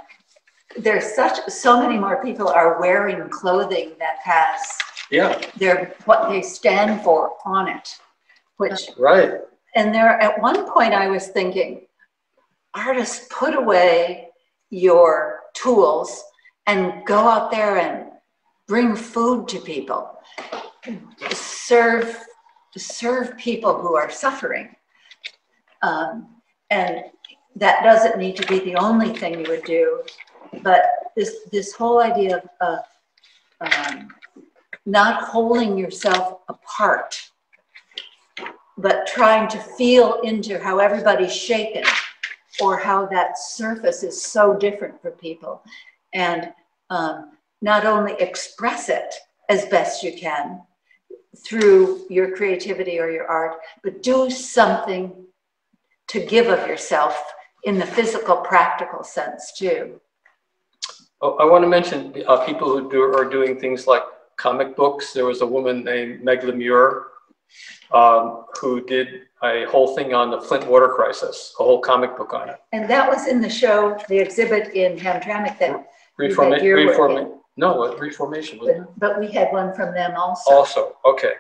there's 0.77 1.15
such, 1.15 1.39
so 1.49 1.81
many 1.81 1.99
more 1.99 2.23
people 2.23 2.49
are 2.49 2.81
wearing 2.81 3.29
clothing 3.29 3.93
that 3.99 4.17
has 4.23 4.61
yeah. 5.11 5.41
They're 5.57 5.95
what 6.05 6.29
they 6.29 6.43
stand 6.43 7.03
for 7.03 7.33
on 7.45 7.69
it, 7.69 7.89
which. 8.57 8.91
Right. 8.99 9.41
And 9.75 9.95
there, 9.95 10.21
at 10.21 10.41
one 10.41 10.71
point 10.71 10.95
I 10.95 11.09
was 11.09 11.29
thinking, 11.29 11.87
artists, 12.75 13.29
put 13.31 13.55
away 13.55 14.29
your 14.71 15.41
tools 15.55 16.23
and 16.67 17.05
go 17.07 17.29
out 17.29 17.51
there 17.51 17.79
and 17.79 18.11
bring 18.67 18.95
food 18.95 19.49
to 19.49 19.59
people. 19.61 20.19
Serve, 21.33 22.17
serve 22.77 23.37
people 23.37 23.81
who 23.81 23.95
are 23.97 24.11
suffering. 24.11 24.75
Um, 25.83 26.29
and 26.71 27.05
that 27.57 27.83
doesn't 27.83 28.19
need 28.19 28.37
to 28.37 28.47
be 28.47 28.59
the 28.61 28.77
only 28.77 29.13
thing 29.13 29.41
you 29.41 29.51
would 29.51 29.65
do, 29.65 30.03
but 30.63 30.83
this, 31.17 31.37
this 31.51 31.73
whole 31.73 32.01
idea 32.01 32.43
of, 32.61 32.79
of 33.61 33.73
um, 33.89 34.09
not 34.89 35.23
holding 35.23 35.77
yourself 35.77 36.41
apart, 36.49 37.21
but 38.79 39.07
trying 39.07 39.47
to 39.49 39.59
feel 39.59 40.21
into 40.23 40.59
how 40.59 40.79
everybody's 40.79 41.35
shaken 41.35 41.85
or 42.63 42.79
how 42.79 43.05
that 43.07 43.39
surface 43.39 44.03
is 44.03 44.21
so 44.21 44.57
different 44.57 45.01
for 45.03 45.11
people. 45.11 45.63
And 46.15 46.53
um, 46.89 47.33
not 47.61 47.85
only 47.85 48.15
express 48.15 48.89
it 48.89 49.15
as 49.51 49.67
best 49.67 50.03
you 50.03 50.17
can 50.17 50.63
through 51.47 52.07
your 52.09 52.35
creativity 52.35 52.99
or 52.99 53.11
your 53.11 53.27
art, 53.27 53.57
but 53.85 54.03
do 54.03 54.31
something 54.31 55.13
to 56.09 56.25
give 56.25 56.47
of 56.47 56.67
yourself 56.67 57.23
in 57.65 57.79
the 57.79 57.85
physical, 57.87 58.39
practical 58.39 59.05
sense 59.05 59.53
too. 59.53 60.01
Oh, 61.21 61.37
I 61.37 61.45
want 61.45 61.63
to 61.63 61.69
mention 61.69 62.15
uh, 62.27 62.47
people 62.47 62.69
who 62.69 62.91
do, 62.91 63.03
are 63.03 63.29
doing 63.29 63.61
things 63.61 63.87
like 63.87 64.03
comic 64.39 64.75
books. 64.75 65.13
There 65.13 65.27
was 65.27 65.43
a 65.43 65.47
woman 65.47 65.85
named 65.85 66.25
Meg 66.25 66.41
Lemure 66.41 67.03
um, 67.93 68.45
who 68.61 68.85
did 68.87 69.23
a 69.43 69.65
whole 69.67 69.95
thing 69.95 70.15
on 70.15 70.31
the 70.31 70.41
Flint 70.41 70.67
water 70.67 70.89
crisis, 70.89 71.55
a 71.61 71.63
whole 71.63 71.81
comic 71.81 72.17
book 72.17 72.33
on 72.33 72.49
it. 72.49 72.57
And 72.73 72.89
that 72.89 73.09
was 73.09 73.29
in 73.29 73.41
the 73.41 73.51
show, 73.51 73.99
the 74.09 74.19
exhibit 74.19 74.75
in 74.75 74.97
Hamtramck 74.97 75.59
that 75.59 75.87
Reforma- 76.19 76.61
reforma- 76.61 77.39
no, 77.57 77.97
reformation. 77.97 78.59
But, 78.59 78.99
but 78.99 79.21
we 79.21 79.31
had 79.31 79.53
one 79.53 79.75
from 79.75 79.93
them 79.95 80.15
also. 80.17 80.51
Also, 80.53 80.97
okay. 81.05 81.35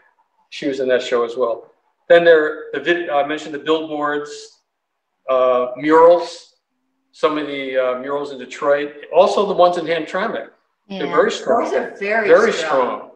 She 0.50 0.68
was 0.68 0.80
in 0.80 0.88
that 0.88 1.02
show 1.02 1.24
as 1.24 1.36
well. 1.36 1.72
Then 2.08 2.24
there, 2.24 2.66
the 2.72 2.80
vid, 2.80 3.10
I 3.10 3.26
mentioned 3.26 3.54
the 3.54 3.58
billboards, 3.58 4.62
uh, 5.28 5.72
murals, 5.76 6.54
some 7.12 7.36
of 7.36 7.46
the 7.46 7.76
uh, 7.76 7.98
murals 7.98 8.32
in 8.32 8.38
Detroit, 8.38 8.94
also 9.14 9.46
the 9.46 9.54
ones 9.54 9.76
in 9.76 9.84
Hamtramck. 9.84 10.48
Yeah. 10.88 11.00
They're 11.00 11.08
very 11.08 11.30
strong. 11.30 11.64
Those 11.64 11.74
are 11.74 11.96
very, 11.98 12.28
very 12.28 12.52
strong. 12.52 12.70
strong. 12.70 13.10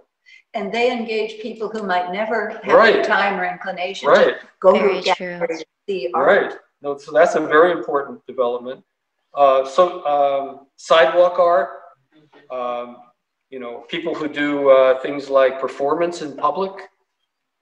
And 0.54 0.72
they 0.72 0.92
engage 0.92 1.40
people 1.40 1.70
who 1.70 1.82
might 1.82 2.12
never 2.12 2.60
have 2.62 2.74
right. 2.74 2.96
the 2.96 3.08
time 3.08 3.40
or 3.40 3.44
inclination 3.44 4.08
right. 4.08 4.38
to 4.40 4.46
go 4.60 4.72
very 4.72 5.00
to 5.00 5.46
to 5.46 5.64
see 5.88 6.10
art. 6.12 6.26
Right. 6.26 6.52
No, 6.82 6.98
so 6.98 7.12
that's 7.12 7.34
a 7.34 7.40
very 7.40 7.72
important 7.72 8.24
development. 8.26 8.84
Uh, 9.34 9.64
so 9.64 10.04
um, 10.04 10.66
sidewalk 10.76 11.38
art, 11.38 11.70
um, 12.50 12.96
you 13.48 13.58
know, 13.58 13.84
people 13.88 14.14
who 14.14 14.28
do 14.28 14.68
uh, 14.68 15.00
things 15.00 15.30
like 15.30 15.60
performance 15.60 16.20
in 16.20 16.36
public, 16.36 16.72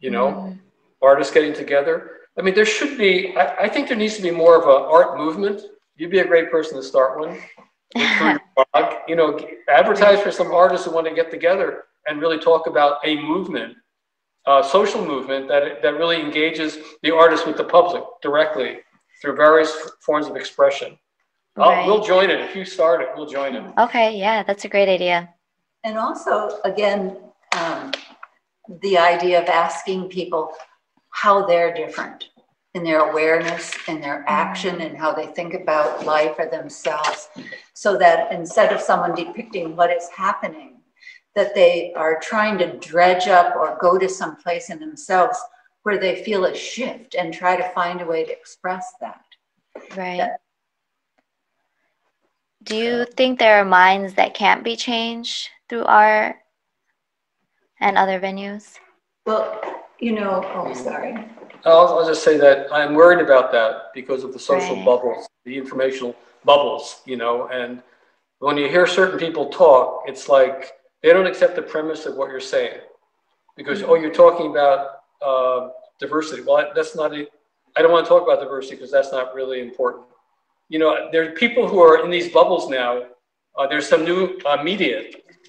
you 0.01 0.11
know, 0.11 0.27
mm. 0.29 0.59
artists 1.01 1.33
getting 1.33 1.53
together. 1.53 2.13
I 2.39 2.43
mean, 2.43 2.55
there 2.55 2.65
should 2.65 2.97
be, 2.97 3.37
I, 3.37 3.65
I, 3.65 3.69
think 3.69 3.89
there 3.89 3.97
needs 3.97 4.17
to 4.17 4.23
be 4.23 4.31
more 4.31 4.57
of 4.57 4.65
an 4.65 4.91
art 4.91 5.19
movement. 5.19 5.63
You'd 5.97 6.11
be 6.11 6.21
a 6.21 6.27
great 6.27 6.51
person 6.51 6.77
to 6.77 6.83
start 6.83 7.21
one. 7.21 7.39
You 7.97 9.17
know, 9.17 9.39
advertise 9.69 10.21
for 10.21 10.31
some 10.31 10.53
artists 10.53 10.87
who 10.87 10.93
want 10.93 11.07
to 11.07 11.15
get 11.15 11.31
together 11.31 11.85
and 12.07 12.21
really 12.21 12.39
talk 12.39 12.67
about 12.67 12.99
a 13.05 13.17
movement, 13.17 13.77
a 14.47 14.65
social 14.65 15.05
movement 15.05 15.49
that, 15.49 15.83
that 15.83 15.95
really 15.95 16.21
engages 16.21 16.79
the 17.03 17.15
artist 17.15 17.47
with 17.47 17.57
the 17.57 17.65
public 17.65 18.03
directly 18.23 18.79
through 19.21 19.37
various 19.37 19.73
forms 20.01 20.27
of 20.27 20.37
expression. 20.37 20.99
Right. 21.57 21.85
we'll 21.85 22.03
join 22.03 22.31
it. 22.31 22.41
If 22.41 22.57
you 22.57 22.65
start 22.65 23.03
it, 23.03 23.09
we'll 23.17 23.27
join 23.27 23.55
it. 23.55 23.73
Okay, 23.79 24.17
yeah, 24.17 24.43
that's 24.43 24.65
a 24.65 24.69
great 24.69 24.89
idea. 24.89 25.35
And 25.85 25.99
also, 25.99 26.61
again, 26.65 27.17
um, 27.59 27.93
the 28.83 28.97
idea 28.97 29.43
of 29.43 29.49
asking 29.49 30.09
people 30.09 30.53
how 31.11 31.45
they're 31.45 31.75
different 31.75 32.30
in 32.75 32.85
their 32.85 33.11
awareness 33.11 33.75
and 33.89 34.03
their 34.03 34.25
action 34.29 34.77
mm. 34.77 34.87
and 34.87 34.97
how 34.97 35.13
they 35.13 35.27
think 35.27 35.55
about 35.55 36.07
life 36.07 36.37
or 36.39 36.47
themselves, 36.47 37.29
so 37.75 37.97
that 37.99 38.33
instead 38.33 38.73
of 38.73 38.81
someone 38.81 39.15
depicting 39.15 39.75
what 39.75 39.91
is 39.91 40.09
happening, 40.17 40.81
that 41.35 41.55
they 41.55 41.93
are 41.95 42.21
trying 42.21 42.59
to 42.59 42.79
dredge 42.79 43.29
up 43.29 43.57
or 43.57 43.79
go 43.81 43.99
to 43.99 44.09
some 44.09 44.37
place 44.37 44.71
in 44.71 44.79
themselves 44.79 45.39
where 45.83 45.99
they 45.99 46.23
feel 46.23 46.45
a 46.45 46.55
shift 46.55 47.15
and 47.15 47.33
try 47.33 47.57
to 47.57 47.69
find 47.71 48.01
a 48.01 48.07
way 48.07 48.25
to 48.25 48.33
express 48.33 48.93
that. 49.01 49.25
Right. 49.97 50.19
That, 50.19 50.41
do 52.63 52.77
you 52.77 53.07
think 53.17 53.39
there 53.39 53.61
are 53.61 53.65
minds 53.65 54.15
that 54.15 54.35
can't 54.35 54.63
be 54.63 54.77
changed 54.77 55.49
through 55.69 55.85
art 55.85 56.37
and 57.81 57.97
other 57.97 58.21
venues? 58.21 58.79
Well, 59.25 59.61
you 59.99 60.13
know, 60.13 60.45
oh, 60.55 60.75
sorry. 60.75 61.17
I'll, 61.65 61.99
I'll 61.99 62.07
just 62.07 62.23
say 62.23 62.37
that 62.39 62.73
I'm 62.73 62.95
worried 62.95 63.21
about 63.21 63.53
that 63.53 63.93
because 63.95 64.25
of 64.25 64.33
the 64.33 64.39
social 64.39 64.77
right. 64.77 64.85
bubbles, 64.85 65.27
the 65.45 65.57
informational 65.57 66.17
bubbles, 66.45 67.03
you 67.05 67.17
know, 67.17 67.49
and 67.49 67.83
when 68.39 68.57
you 68.57 68.69
hear 68.69 68.87
certain 68.87 69.19
people 69.19 69.49
talk, 69.49 70.05
it's 70.07 70.29
like 70.29 70.73
they 71.03 71.13
don't 71.13 71.27
accept 71.27 71.57
the 71.57 71.63
premise 71.63 72.07
of 72.07 72.17
what 72.17 72.31
you're 72.31 72.41
saying 72.41 72.81
because, 73.57 73.81
mm-hmm. 73.81 73.91
oh, 73.91 73.95
you're 73.97 74.13
talking 74.13 74.51
about 74.51 75.03
uh, 75.21 75.69
diversity. 75.99 76.43
Well, 76.43 76.71
that's 76.75 76.97
not, 76.97 77.13
i 77.13 77.27
don't 77.83 77.93
want 77.93 78.07
to 78.07 78.09
talk 78.09 78.23
about 78.23 78.41
diversity 78.41 78.77
because 78.77 78.91
that's 78.91 79.13
not 79.13 79.35
really 79.35 79.61
important 79.61 80.07
you 80.71 80.79
know, 80.79 81.09
there 81.13 81.29
are 81.29 81.33
people 81.33 81.69
who 81.69 81.81
are 81.81 82.03
in 82.03 82.11
these 82.11 82.31
bubbles 82.31 82.71
now. 82.71 83.03
Uh, 83.59 83.67
there's 83.67 83.89
some 83.89 84.05
new 84.05 84.39
uh, 84.47 84.63
media. 84.63 85.03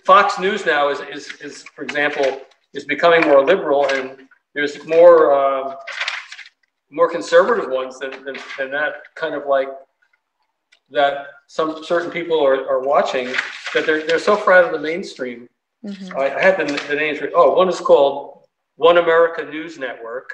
Fox 0.04 0.40
News 0.40 0.66
now 0.66 0.90
is, 0.90 1.00
is, 1.02 1.32
is, 1.42 1.64
for 1.76 1.84
example, 1.84 2.42
is 2.74 2.86
becoming 2.86 3.22
more 3.22 3.46
liberal, 3.46 3.88
and 3.90 4.28
there's 4.54 4.86
more 4.86 5.34
uh, 5.34 5.76
more 6.90 7.10
conservative 7.10 7.70
ones 7.70 8.00
than, 8.00 8.12
than, 8.26 8.36
than, 8.58 8.72
that 8.72 8.96
kind 9.16 9.34
of 9.34 9.46
like 9.46 9.70
that 10.90 11.28
some 11.48 11.84
certain 11.84 12.12
people 12.12 12.46
are, 12.46 12.68
are 12.68 12.82
watching 12.82 13.28
that 13.74 13.86
they're, 13.86 14.06
they're 14.06 14.20
so 14.20 14.36
far 14.36 14.56
out 14.56 14.66
of 14.66 14.74
the 14.74 14.80
mainstream. 14.80 15.48
Mm-hmm. 15.86 16.18
I, 16.18 16.36
I, 16.36 16.42
had 16.42 16.58
the, 16.58 16.66
the 16.90 16.96
names. 16.96 17.20
Oh, 17.34 17.54
one 17.56 17.70
is 17.70 17.80
called 17.80 18.44
One 18.76 18.98
America 18.98 19.46
News 19.46 19.80
Network, 19.80 20.30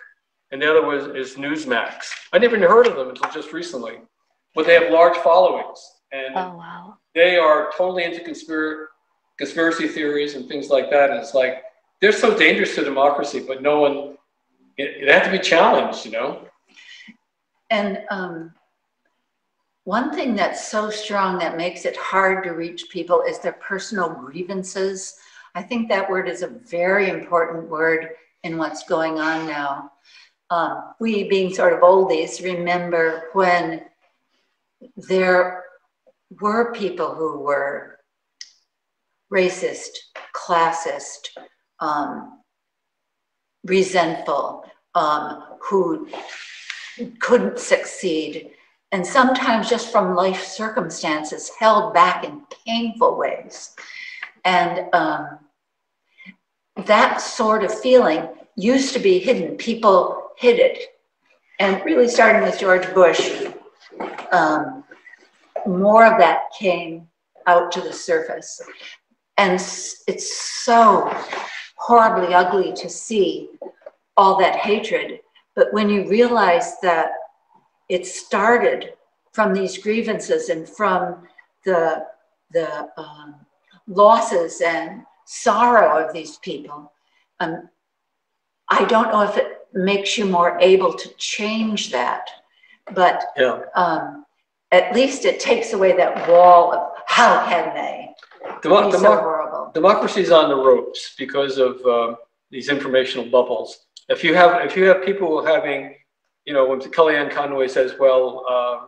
and 0.51 0.61
the 0.61 0.69
other 0.69 0.85
was 0.85 1.07
is 1.15 1.35
Newsmax. 1.35 2.09
I 2.33 2.39
never 2.39 2.57
even 2.57 2.67
heard 2.67 2.87
of 2.87 2.95
them 2.95 3.09
until 3.09 3.29
just 3.31 3.53
recently 3.53 3.99
but 4.57 4.65
they 4.65 4.73
have 4.73 4.91
large 4.91 5.15
followings, 5.17 5.79
and 6.11 6.35
oh, 6.35 6.57
wow. 6.57 6.97
they 7.13 7.37
are 7.37 7.69
totally 7.77 8.03
into 8.03 8.19
conspiracy 8.21 8.87
conspiracy 9.37 9.87
theories 9.87 10.33
and 10.33 10.49
things 10.49 10.69
like 10.69 10.89
that. 10.89 11.11
And 11.11 11.19
it's 11.19 11.35
like 11.35 11.61
they're 12.01 12.11
so 12.11 12.37
dangerous 12.37 12.75
to 12.75 12.83
democracy, 12.83 13.43
but 13.45 13.61
no 13.61 13.79
one 13.81 14.17
it, 14.77 15.03
it 15.03 15.09
has 15.09 15.25
to 15.25 15.31
be 15.31 15.39
challenged, 15.39 16.05
you 16.05 16.11
know. 16.11 16.47
And 17.69 17.99
um, 18.09 18.53
one 19.83 20.13
thing 20.13 20.35
that's 20.35 20.67
so 20.67 20.89
strong 20.89 21.39
that 21.39 21.57
makes 21.57 21.85
it 21.85 21.97
hard 21.97 22.43
to 22.43 22.51
reach 22.51 22.89
people 22.89 23.23
is 23.27 23.39
their 23.39 23.53
personal 23.53 24.09
grievances. 24.09 25.15
I 25.55 25.63
think 25.63 25.89
that 25.89 26.09
word 26.09 26.29
is 26.29 26.43
a 26.43 26.47
very 26.47 27.09
important 27.09 27.67
word 27.69 28.09
in 28.43 28.57
what's 28.57 28.83
going 28.83 29.19
on 29.19 29.47
now. 29.47 29.91
Um, 30.49 30.93
we, 30.99 31.27
being 31.27 31.53
sort 31.53 31.73
of 31.73 31.79
oldies, 31.79 32.43
remember 32.43 33.29
when 33.33 33.81
there 34.95 35.63
were 36.39 36.71
people 36.73 37.13
who 37.13 37.39
were 37.39 37.99
racist, 39.33 39.89
classist, 40.33 41.29
um, 41.79 42.39
resentful, 43.63 44.65
um, 44.95 45.43
who 45.61 46.09
couldn't 47.19 47.59
succeed, 47.59 48.51
and 48.91 49.05
sometimes 49.05 49.69
just 49.69 49.91
from 49.91 50.15
life 50.15 50.43
circumstances 50.43 51.51
held 51.59 51.93
back 51.93 52.23
in 52.23 52.41
painful 52.65 53.17
ways. 53.17 53.75
And 54.45 54.93
um, 54.93 55.39
that 56.85 57.17
sort 57.17 57.63
of 57.63 57.79
feeling 57.79 58.27
used 58.55 58.93
to 58.93 58.99
be 58.99 59.19
hidden. 59.19 59.57
People 59.57 60.29
hid 60.37 60.59
it. 60.59 60.95
And 61.59 61.83
really, 61.83 62.07
starting 62.07 62.43
with 62.43 62.59
George 62.59 62.93
Bush, 62.93 63.45
um, 64.31 64.83
more 65.65 66.05
of 66.05 66.19
that 66.19 66.41
came 66.57 67.07
out 67.47 67.71
to 67.71 67.81
the 67.81 67.91
surface. 67.91 68.61
And 69.37 69.53
it's 69.55 70.37
so 70.63 71.13
horribly 71.77 72.33
ugly 72.33 72.73
to 72.73 72.89
see 72.89 73.49
all 74.15 74.37
that 74.39 74.55
hatred. 74.57 75.19
But 75.55 75.71
when 75.73 75.89
you 75.89 76.07
realize 76.07 76.79
that 76.81 77.11
it 77.89 78.05
started 78.05 78.93
from 79.31 79.53
these 79.53 79.77
grievances 79.77 80.49
and 80.49 80.67
from 80.67 81.27
the, 81.65 82.05
the 82.51 82.89
um, 82.97 83.35
losses 83.87 84.61
and 84.61 85.03
sorrow 85.25 86.03
of 86.05 86.13
these 86.13 86.37
people, 86.37 86.91
um, 87.39 87.69
I 88.69 88.83
don't 88.85 89.11
know 89.11 89.21
if 89.21 89.37
it 89.37 89.59
makes 89.73 90.17
you 90.17 90.25
more 90.25 90.57
able 90.59 90.93
to 90.93 91.09
change 91.17 91.91
that, 91.91 92.27
but 92.93 93.23
Yeah. 93.37 93.61
um, 93.75 94.25
at 94.71 94.93
least 94.93 95.25
it 95.25 95.39
takes 95.39 95.73
away 95.73 95.95
that 95.95 96.27
wall 96.27 96.73
of 96.73 96.91
how 97.07 97.45
can 97.45 97.73
they 97.75 98.09
be 98.61 98.69
so 98.91 98.91
demo- 98.91 99.21
horrible. 99.73 100.21
is 100.21 100.31
on 100.31 100.49
the 100.49 100.55
ropes 100.55 101.15
because 101.17 101.57
of 101.57 101.85
uh, 101.85 102.15
these 102.51 102.69
informational 102.69 103.25
bubbles. 103.25 103.87
If 104.09 104.23
you 104.23 104.33
have 104.35 104.65
if 104.65 104.75
you 104.75 104.85
have 104.85 105.03
people 105.03 105.45
having, 105.45 105.95
you 106.45 106.53
know, 106.53 106.67
when 106.67 106.79
Kellyanne 106.79 107.31
Conway 107.31 107.67
says, 107.67 107.93
"Well, 107.99 108.45
uh, 108.49 108.87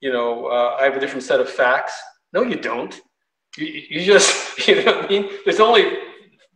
you 0.00 0.12
know, 0.12 0.46
uh, 0.46 0.76
I 0.80 0.84
have 0.84 0.96
a 0.96 1.00
different 1.00 1.24
set 1.24 1.40
of 1.40 1.48
facts," 1.48 1.94
no, 2.32 2.42
you 2.42 2.56
don't. 2.56 3.00
You, 3.56 3.66
you 3.66 4.04
just, 4.04 4.66
you 4.68 4.84
know 4.84 4.96
what 4.96 5.04
I 5.04 5.08
mean? 5.08 5.30
There's 5.44 5.60
only 5.60 5.98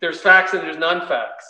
there's 0.01 0.21
facts 0.21 0.53
and 0.53 0.63
there's 0.63 0.79
non-facts. 0.79 1.47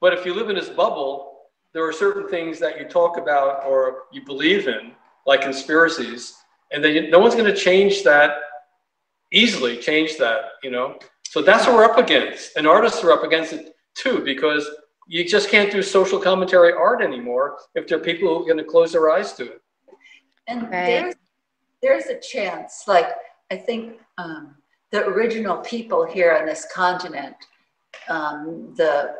But 0.00 0.12
if 0.12 0.24
you 0.26 0.34
live 0.34 0.48
in 0.50 0.56
this 0.56 0.68
bubble, 0.68 1.34
there 1.72 1.86
are 1.86 1.92
certain 1.92 2.28
things 2.28 2.58
that 2.60 2.78
you 2.78 2.86
talk 2.86 3.16
about 3.16 3.64
or 3.64 4.04
you 4.12 4.24
believe 4.24 4.68
in, 4.68 4.92
like 5.26 5.40
conspiracies, 5.42 6.34
and 6.72 6.82
then 6.82 6.94
you, 6.94 7.10
no 7.10 7.18
one's 7.18 7.34
going 7.34 7.52
to 7.52 7.56
change 7.56 8.02
that 8.04 8.36
easily. 9.34 9.76
Change 9.76 10.16
that, 10.18 10.40
you 10.62 10.70
know. 10.70 10.98
So 11.28 11.42
that's 11.42 11.66
what 11.66 11.74
we're 11.74 11.84
up 11.84 11.98
against, 11.98 12.56
and 12.56 12.66
artists 12.66 13.02
are 13.02 13.12
up 13.12 13.24
against 13.24 13.52
it 13.52 13.74
too, 13.94 14.22
because 14.24 14.68
you 15.08 15.24
just 15.24 15.50
can't 15.50 15.70
do 15.70 15.82
social 15.82 16.18
commentary 16.18 16.72
art 16.72 17.02
anymore 17.02 17.58
if 17.74 17.86
there 17.86 17.98
are 17.98 18.00
people 18.00 18.28
who 18.28 18.42
are 18.42 18.46
going 18.46 18.58
to 18.58 18.64
close 18.64 18.92
their 18.92 19.10
eyes 19.10 19.32
to 19.34 19.44
it. 19.44 19.60
And 20.46 20.62
Right. 20.62 20.70
there's, 20.86 21.14
there's 21.82 22.06
a 22.06 22.18
chance, 22.20 22.84
like, 22.86 23.08
I 23.50 23.56
think 23.56 23.98
um, 24.16 24.54
the 24.92 25.04
original 25.06 25.58
people 25.58 26.04
here 26.04 26.32
on 26.38 26.46
this 26.46 26.66
continent, 26.72 27.34
um, 28.08 28.72
the 28.76 29.16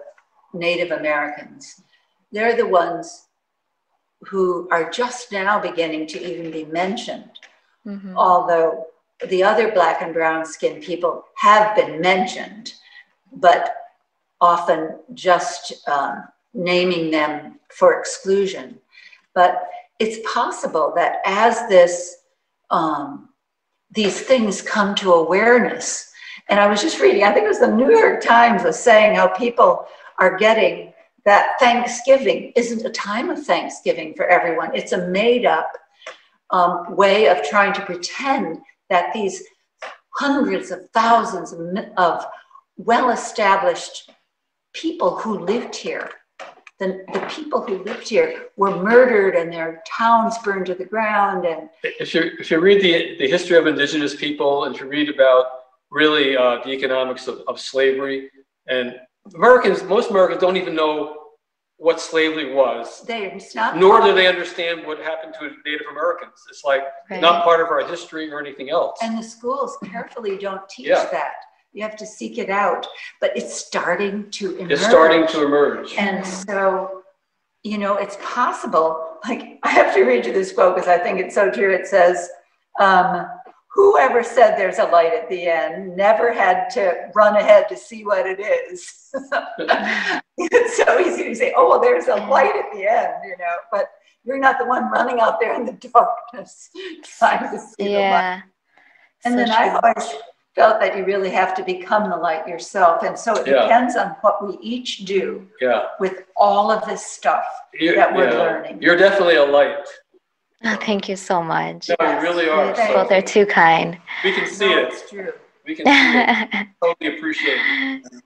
Native 0.53 0.93
Americans, 0.93 1.83
they're 2.31 2.57
the 2.57 2.67
ones 2.67 3.27
who 4.23 4.69
are 4.71 4.89
just 4.91 5.33
now 5.33 5.59
beginning 5.59 6.07
to 6.07 6.19
even 6.23 6.51
be 6.51 6.65
mentioned, 6.65 7.31
Mhm. 7.87 8.15
although 8.17 8.87
the 9.29 9.43
other 9.43 9.73
black 9.73 10.03
and 10.03 10.13
brown 10.13 10.45
skinned 10.45 10.83
people 10.83 11.25
have 11.37 11.77
been 11.77 12.01
mentioned, 12.01 12.75
but 13.33 13.75
often 14.41 14.99
just 15.15 15.89
um, 15.89 16.25
naming 16.53 17.11
them 17.11 17.59
for 17.71 17.99
exclusion. 17.99 18.79
But 19.35 19.69
it's 19.99 20.19
possible 20.33 20.93
that 20.97 21.19
as 21.25 21.69
this 21.69 22.17
um, 22.71 23.29
these 23.91 24.21
things 24.21 24.61
come 24.61 24.95
to 24.97 25.13
awareness, 25.13 26.11
and 26.49 26.59
I 26.59 26.67
was 26.67 26.83
just 26.83 27.01
reading, 27.01 27.23
I 27.23 27.33
think 27.33 27.45
it 27.45 27.49
was 27.49 27.61
the 27.61 27.71
New 27.71 27.91
York 27.97 28.21
Times 28.21 28.65
was 28.65 28.79
saying 28.79 29.15
how 29.15 29.29
people 29.29 29.87
are 30.19 30.37
getting 30.37 30.93
that 31.25 31.59
Thanksgiving 31.59 32.53
isn't 32.55 32.85
a 32.85 32.91
time 32.91 33.31
of 33.31 33.45
Thanksgiving 33.45 34.15
for 34.15 34.27
everyone. 34.27 34.75
It's 34.75 34.93
a 34.93 35.09
made 35.09 35.47
up 35.47 35.73
um, 36.51 36.95
way 36.95 37.29
of 37.29 37.43
trying 37.43 37.73
to 37.75 37.87
pretend 37.87 38.59
that 38.91 39.13
these 39.13 39.43
hundreds 40.17 40.71
of 40.71 40.89
thousands 40.91 41.53
of, 41.97 42.27
well 42.77 43.11
established 43.11 44.11
people 44.73 45.17
who 45.17 45.39
lived 45.39 45.77
here, 45.77 46.11
the, 46.81 47.05
the 47.13 47.21
people 47.31 47.61
who 47.61 47.85
lived 47.85 48.09
here 48.09 48.47
were 48.57 48.83
murdered 48.83 49.37
and 49.37 49.53
their 49.53 49.83
towns 49.87 50.37
burned 50.39 50.67
to 50.67 50.75
the 50.75 50.85
ground. 50.85 51.47
And 51.47 51.69
If 51.85 52.13
you 52.15 52.33
if 52.41 52.51
you 52.51 52.59
read 52.59 52.83
the 52.83 53.17
the 53.19 53.29
history 53.29 53.57
of 53.57 53.67
indigenous 53.69 54.17
people, 54.17 54.65
and 54.65 54.77
you 54.79 54.87
read 54.87 55.09
about 55.09 55.47
really 55.91 56.37
uh, 56.37 56.59
the 56.65 56.71
economics 56.71 57.29
of, 57.29 57.43
of 57.47 57.61
slavery, 57.61 58.31
and 58.67 58.97
Americans, 59.35 59.85
most 59.85 60.11
Americans 60.11 60.41
don't 60.41 60.57
even 60.57 60.75
know 60.75 61.24
what 61.79 62.01
slavery 62.01 62.55
was, 62.55 63.03
they, 63.03 63.39
not. 63.55 63.77
nor 63.77 64.01
do 64.01 64.15
they 64.15 64.27
understand 64.27 64.87
what 64.87 64.99
happened 64.99 65.35
to 65.41 65.51
Native 65.67 65.87
Americans. 65.91 66.35
It's 66.49 66.65
like 66.65 66.85
Right. 67.11 67.21
not 67.21 67.45
part 67.45 67.61
of 67.61 67.69
our 67.69 67.81
history 67.87 68.31
or 68.33 68.39
anything 68.39 68.71
else. 68.71 68.99
And 69.03 69.19
the 69.19 69.23
schools 69.23 69.77
carefully 69.85 70.39
don't 70.39 70.67
teach 70.69 70.87
Yeah. 70.87 71.05
that. 71.11 71.35
You 71.73 71.83
have 71.83 71.97
to 71.97 72.07
seek 72.07 72.39
it 72.39 72.49
out, 72.51 72.87
but 73.21 73.37
it's 73.37 73.53
starting 73.55 74.31
to 74.31 74.57
emerge. 74.57 74.71
It's 74.73 74.87
starting 74.87 75.27
to 75.27 75.45
emerge. 75.45 75.95
And 75.99 76.25
so, 76.25 77.03
you 77.65 77.79
know, 77.79 77.97
it's 77.97 78.17
possible. 78.23 79.19
Like, 79.29 79.59
I 79.65 79.71
have 79.71 79.93
to 79.95 80.05
read 80.05 80.25
you 80.27 80.33
this 80.33 80.53
quote 80.53 80.77
because 80.77 80.89
I 80.89 80.99
think 80.99 81.19
it's 81.19 81.35
so 81.35 81.51
true. 81.51 81.73
It 81.75 81.87
says, 81.89 82.31
um, 82.79 83.27
Whoever 83.75 84.23
said 84.23 84.57
there's 84.57 84.79
a 84.79 84.85
light 84.85 85.13
at 85.13 85.29
the 85.29 85.47
end 85.47 85.97
never 85.97 86.33
had 86.33 86.69
to 86.71 87.11
run 87.15 87.37
ahead 87.37 87.69
to 87.69 87.77
see 87.77 88.05
what 88.05 88.25
it 88.27 88.39
is. 88.39 89.11
it's 90.39 90.77
so 90.77 91.01
easy 91.01 91.25
to 91.25 91.35
say, 91.35 91.53
Oh, 91.57 91.69
well, 91.69 91.81
there's 91.81 92.07
a 92.07 92.15
light 92.15 92.55
at 92.55 92.73
the 92.73 92.87
end, 92.87 93.15
you 93.25 93.37
know, 93.39 93.57
but 93.73 93.87
you're 94.25 94.39
not 94.39 94.59
the 94.59 94.65
one 94.67 94.91
running 94.91 95.21
out 95.21 95.41
there 95.41 95.55
in 95.55 95.67
the 95.67 95.73
darkness 95.95 96.71
trying 97.19 97.51
to 97.51 97.59
see 97.59 97.75
the 97.79 97.85
light. 97.85 97.91
Yeah. 97.91 98.41
And 99.25 99.33
So 99.33 99.37
then 99.39 99.51
I've 99.51 99.81
always 99.83 100.15
felt 100.55 100.79
that 100.81 100.97
you 100.97 101.05
really 101.05 101.31
have 101.31 101.53
to 101.57 101.65
become 101.65 102.09
the 102.11 102.17
light 102.17 102.47
yourself. 102.47 103.03
And 103.03 103.19
so 103.19 103.35
it 103.35 103.47
Yeah. 103.47 103.63
depends 103.63 103.97
on 103.97 104.11
what 104.21 104.47
we 104.47 104.57
each 104.63 104.99
do 104.99 105.49
yeah. 105.61 105.87
with 105.99 106.25
all 106.37 106.71
of 106.71 106.87
this 106.87 107.05
stuff 107.05 107.45
You- 107.73 107.97
that 107.97 108.15
we're 108.15 108.31
yeah. 108.31 108.39
learning. 108.39 108.81
You're 108.81 108.97
definitely 108.97 109.37
a 109.37 109.45
light. 109.45 109.85
Oh, 110.67 110.77
thank 110.77 111.11
you 111.11 111.17
so 111.17 111.43
much. 111.43 111.91
No, 111.91 112.11
you 112.11 112.21
really 112.21 112.49
are. 112.49 112.75
Thank 112.75 112.95
Both 112.95 113.13
are 113.13 113.21
too 113.21 113.45
kind. 113.45 113.99
We 114.25 114.33
can 114.33 114.47
see 114.47 114.71
No, 114.71 114.79
it. 114.79 114.85
It's 114.93 115.11
true. 115.11 115.33
We 115.67 115.75
can 115.75 115.85
see 115.85 115.93
it. 115.93 116.69
Totally 116.83 117.19
appreciate 117.19 117.59
it. 117.59 118.23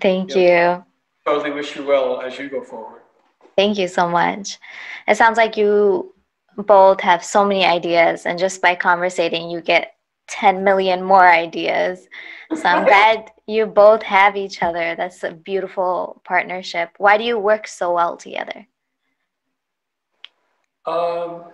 Thank 0.00 0.34
Yeah. 0.34 0.76
you. 0.78 0.84
Totally 1.26 1.50
wish 1.50 1.76
you 1.76 1.84
well 1.84 2.22
as 2.22 2.38
you 2.38 2.48
go 2.48 2.62
forward. 2.62 3.02
Thank 3.56 3.76
you 3.76 3.86
so 3.88 4.08
much. 4.08 4.58
It 5.06 5.16
sounds 5.16 5.36
like 5.36 5.58
you 5.58 6.14
both 6.56 7.00
have 7.02 7.22
so 7.22 7.44
many 7.44 7.66
ideas, 7.66 8.24
and 8.24 8.38
just 8.38 8.62
by 8.62 8.74
conversating, 8.74 9.50
you 9.50 9.60
get 9.60 9.96
10 10.28 10.64
million 10.64 11.02
more 11.02 11.28
ideas. 11.28 12.08
So 12.54 12.62
I'm 12.64 12.84
glad 12.90 13.30
you 13.46 13.66
both 13.66 14.02
have 14.02 14.36
each 14.36 14.62
other. 14.62 14.94
That's 14.96 15.22
a 15.22 15.32
beautiful 15.32 16.22
partnership. 16.24 16.90
Why 16.96 17.18
do 17.18 17.24
you 17.24 17.38
work 17.38 17.66
so 17.68 17.92
well 17.92 18.16
together? 18.16 18.66
Um, 20.86 21.44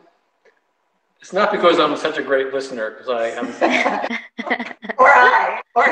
it's 1.21 1.33
not 1.33 1.51
because 1.53 1.79
I'm 1.79 1.97
such 1.97 2.19
a 2.19 2.23
great 2.23 2.53
listener, 2.53 2.91
because 2.91 3.09
I 3.09 3.29
am. 3.29 4.07
Or 4.99 5.09
I, 5.09 5.61
or, 5.75 5.85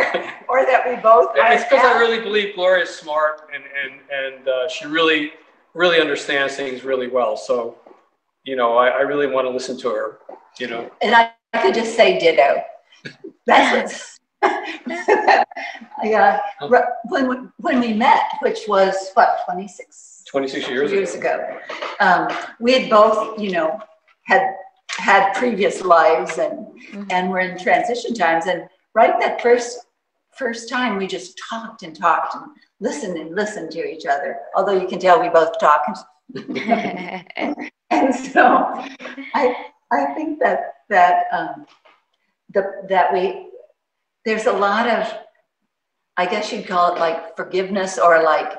or 0.48 0.66
that 0.66 0.82
we 0.86 0.96
both. 0.96 1.30
It's 1.34 1.64
because 1.64 1.84
I 1.84 1.98
really 1.98 2.20
believe 2.20 2.54
Gloria's 2.54 2.90
smart 2.90 3.48
and 3.54 3.62
and 3.64 4.00
and 4.10 4.48
uh, 4.48 4.68
she 4.68 4.86
really 4.86 5.32
really 5.74 6.00
understands 6.00 6.56
things 6.56 6.84
really 6.84 7.08
well. 7.08 7.36
So, 7.36 7.76
you 8.44 8.56
know, 8.56 8.76
I, 8.76 8.88
I 8.88 9.00
really 9.00 9.26
want 9.26 9.46
to 9.46 9.50
listen 9.50 9.78
to 9.78 9.88
her. 9.90 10.18
You 10.58 10.66
know, 10.68 10.90
And 11.00 11.14
I 11.14 11.32
I 11.54 11.62
could 11.62 11.74
just 11.74 11.94
say 11.96 12.18
ditto. 12.18 12.62
That's 13.46 14.18
what's. 14.42 15.44
Yeah, 16.04 16.40
when, 17.08 17.28
we- 17.28 17.48
when 17.58 17.80
we 17.80 17.92
met, 17.92 18.22
which 18.40 18.60
was 18.68 19.10
what, 19.14 19.40
26? 19.46 20.24
26 20.28 20.68
years, 20.68 20.92
years 20.92 21.14
ago. 21.14 21.34
ago. 21.34 21.58
Um, 22.00 22.28
we 22.60 22.72
had 22.72 22.88
both, 22.90 23.38
you 23.40 23.50
know, 23.50 23.80
had 24.26 24.54
had 24.98 25.32
previous 25.34 25.80
lives 25.82 26.38
and 26.38 26.66
Mhm. 26.92 27.12
and 27.12 27.30
were 27.30 27.40
in 27.40 27.56
transition 27.58 28.14
times. 28.14 28.46
And 28.46 28.68
right 28.94 29.18
that 29.20 29.40
first 29.40 29.86
first 30.36 30.68
time 30.68 30.96
we 30.98 31.06
just 31.06 31.40
talked 31.50 31.82
and 31.82 31.94
talked 31.96 32.34
and 32.34 32.44
listened 32.80 33.16
and 33.18 33.34
listened 33.34 33.70
to 33.72 33.84
each 33.84 34.06
other. 34.06 34.38
Although 34.54 34.78
you 34.80 34.86
can 34.86 34.98
tell 34.98 35.20
we 35.20 35.28
both 35.28 35.58
talk. 35.58 35.82
and 37.90 38.14
so 38.14 38.44
I 39.34 39.44
I 39.90 40.04
think 40.14 40.40
that 40.40 40.74
that 40.90 41.26
um, 41.32 41.66
the 42.54 42.62
that 42.88 43.12
we 43.12 43.48
there's 44.24 44.46
a 44.46 44.52
lot 44.52 44.88
of 44.88 45.12
I 46.16 46.26
guess 46.26 46.52
you'd 46.52 46.66
call 46.66 46.94
it 46.94 46.98
like 46.98 47.36
forgiveness 47.36 47.98
or 47.98 48.22
like 48.22 48.52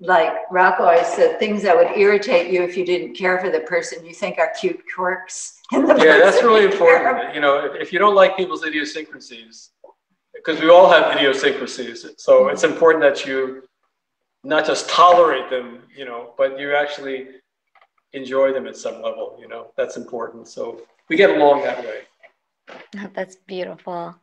like 0.00 0.32
Rocco 0.50 0.84
always 0.84 1.06
said, 1.08 1.38
things 1.38 1.62
that 1.62 1.76
would 1.76 1.96
irritate 1.96 2.52
you 2.52 2.62
if 2.62 2.76
you 2.76 2.84
didn't 2.84 3.14
care 3.14 3.40
for 3.40 3.50
the 3.50 3.60
person 3.60 4.04
you 4.04 4.14
think 4.14 4.38
are 4.38 4.52
cute 4.60 4.80
quirks. 4.94 5.60
yeah, 5.72 6.18
that's 6.18 6.42
really 6.42 6.64
important. 6.64 7.34
You 7.34 7.40
know, 7.40 7.64
if, 7.64 7.80
if 7.80 7.92
you 7.92 7.98
don't 7.98 8.14
like 8.14 8.36
people's 8.36 8.64
idiosyncrasies, 8.64 9.70
because 10.34 10.60
we 10.60 10.70
all 10.70 10.88
have 10.88 11.16
idiosyncrasies, 11.16 12.06
so 12.16 12.42
mm-hmm. 12.42 12.52
it's 12.52 12.62
important 12.62 13.02
that 13.02 13.26
you 13.26 13.64
not 14.44 14.64
just 14.64 14.88
tolerate 14.88 15.50
them, 15.50 15.82
you 15.96 16.04
know, 16.04 16.32
but 16.38 16.60
you 16.60 16.74
actually 16.74 17.26
enjoy 18.12 18.52
them 18.52 18.66
at 18.68 18.76
some 18.76 19.02
level. 19.02 19.36
You 19.40 19.48
know, 19.48 19.72
that's 19.76 19.96
important. 19.96 20.46
So 20.46 20.82
we 21.08 21.16
get 21.16 21.30
along 21.30 21.62
that 21.64 21.84
way. 21.84 22.02
That's 23.14 23.36
beautiful. 23.46 24.14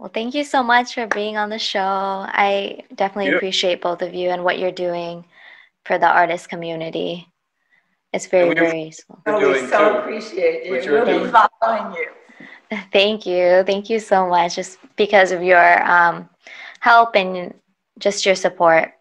Well, 0.00 0.08
thank 0.08 0.34
you 0.34 0.44
so 0.44 0.62
much 0.62 0.94
for 0.94 1.06
being 1.06 1.36
on 1.36 1.50
the 1.50 1.58
show. 1.58 1.78
I 1.78 2.84
definitely 2.94 3.34
appreciate 3.34 3.82
both 3.82 4.00
of 4.00 4.14
you 4.14 4.30
and 4.30 4.42
what 4.42 4.58
you're 4.58 4.72
doing 4.72 5.26
for 5.84 5.98
the 5.98 6.06
artist 6.06 6.48
community. 6.48 7.28
It's 8.14 8.26
very, 8.26 8.54
very 8.54 8.84
useful. 8.84 9.20
Oh, 9.26 9.52
we 9.52 9.66
so 9.66 9.92
too. 9.92 9.98
appreciate 9.98 10.64
you. 10.64 10.90
We'll 10.90 11.04
be 11.04 11.30
following 11.30 11.94
you. 11.94 12.08
Thank 12.94 13.26
you. 13.26 13.62
Thank 13.66 13.90
you 13.90 14.00
so 14.00 14.26
much 14.26 14.56
just 14.56 14.78
because 14.96 15.32
of 15.32 15.42
your 15.42 15.86
um, 15.86 16.30
help 16.80 17.14
and 17.14 17.52
just 17.98 18.24
your 18.24 18.36
support. 18.36 18.94